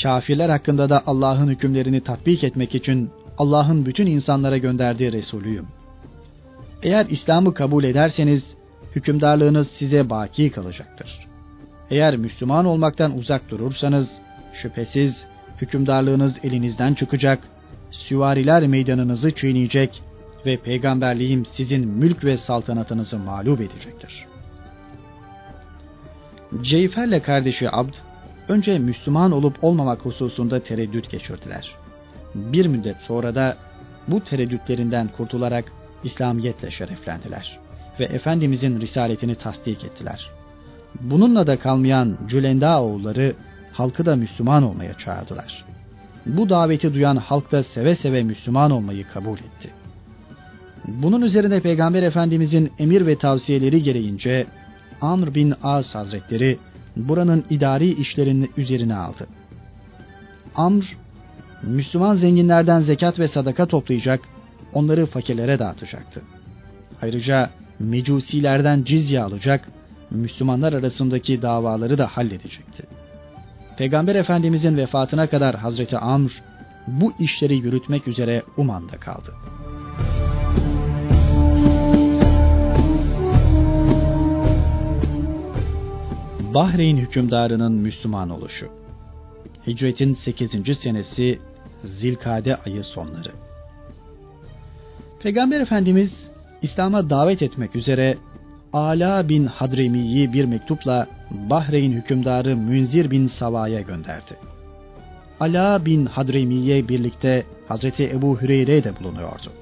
[0.02, 5.66] kafirler hakkında da Allah'ın hükümlerini tatbik etmek için Allah'ın bütün insanlara gönderdiği Resulüyüm.
[6.82, 8.56] Eğer İslam'ı kabul ederseniz
[8.96, 11.28] hükümdarlığınız size baki kalacaktır.
[11.90, 14.12] Eğer Müslüman olmaktan uzak durursanız
[14.52, 15.26] şüphesiz
[15.60, 17.38] hükümdarlığınız elinizden çıkacak,
[17.90, 20.02] süvariler meydanınızı çiğneyecek
[20.46, 24.26] ve peygamberliğim sizin mülk ve saltanatınızı mağlup edecektir.
[26.62, 27.94] Ceyfer'le kardeşi Abd
[28.48, 31.74] önce Müslüman olup olmamak hususunda tereddüt geçirdiler.
[32.34, 33.56] Bir müddet sonra da
[34.08, 35.72] bu tereddütlerinden kurtularak
[36.04, 37.58] İslamiyetle şereflendiler
[38.00, 40.30] ve Efendimizin risaletini tasdik ettiler.
[41.00, 43.34] Bununla da kalmayan Cülenda oğulları
[43.72, 45.64] halkı da Müslüman olmaya çağırdılar.
[46.26, 49.70] Bu daveti duyan halk da seve seve Müslüman olmayı kabul etti.
[50.86, 54.46] Bunun üzerine Peygamber Efendimizin emir ve tavsiyeleri gereğince
[55.00, 56.58] Amr bin As Hazretleri
[56.96, 59.26] buranın idari işlerini üzerine aldı.
[60.54, 60.96] Amr,
[61.62, 64.20] Müslüman zenginlerden zekat ve sadaka toplayacak,
[64.72, 66.22] onları fakirlere dağıtacaktı.
[67.02, 69.68] Ayrıca mecusilerden cizye alacak,
[70.10, 72.82] Müslümanlar arasındaki davaları da halledecekti.
[73.76, 76.42] Peygamber Efendimizin vefatına kadar Hazreti Amr
[76.86, 79.34] bu işleri yürütmek üzere Uman'da kaldı.
[86.54, 88.68] Bahreyn hükümdarının Müslüman oluşu.
[89.66, 90.78] Hicretin 8.
[90.78, 91.38] senesi
[91.84, 93.47] Zilkade ayı sonları.
[95.22, 96.30] Peygamber Efendimiz
[96.62, 98.18] İslam'a davet etmek üzere
[98.72, 104.36] Ala bin Hadremi'yi bir mektupla Bahreyn hükümdarı Münzir bin Sava'ya gönderdi.
[105.40, 109.52] Ala bin Hadremi'ye birlikte Hazreti Ebu Hüreyre de bulunuyordu.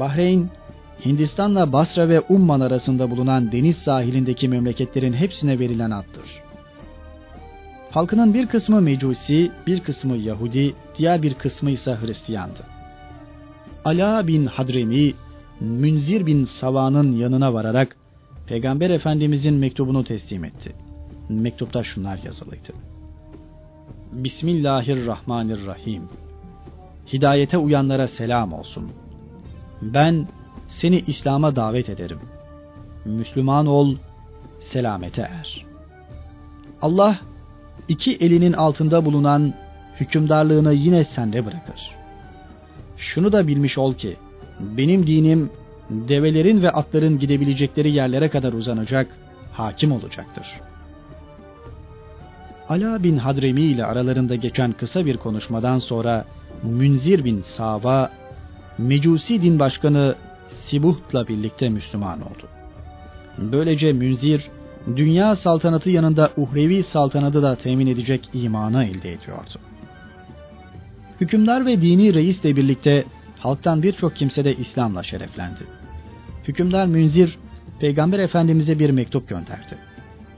[0.00, 0.48] Bahreyn
[1.04, 6.42] Hindistan'la Basra ve Umman arasında bulunan deniz sahilindeki memleketlerin hepsine verilen addır.
[7.90, 12.71] Halkının bir kısmı Mecusi, bir kısmı Yahudi, diğer bir kısmı ise Hristiyandı.
[13.84, 15.14] Ala bin Hadremi,
[15.60, 17.96] Münzir bin Sava'nın yanına vararak
[18.46, 20.72] Peygamber Efendimizin mektubunu teslim etti.
[21.28, 22.72] Mektupta şunlar yazılıydı.
[24.12, 26.02] Bismillahirrahmanirrahim.
[27.12, 28.92] Hidayete uyanlara selam olsun.
[29.82, 30.28] Ben
[30.68, 32.20] seni İslam'a davet ederim.
[33.04, 33.96] Müslüman ol,
[34.60, 35.66] selamete er.
[36.82, 37.18] Allah
[37.88, 39.54] iki elinin altında bulunan
[40.00, 42.01] hükümdarlığını yine sende bırakır.
[43.02, 44.16] Şunu da bilmiş ol ki,
[44.60, 45.50] benim dinim
[45.90, 49.06] develerin ve atların gidebilecekleri yerlere kadar uzanacak,
[49.52, 50.46] hakim olacaktır.
[52.68, 56.24] Ala bin Hadremi ile aralarında geçen kısa bir konuşmadan sonra
[56.62, 58.10] Münzir bin Sava,
[58.78, 60.14] Mecusi din başkanı
[60.50, 62.48] Sibuht'la birlikte Müslüman oldu.
[63.38, 64.48] Böylece Münzir,
[64.96, 69.71] dünya saltanatı yanında uhrevi saltanatı da temin edecek imanı elde ediyordu.
[71.22, 73.04] Hükümdar ve dini reisle birlikte
[73.38, 75.60] halktan birçok kimse de İslam'la şereflendi.
[76.48, 77.38] Hükümdar Münzir,
[77.80, 79.78] Peygamber Efendimiz'e bir mektup gönderdi.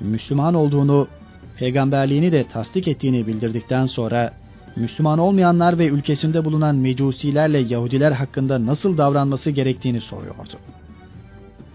[0.00, 1.08] Müslüman olduğunu,
[1.56, 4.32] peygamberliğini de tasdik ettiğini bildirdikten sonra,
[4.76, 10.58] Müslüman olmayanlar ve ülkesinde bulunan mecusilerle Yahudiler hakkında nasıl davranması gerektiğini soruyordu.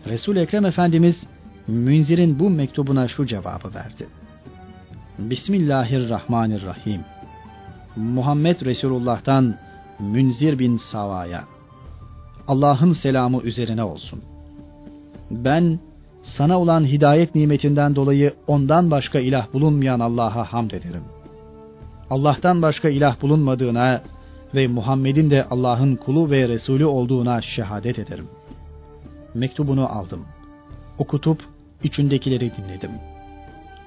[0.07, 1.23] resul Ekrem Efendimiz,
[1.67, 4.07] Münzir'in bu mektubuna şu cevabı verdi.
[5.19, 7.01] Bismillahirrahmanirrahim.
[7.95, 9.55] Muhammed Resulullah'tan
[9.99, 11.43] Münzir bin Sava'ya.
[12.47, 14.21] Allah'ın selamı üzerine olsun.
[15.31, 15.79] Ben
[16.23, 21.03] sana olan hidayet nimetinden dolayı ondan başka ilah bulunmayan Allah'a hamd ederim.
[22.09, 24.01] Allah'tan başka ilah bulunmadığına
[24.55, 28.27] ve Muhammed'in de Allah'ın kulu ve Resulü olduğuna şehadet ederim.
[29.33, 30.25] Mektubunu aldım.
[30.97, 31.43] Okutup
[31.83, 32.91] içindekileri dinledim.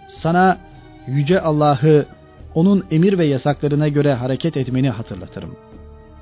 [0.08, 0.58] Sana
[1.06, 2.06] yüce Allah'ı
[2.54, 5.56] onun emir ve yasaklarına göre hareket etmeni hatırlatırım.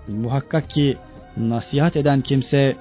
[0.09, 0.97] Muhakkak ki
[1.36, 2.77] nasihat eden kimse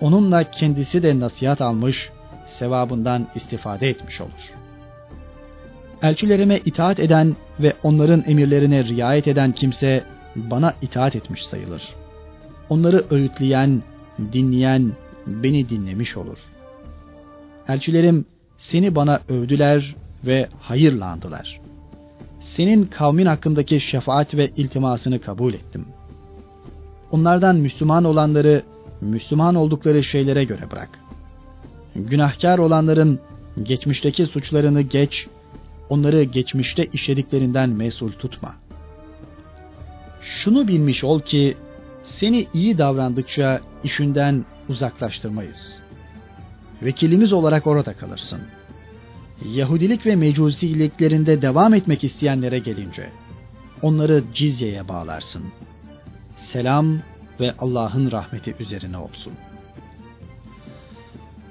[0.00, 2.10] onunla kendisi de nasihat almış,
[2.58, 4.52] sevabından istifade etmiş olur.
[6.02, 10.04] Elçilerime itaat eden ve onların emirlerine riayet eden kimse
[10.36, 11.82] bana itaat etmiş sayılır.
[12.68, 13.82] Onları öğütleyen,
[14.32, 14.92] dinleyen
[15.26, 16.38] beni dinlemiş olur.
[17.68, 18.24] Elçilerim
[18.58, 19.94] seni bana övdüler
[20.26, 21.61] ve hayırla andılar.
[22.56, 25.86] Senin kavmin hakkındaki şefaat ve iltimasını kabul ettim.
[27.10, 28.62] Onlardan Müslüman olanları
[29.00, 30.88] Müslüman oldukları şeylere göre bırak.
[31.96, 33.20] Günahkar olanların
[33.62, 35.26] geçmişteki suçlarını geç,
[35.88, 38.54] onları geçmişte işlediklerinden mesul tutma.
[40.22, 41.56] Şunu bilmiş ol ki
[42.02, 45.82] seni iyi davrandıkça işinden uzaklaştırmayız.
[46.82, 48.40] Vekilimiz olarak orada kalırsın.
[49.48, 53.10] Yahudilik ve mecusiliklerinde devam etmek isteyenlere gelince
[53.82, 55.42] onları cizyeye bağlarsın.
[56.36, 56.98] Selam
[57.40, 59.32] ve Allah'ın rahmeti üzerine olsun.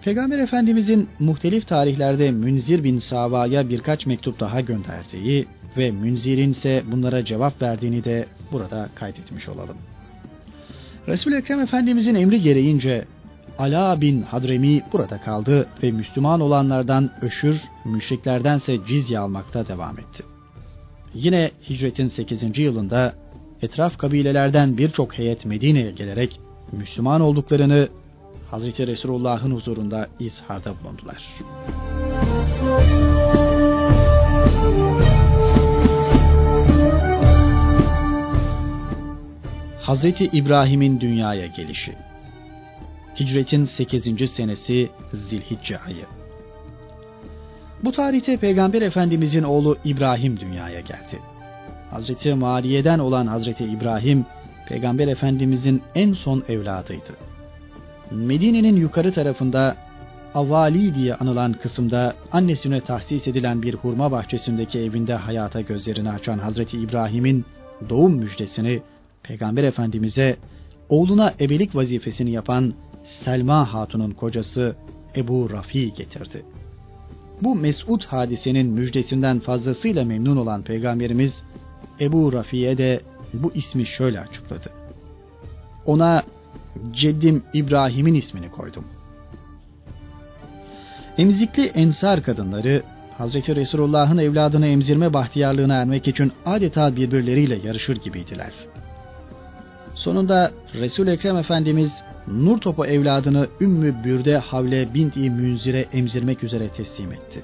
[0.01, 5.45] Peygamber Efendimizin muhtelif tarihlerde Münzir bin Sava'ya birkaç mektup daha gönderdiği
[5.77, 9.77] ve Münzir'in ise bunlara cevap verdiğini de burada kaydetmiş olalım.
[11.07, 13.05] Resul-i Ekrem Efendimizin emri gereğince
[13.59, 20.23] Ala bin Hadremi burada kaldı ve Müslüman olanlardan öşür, müşriklerdense cizye almakta devam etti.
[21.13, 22.57] Yine hicretin 8.
[22.57, 23.13] yılında
[23.61, 26.39] etraf kabilelerden birçok heyet Medine'ye gelerek
[26.71, 27.89] Müslüman olduklarını
[28.51, 31.17] Hazreti Resulullah'ın huzurunda izharda bulundular.
[39.81, 41.95] Hazreti İbrahim'in dünyaya gelişi
[43.19, 44.31] Hicretin 8.
[44.31, 46.05] senesi Zilhicce ayı
[47.83, 51.19] Bu tarihte Peygamber Efendimizin oğlu İbrahim dünyaya geldi.
[51.91, 54.25] Hazreti Mariye'den olan Hazreti İbrahim,
[54.67, 57.15] Peygamber Efendimizin en son evladıydı.
[58.11, 59.75] Medine'nin yukarı tarafında
[60.35, 66.79] Avali diye anılan kısımda annesine tahsis edilen bir hurma bahçesindeki evinde hayata gözlerini açan Hazreti
[66.79, 67.45] İbrahim'in
[67.89, 68.81] doğum müjdesini
[69.23, 70.37] Peygamber Efendimiz'e
[70.89, 72.73] oğluna ebelik vazifesini yapan
[73.19, 74.75] Selma Hatun'un kocası
[75.15, 76.45] Ebu Rafi getirdi.
[77.41, 81.43] Bu mesut hadisenin müjdesinden fazlasıyla memnun olan Peygamberimiz
[81.99, 83.01] Ebu Rafi'ye de
[83.33, 84.69] bu ismi şöyle açıkladı.
[85.85, 86.23] Ona
[86.91, 88.85] ceddim İbrahim'in ismini koydum.
[91.17, 92.83] Emzikli ensar kadınları
[93.17, 98.51] Hazreti Resulullah'ın evladını emzirme bahtiyarlığına ermek için adeta birbirleriyle yarışır gibiydiler.
[99.95, 101.91] Sonunda Resul Ekrem Efendimiz
[102.27, 107.43] Nur Topu evladını Ümmü Bürde Havle binti Münzir'e emzirmek üzere teslim etti.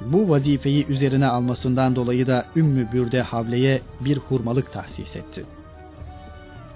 [0.00, 5.44] Bu vazifeyi üzerine almasından dolayı da Ümmü Bürde Havle'ye bir hurmalık tahsis etti.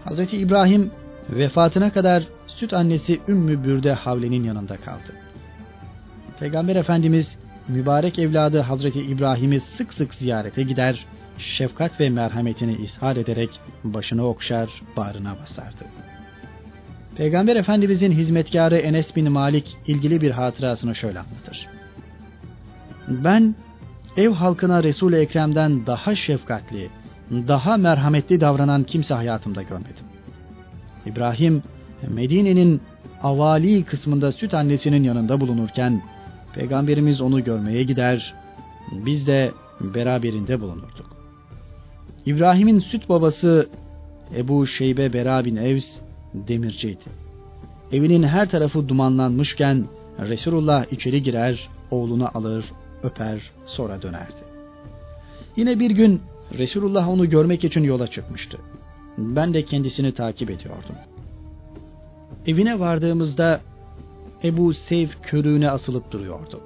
[0.06, 0.18] Hz.
[0.32, 0.90] İbrahim
[1.30, 5.12] vefatına kadar süt annesi Ümmü Bürde Havle'nin yanında kaldı.
[6.40, 11.06] Peygamber Efendimiz mübarek evladı Hazreti İbrahim'i sık sık ziyarete gider,
[11.38, 15.84] şefkat ve merhametini ishar ederek başını okşar, bağrına basardı.
[17.16, 21.68] Peygamber Efendimizin hizmetkarı Enes bin Malik ilgili bir hatırasını şöyle anlatır.
[23.08, 23.54] Ben
[24.16, 26.90] ev halkına Resul-i Ekrem'den daha şefkatli,
[27.30, 30.04] daha merhametli davranan kimse hayatımda görmedim.
[31.06, 31.62] İbrahim
[32.08, 32.80] Medine'nin
[33.22, 36.02] avali kısmında süt annesinin yanında bulunurken
[36.54, 38.34] peygamberimiz onu görmeye gider,
[38.92, 41.16] biz de beraberinde bulunurduk.
[42.26, 43.68] İbrahim'in süt babası
[44.36, 46.00] Ebu Şeybe Bera bin Evs
[46.34, 47.04] demirciydi.
[47.92, 49.84] Evinin her tarafı dumanlanmışken
[50.18, 52.64] Resulullah içeri girer, oğlunu alır,
[53.02, 54.42] öper, sonra dönerdi.
[55.56, 56.22] Yine bir gün
[56.58, 58.58] Resulullah onu görmek için yola çıkmıştı.
[59.18, 60.96] Ben de kendisini takip ediyordum.
[62.46, 63.60] Evine vardığımızda
[64.44, 66.60] Ebu Seyf körüğüne asılıp duruyordu.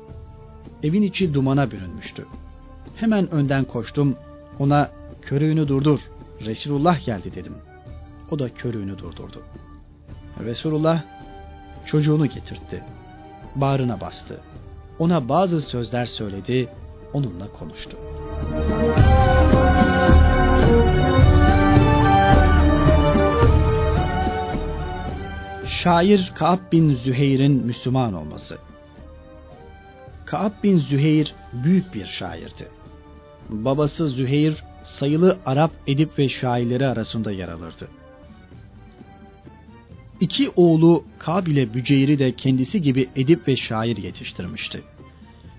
[0.82, 2.26] Evin içi dumana bürünmüştü.
[2.96, 4.16] Hemen önden koştum,
[4.58, 4.90] ona
[5.22, 6.00] körüğünü durdur,
[6.44, 7.54] Resulullah geldi dedim.
[8.30, 9.42] O da körüğünü durdurdu.
[10.40, 11.02] Resulullah
[11.86, 12.84] çocuğunu getirtti.
[13.54, 14.40] Bağrına bastı.
[14.98, 16.68] Ona bazı sözler söyledi,
[17.12, 17.96] onunla konuştu.
[25.68, 28.58] Şair Kaab bin Züheyr'in Müslüman olması
[30.26, 32.68] Kaab bin Züheyr büyük bir şairdi.
[33.48, 37.88] Babası Züheyr sayılı Arap edip ve şairleri arasında yer alırdı.
[40.20, 44.82] İki oğlu Kab ile Büceyr'i de kendisi gibi edip ve şair yetiştirmişti.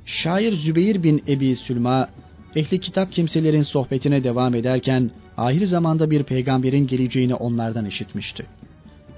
[0.06, 2.10] Şair Zübeyir bin Ebi Sülma,
[2.56, 8.46] ehli kitap kimselerin sohbetine devam ederken ahir zamanda bir peygamberin geleceğini onlardan işitmişti.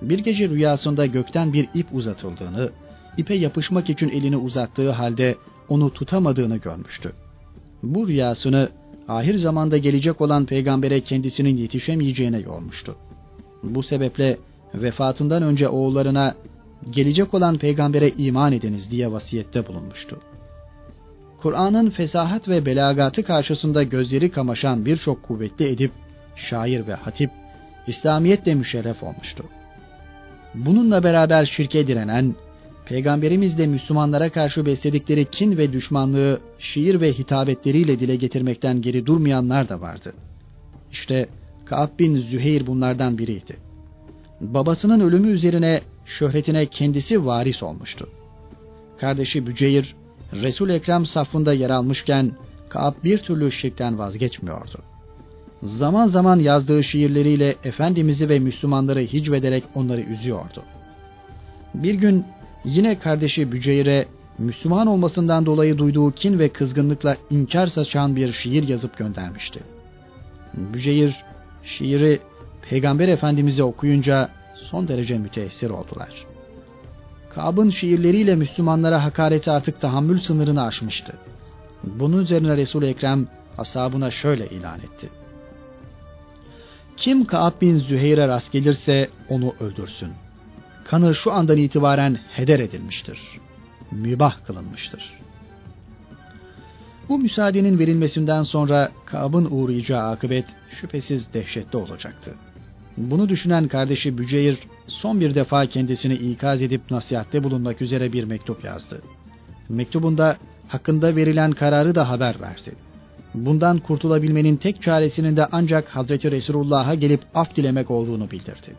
[0.02, 2.70] Bir gece rüyasında gökten bir ip uzatıldığını,
[3.18, 5.36] ipe yapışmak için elini uzattığı halde
[5.70, 7.12] onu tutamadığını görmüştü.
[7.84, 8.70] Bu rüyasını
[9.08, 12.96] ahir zamanda gelecek olan peygambere kendisinin yetişemeyeceğine yormuştu.
[13.64, 14.38] Bu sebeple
[14.74, 16.36] vefatından önce oğullarına
[16.90, 20.20] gelecek olan peygambere iman ediniz diye vasiyette bulunmuştu.
[21.42, 25.92] Kur'an'ın fesahat ve belagatı karşısında gözleri kamaşan birçok kuvvetli edip,
[26.36, 27.32] şair ve hatip,
[27.88, 29.44] İslamiyetle müşerref olmuştu.
[30.56, 32.36] Bununla beraber şirke direnen,
[32.86, 39.70] Peygamberimiz de Müslümanlara karşı besledikleri kin ve düşmanlığı şiir ve hitabetleriyle dile getirmekten geri durmayanlar
[39.70, 40.14] da vardı.
[40.92, 41.30] İşte
[41.66, 43.69] Ka'b bin Züheyr bunlardan biriydi.
[44.42, 48.10] Babasının ölümü üzerine şöhretine kendisi varis olmuştu.
[49.00, 49.96] Kardeşi Büceyr,
[50.34, 52.32] Resul Ekrem safında yer almışken
[52.70, 54.80] Ka'b bir türlü şirkten vazgeçmiyordu.
[55.64, 60.64] Zaman zaman yazdığı şiirleriyle Efendimiz'i ve Müslümanları hicvederek onları üzüyordu.
[61.74, 62.26] Bir gün
[62.66, 64.06] yine kardeşi Büceyr'e
[64.38, 69.60] Müslüman olmasından dolayı duyduğu kin ve kızgınlıkla inkar saçan bir şiir yazıp göndermişti.
[70.54, 71.24] Büceyr
[71.64, 72.20] şiiri
[72.70, 76.26] Peygamber Efendimiz'e okuyunca son derece müteessir oldular.
[77.36, 81.14] Kab'ın şiirleriyle Müslümanlara hakareti artık tahammül sınırını aşmıştı.
[81.84, 83.28] Bunun üzerine Resul-i Ekrem
[83.58, 85.10] ashabına şöyle ilan etti.
[86.98, 90.10] Kim Ka'b bin Züheyr'e rast gelirse onu öldürsün.
[90.84, 93.20] Kanı şu andan itibaren heder edilmiştir.
[93.92, 95.20] Mübah kılınmıştır.
[97.10, 100.46] Bu müsaadenin verilmesinden sonra Ka'b'ın uğrayacağı akıbet
[100.82, 102.36] şüphesiz dehşetli olacaktı.
[103.00, 104.58] Bunu düşünen kardeşi Büceyr
[104.88, 109.02] son bir defa kendisini ikaz edip nasihatte bulunmak üzere bir mektup yazdı.
[109.70, 112.76] Mektubunda hakkında verilen kararı da haber verdi.
[113.34, 118.76] Bundan kurtulabilmenin tek çaresinin de ancak Hazreti Resulullah'a gelip af dilemek olduğunu bildirdi.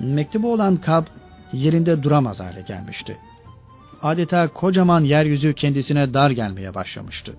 [0.00, 1.04] Mektubu olan Kab
[1.52, 3.16] yerinde duramaz hale gelmişti.
[4.02, 7.32] Adeta kocaman yeryüzü kendisine dar gelmeye başlamıştı.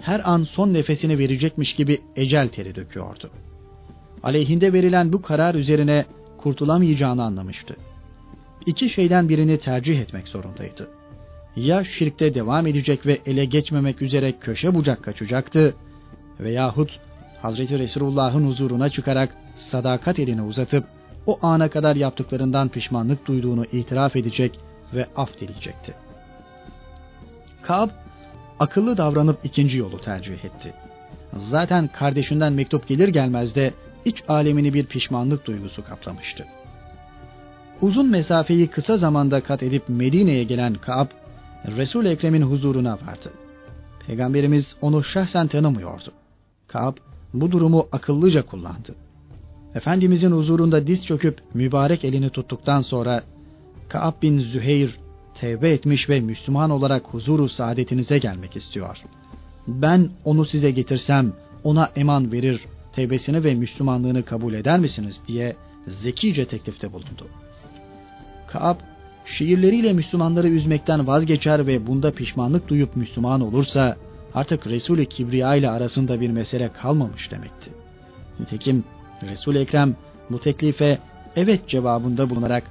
[0.00, 3.30] Her an son nefesini verecekmiş gibi ecel teri döküyordu.
[4.22, 6.04] Aleyhinde verilen bu karar üzerine
[6.38, 7.76] kurtulamayacağını anlamıştı.
[8.66, 10.88] İki şeyden birini tercih etmek zorundaydı.
[11.56, 15.74] Ya şirkte devam edecek ve ele geçmemek üzere köşe bucak kaçacaktı
[16.40, 17.00] veyahut
[17.42, 20.84] Hazreti Resulullah'ın huzuruna çıkarak sadakat elini uzatıp
[21.26, 24.60] o ana kadar yaptıklarından pişmanlık duyduğunu itiraf edecek
[24.94, 25.94] ve af dileyecekti.
[27.62, 27.90] Kab
[28.60, 30.74] akıllı davranıp ikinci yolu tercih etti.
[31.36, 33.72] Zaten kardeşinden mektup gelir gelmez de
[34.06, 36.46] iç alemini bir pişmanlık duygusu kaplamıştı.
[37.82, 41.06] Uzun mesafeyi kısa zamanda kat edip Medine'ye gelen Kaab,
[41.76, 43.32] Resul Ekrem'in huzuruna vardı.
[44.06, 46.12] Peygamberimiz onu şahsen tanımıyordu.
[46.68, 46.96] Kaab
[47.34, 48.94] bu durumu akıllıca kullandı.
[49.74, 53.22] Efendimizin huzurunda diz çöküp mübarek elini tuttuktan sonra
[53.88, 54.98] Kaab bin Züheyr
[55.40, 58.98] tevbe etmiş ve Müslüman olarak huzuru saadetinize gelmek istiyor.
[59.66, 61.32] Ben onu size getirsem
[61.64, 62.60] ona eman verir,
[62.96, 65.56] tevbesini ve Müslümanlığını kabul eder misiniz diye
[65.86, 67.28] zekice teklifte bulundu.
[68.46, 68.76] Kaab
[69.24, 73.96] şiirleriyle Müslümanları üzmekten vazgeçer ve bunda pişmanlık duyup Müslüman olursa
[74.34, 77.70] artık Resul-i Kibriya ile arasında bir mesele kalmamış demekti.
[78.40, 78.84] Nitekim
[79.22, 79.96] Resul-i Ekrem
[80.30, 80.98] bu teklife
[81.36, 82.64] evet cevabında bulunarak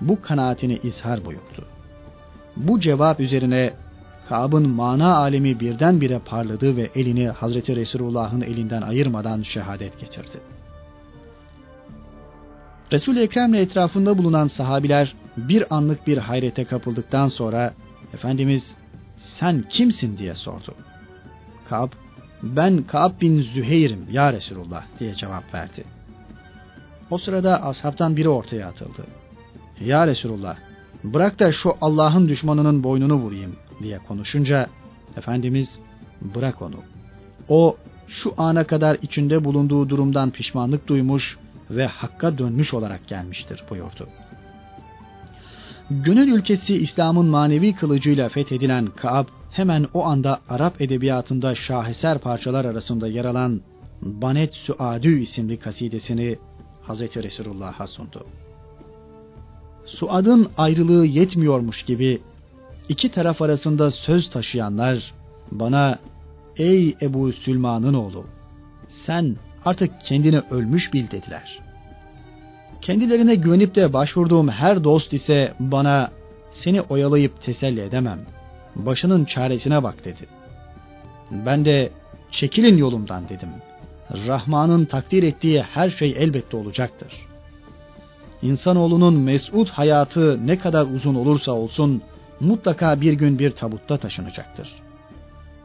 [0.00, 1.66] bu kanaatini izhar buyurdu.
[2.56, 3.72] Bu cevap üzerine
[4.30, 10.40] Kab'ın mana alemi birdenbire parladı ve elini Hazreti Resulullah'ın elinden ayırmadan şehadet getirdi.
[12.92, 17.74] Resul-i Ekrem'le etrafında bulunan sahabiler bir anlık bir hayrete kapıldıktan sonra
[18.14, 18.76] Efendimiz
[19.18, 20.74] sen kimsin diye sordu.
[21.68, 21.88] Kab,
[22.42, 25.84] ben Kab bin Züheyr'im ya Resulullah diye cevap verdi.
[27.10, 29.06] O sırada ashabtan biri ortaya atıldı.
[29.80, 30.56] Ya Resulullah
[31.04, 34.66] bırak da şu Allah'ın düşmanının boynunu vurayım diye konuşunca
[35.16, 35.80] Efendimiz
[36.20, 36.76] bırak onu.
[37.48, 37.76] O
[38.08, 41.38] şu ana kadar içinde bulunduğu durumdan pişmanlık duymuş
[41.70, 44.08] ve hakka dönmüş olarak gelmiştir buyurdu.
[45.90, 53.08] Gönül ülkesi İslam'ın manevi kılıcıyla fethedilen Kaab hemen o anda Arap edebiyatında şaheser parçalar arasında
[53.08, 53.60] yer alan
[54.02, 56.38] Banet Suadü isimli kasidesini
[56.88, 57.00] Hz.
[57.00, 58.26] Resulullah'a sundu.
[59.86, 62.20] Suad'ın ayrılığı yetmiyormuş gibi
[62.90, 65.12] iki taraf arasında söz taşıyanlar
[65.50, 65.98] bana
[66.56, 68.24] ''Ey Ebu Sülman'ın oğlu,
[68.88, 71.58] sen artık kendini ölmüş bil.'' dediler.
[72.80, 76.10] Kendilerine güvenip de başvurduğum her dost ise bana
[76.52, 78.20] ''Seni oyalayıp teselli edemem,
[78.76, 80.26] başının çaresine bak.'' dedi.
[81.30, 81.90] Ben de
[82.30, 83.48] ''Çekilin yolumdan.'' dedim.
[84.26, 87.12] Rahman'ın takdir ettiği her şey elbette olacaktır.
[88.42, 92.02] İnsanoğlunun mesut hayatı ne kadar uzun olursa olsun
[92.40, 94.68] mutlaka bir gün bir tabutta taşınacaktır.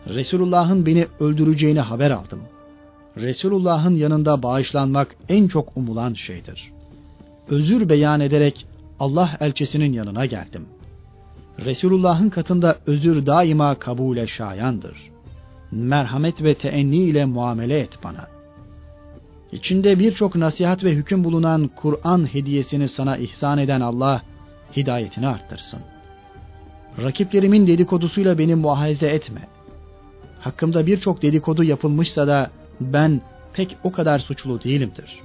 [0.08, 2.42] Resulullah'ın beni öldüreceğini haber aldım.
[3.18, 6.72] Resulullah'ın yanında bağışlanmak en çok umulan şeydir.
[7.50, 8.66] Özür beyan ederek
[9.00, 10.66] Allah elçisinin yanına geldim.
[11.60, 15.12] Resulullah'ın katında özür daima kabule şayandır.
[15.72, 18.28] Merhamet ve teenni ile muamele et bana.
[19.52, 24.22] İçinde birçok nasihat ve hüküm bulunan Kur'an hediyesini sana ihsan eden Allah
[24.76, 25.80] hidayetini arttırsın.
[27.04, 29.42] Rakiplerimin dedikodusuyla beni muahaze etme.
[30.40, 32.52] Hakkımda birçok dedikodu yapılmışsa da
[32.82, 33.22] ben
[33.54, 35.20] pek o kadar suçlu değilimdir.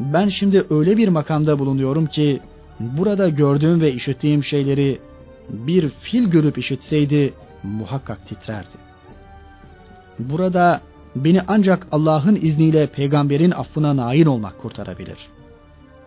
[0.00, 2.40] Ben şimdi öyle bir makamda bulunuyorum ki
[2.80, 4.98] burada gördüğüm ve işittiğim şeyleri
[5.48, 7.32] bir fil görüp işitseydi
[7.62, 8.90] muhakkak titrerdi.
[10.18, 10.80] Burada
[11.16, 15.18] beni ancak Allah'ın izniyle peygamberin affına nail olmak kurtarabilir.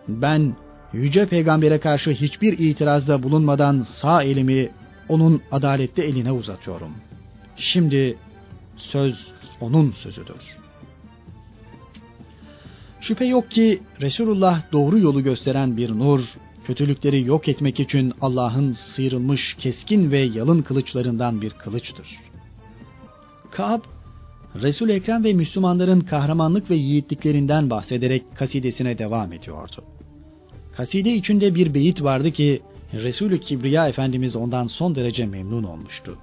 [0.08, 0.54] Ben
[0.94, 4.70] yüce peygambere karşı hiçbir itirazda bulunmadan sağ elimi
[5.08, 6.90] onun adaletli eline uzatıyorum.
[7.56, 8.16] Şimdi
[8.76, 9.26] söz
[9.60, 10.56] onun sözüdür.
[13.00, 16.20] Şüphe yok ki Resulullah doğru yolu gösteren bir nur,
[16.64, 22.18] kötülükleri yok etmek için Allah'ın sıyrılmış keskin ve yalın kılıçlarından bir kılıçtır.
[23.50, 23.80] Kaab,
[24.54, 29.84] Resul Ekrem ve Müslümanların kahramanlık ve yiğitliklerinden bahsederek kasidesine devam ediyordu.
[30.76, 36.18] Kaside içinde bir beyit vardı ki Resulü Kibriya Efendimiz ondan son derece memnun olmuştu.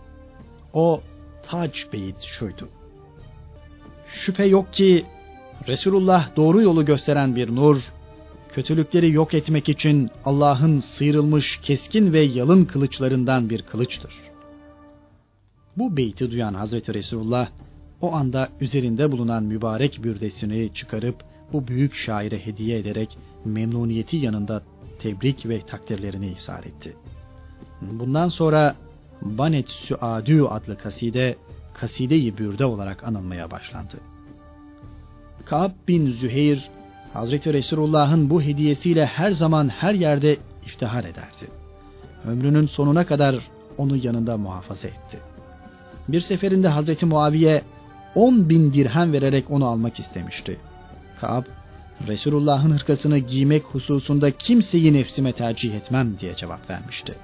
[0.73, 1.01] O
[1.43, 2.69] tac beyit şuydu.
[4.07, 5.05] Şüphe yok ki
[5.67, 7.81] Resulullah doğru yolu gösteren bir nur,
[8.53, 14.13] kötülükleri yok etmek için Allah'ın sıyrılmış keskin ve yalın kılıçlarından bir kılıçtır.
[15.77, 17.49] Bu beyti duyan Hazreti Resulullah
[18.01, 24.63] o anda üzerinde bulunan mübarek bürdesini çıkarıp bu büyük şaire hediye ederek memnuniyeti yanında
[24.99, 26.95] tebrik ve takdirlerini ihsar etti.
[27.81, 28.75] Bundan sonra
[29.21, 31.35] Banet Süadü adlı kaside
[31.73, 33.97] kaside-i bürde olarak anılmaya başlandı.
[35.45, 36.69] Ka'b bin Züheyr
[37.13, 41.47] Hazreti Resulullah'ın bu hediyesiyle her zaman her yerde iftihar ederdi.
[42.25, 43.35] Ömrünün sonuna kadar
[43.77, 45.19] onu yanında muhafaza etti.
[46.07, 47.61] Bir seferinde Hazreti Muaviye
[48.15, 50.57] 10 bin dirhem vererek onu almak istemişti.
[51.21, 51.45] Ka'b
[52.07, 57.15] Resulullah'ın hırkasını giymek hususunda kimseyi nefsime tercih etmem diye cevap vermişti.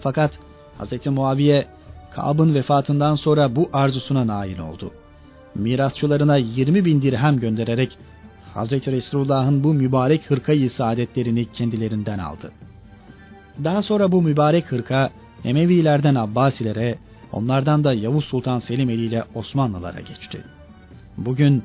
[0.00, 0.38] Fakat
[0.78, 1.06] Hz.
[1.06, 1.66] Muaviye
[2.10, 4.90] Ka'b'ın vefatından sonra bu arzusuna nail oldu.
[5.54, 7.98] Mirasçılarına 20 bin dirhem göndererek
[8.54, 8.72] Hz.
[8.72, 12.52] Resulullah'ın bu mübarek hırkayı saadetlerini kendilerinden aldı.
[13.64, 15.10] Daha sonra bu mübarek hırka
[15.44, 16.98] Emevilerden Abbasilere,
[17.32, 20.44] onlardan da Yavuz Sultan Selim eliyle Osmanlılara geçti.
[21.16, 21.62] Bugün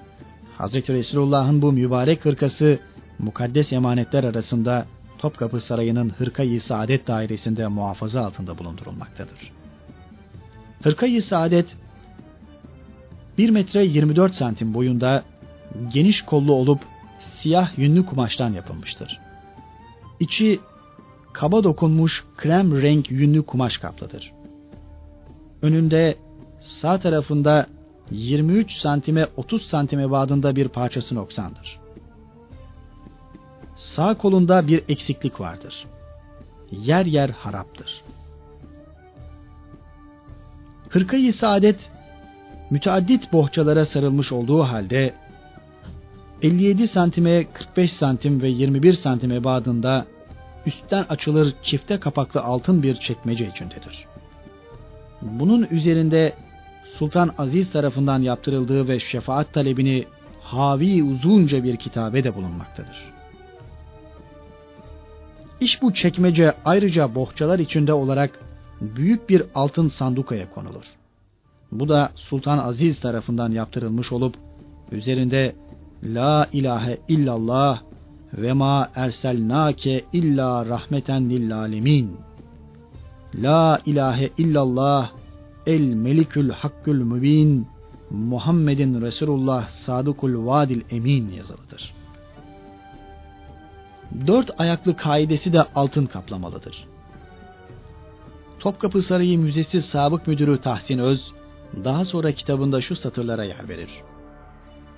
[0.57, 2.79] Hazreti Resulullah'ın bu mübarek hırkası
[3.19, 4.85] mukaddes emanetler arasında
[5.17, 9.51] Topkapı Sarayı'nın Hırkayı Saadet dairesinde muhafaza altında bulundurulmaktadır.
[10.83, 11.77] Hırkayı Saadet
[13.37, 15.23] 1 metre 24 santim boyunda
[15.93, 16.79] geniş kollu olup
[17.19, 19.19] siyah yünlü kumaştan yapılmıştır.
[20.19, 20.59] İçi
[21.33, 24.31] kaba dokunmuş krem renk yünlü kumaş kaplıdır.
[25.61, 26.17] Önünde
[26.61, 27.67] sağ tarafında
[28.11, 31.79] 23 santime 30 santime badında bir parçası noksandır.
[33.75, 35.85] Sağ kolunda bir eksiklik vardır.
[36.71, 38.03] Yer yer haraptır.
[40.89, 41.91] Hırkayı saadet
[42.69, 45.13] müteaddit bohçalara sarılmış olduğu halde
[46.41, 50.05] 57 santime 45 santim ve 21 santim ebadında
[50.65, 54.07] üstten açılır çifte kapaklı altın bir çekmece içindedir.
[55.21, 56.33] Bunun üzerinde
[56.99, 60.05] Sultan Aziz tarafından yaptırıldığı ve şefaat talebini
[60.41, 63.13] havi uzunca bir kitabe de bulunmaktadır.
[65.59, 68.39] İş bu çekmece ayrıca bohçalar içinde olarak
[68.81, 70.85] büyük bir altın sandukaya konulur.
[71.71, 74.35] Bu da Sultan Aziz tarafından yaptırılmış olup
[74.91, 75.55] üzerinde
[76.03, 77.81] La ilahe illallah
[78.33, 82.17] ve ma erselnake illa rahmeten lil alemin.
[83.35, 85.11] La ilahe illallah
[85.65, 87.67] el melikül hakkül mübin
[88.09, 91.93] Muhammedin Resulullah sadıkul vadil emin yazılıdır.
[94.27, 96.87] Dört ayaklı kaidesi de altın kaplamalıdır.
[98.59, 101.31] Topkapı Sarayı Müzesi Sabık Müdürü Tahsin Öz,
[101.83, 103.89] daha sonra kitabında şu satırlara yer verir.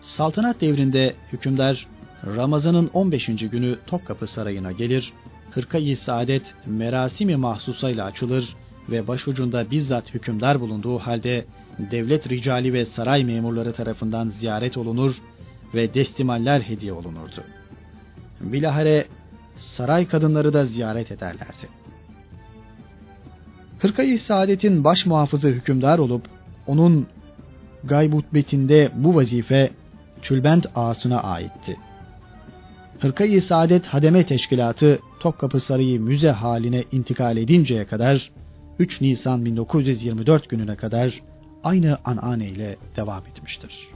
[0.02, 1.88] Saltanat devrinde hükümdar
[2.26, 3.26] Ramazan'ın 15.
[3.26, 5.14] günü Topkapı Sarayı'na gelir,
[5.52, 8.56] hırka-i saadet merasimi mahsusayla açılır
[8.90, 11.46] ve başucunda bizzat hükümdar bulunduğu halde
[11.92, 15.16] devlet ricali ve saray memurları tarafından ziyaret olunur
[15.74, 17.44] ve destimaller hediye olunurdu.
[18.42, 19.06] Bilahare
[19.58, 21.68] saray kadınları da ziyaret ederlerdi.
[23.80, 26.26] Hırkayı Saadet'in baş muhafızı hükümdar olup
[26.68, 27.08] onun
[27.84, 29.72] gaybutbetinde bu vazife
[30.22, 31.78] Tülbent ağasına aitti.
[33.00, 38.32] Hırkayı Saadet Hademe Teşkilatı Topkapı Sarayı müze haline intikal edinceye kadar
[38.80, 41.22] 3 Nisan 1924 gününe kadar
[41.64, 43.90] aynı anane ile devam etmiştir.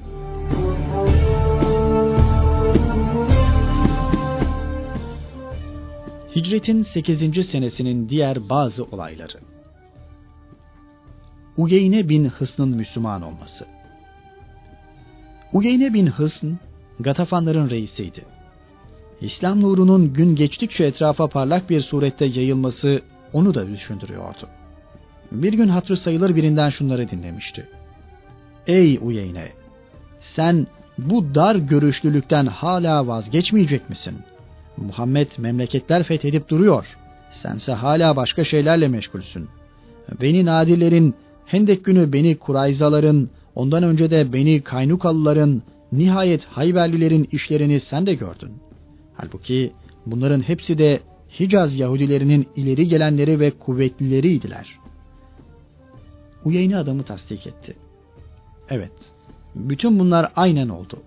[6.35, 7.47] Hicretin 8.
[7.47, 9.39] senesinin diğer bazı olayları.
[11.57, 13.65] Uyeyne bin Hısn'ın Müslüman olması.
[15.53, 16.53] Uyeyne bin Hısn,
[16.99, 18.25] Gatafanların reisiydi.
[19.21, 23.01] İslam nurunun gün geçtikçe etrafa parlak bir surette yayılması
[23.33, 24.49] onu da düşündürüyordu.
[25.31, 27.67] Bir gün hatırı sayılır birinden şunları dinlemişti.
[28.67, 29.47] Ey Uyeyne!
[30.19, 30.67] Sen
[30.97, 34.15] bu dar görüşlülükten hala vazgeçmeyecek misin?
[34.77, 36.85] Muhammed memleketler fethedip duruyor.
[37.31, 39.47] Sense hala başka şeylerle meşgulsün.
[40.21, 48.05] Beni Nadirlerin, Hendek günü beni Kurayzaların, ondan önce de beni Kaynukalıların, nihayet Hayberlilerin işlerini sen
[48.05, 48.51] de gördün.
[49.13, 49.71] Halbuki
[50.05, 50.99] bunların hepsi de
[51.39, 54.80] Hicaz Yahudilerinin ileri gelenleri ve kuvvetlileriydiler.
[56.45, 57.75] Uyeyni adamı tasdik etti.
[58.69, 58.91] Evet,
[59.55, 61.03] bütün bunlar aynen oldu.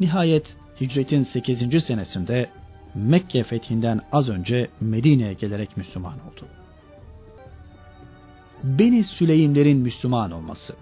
[0.00, 1.84] Nihayet hicretin 8.
[1.84, 2.50] senesinde
[2.94, 6.46] Mekke fethinden az önce Medine'ye gelerek Müslüman oldu.
[8.62, 10.74] Beni Süleymlerin Müslüman olması.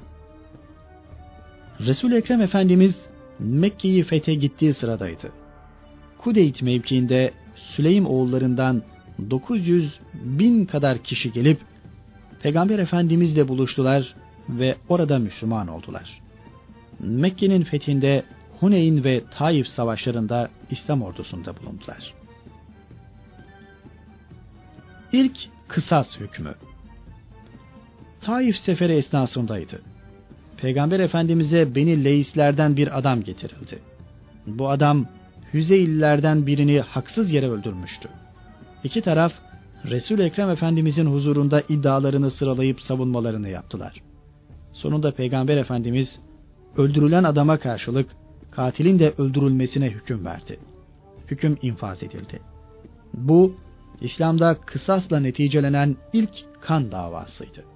[1.81, 3.07] Resul Ekrem Efendimiz
[3.39, 5.33] Mekke'yi fethe gittiği sıradaydı.
[6.19, 8.83] Kudeyt mevkiinde Süleym oğullarından
[9.31, 11.61] 900 bin kadar kişi gelip
[12.43, 14.15] Peygamber Efendimizle buluştular
[14.49, 16.21] ve orada Müslüman oldular.
[17.01, 18.25] Mekke'nin fethinde
[18.61, 22.15] Huneyn ve Taif savaşlarında İslam ordusunda bulundular.
[25.13, 25.37] İlk
[25.69, 26.55] kısas hükmü
[28.21, 29.81] Taif seferi esnasındaydı.
[30.57, 33.79] Peygamber Efendimiz'e beni leislerden bir adam getirildi.
[34.47, 35.07] Bu adam
[35.55, 38.09] Hüzeylilerden birini haksız yere öldürmüştü.
[38.85, 39.33] İki taraf
[39.91, 44.03] resul Ekrem Efendimizin huzurunda iddialarını sıralayıp savunmalarını yaptılar.
[44.73, 46.21] Sonunda Peygamber Efendimiz
[46.77, 48.11] öldürülen adama karşılık
[48.51, 50.59] katilin de öldürülmesine hüküm verdi.
[51.29, 52.41] Hüküm infaz edildi.
[53.15, 53.57] Bu
[54.01, 56.31] İslam'da kısasla neticelenen ilk
[56.61, 57.72] kan davasıydı.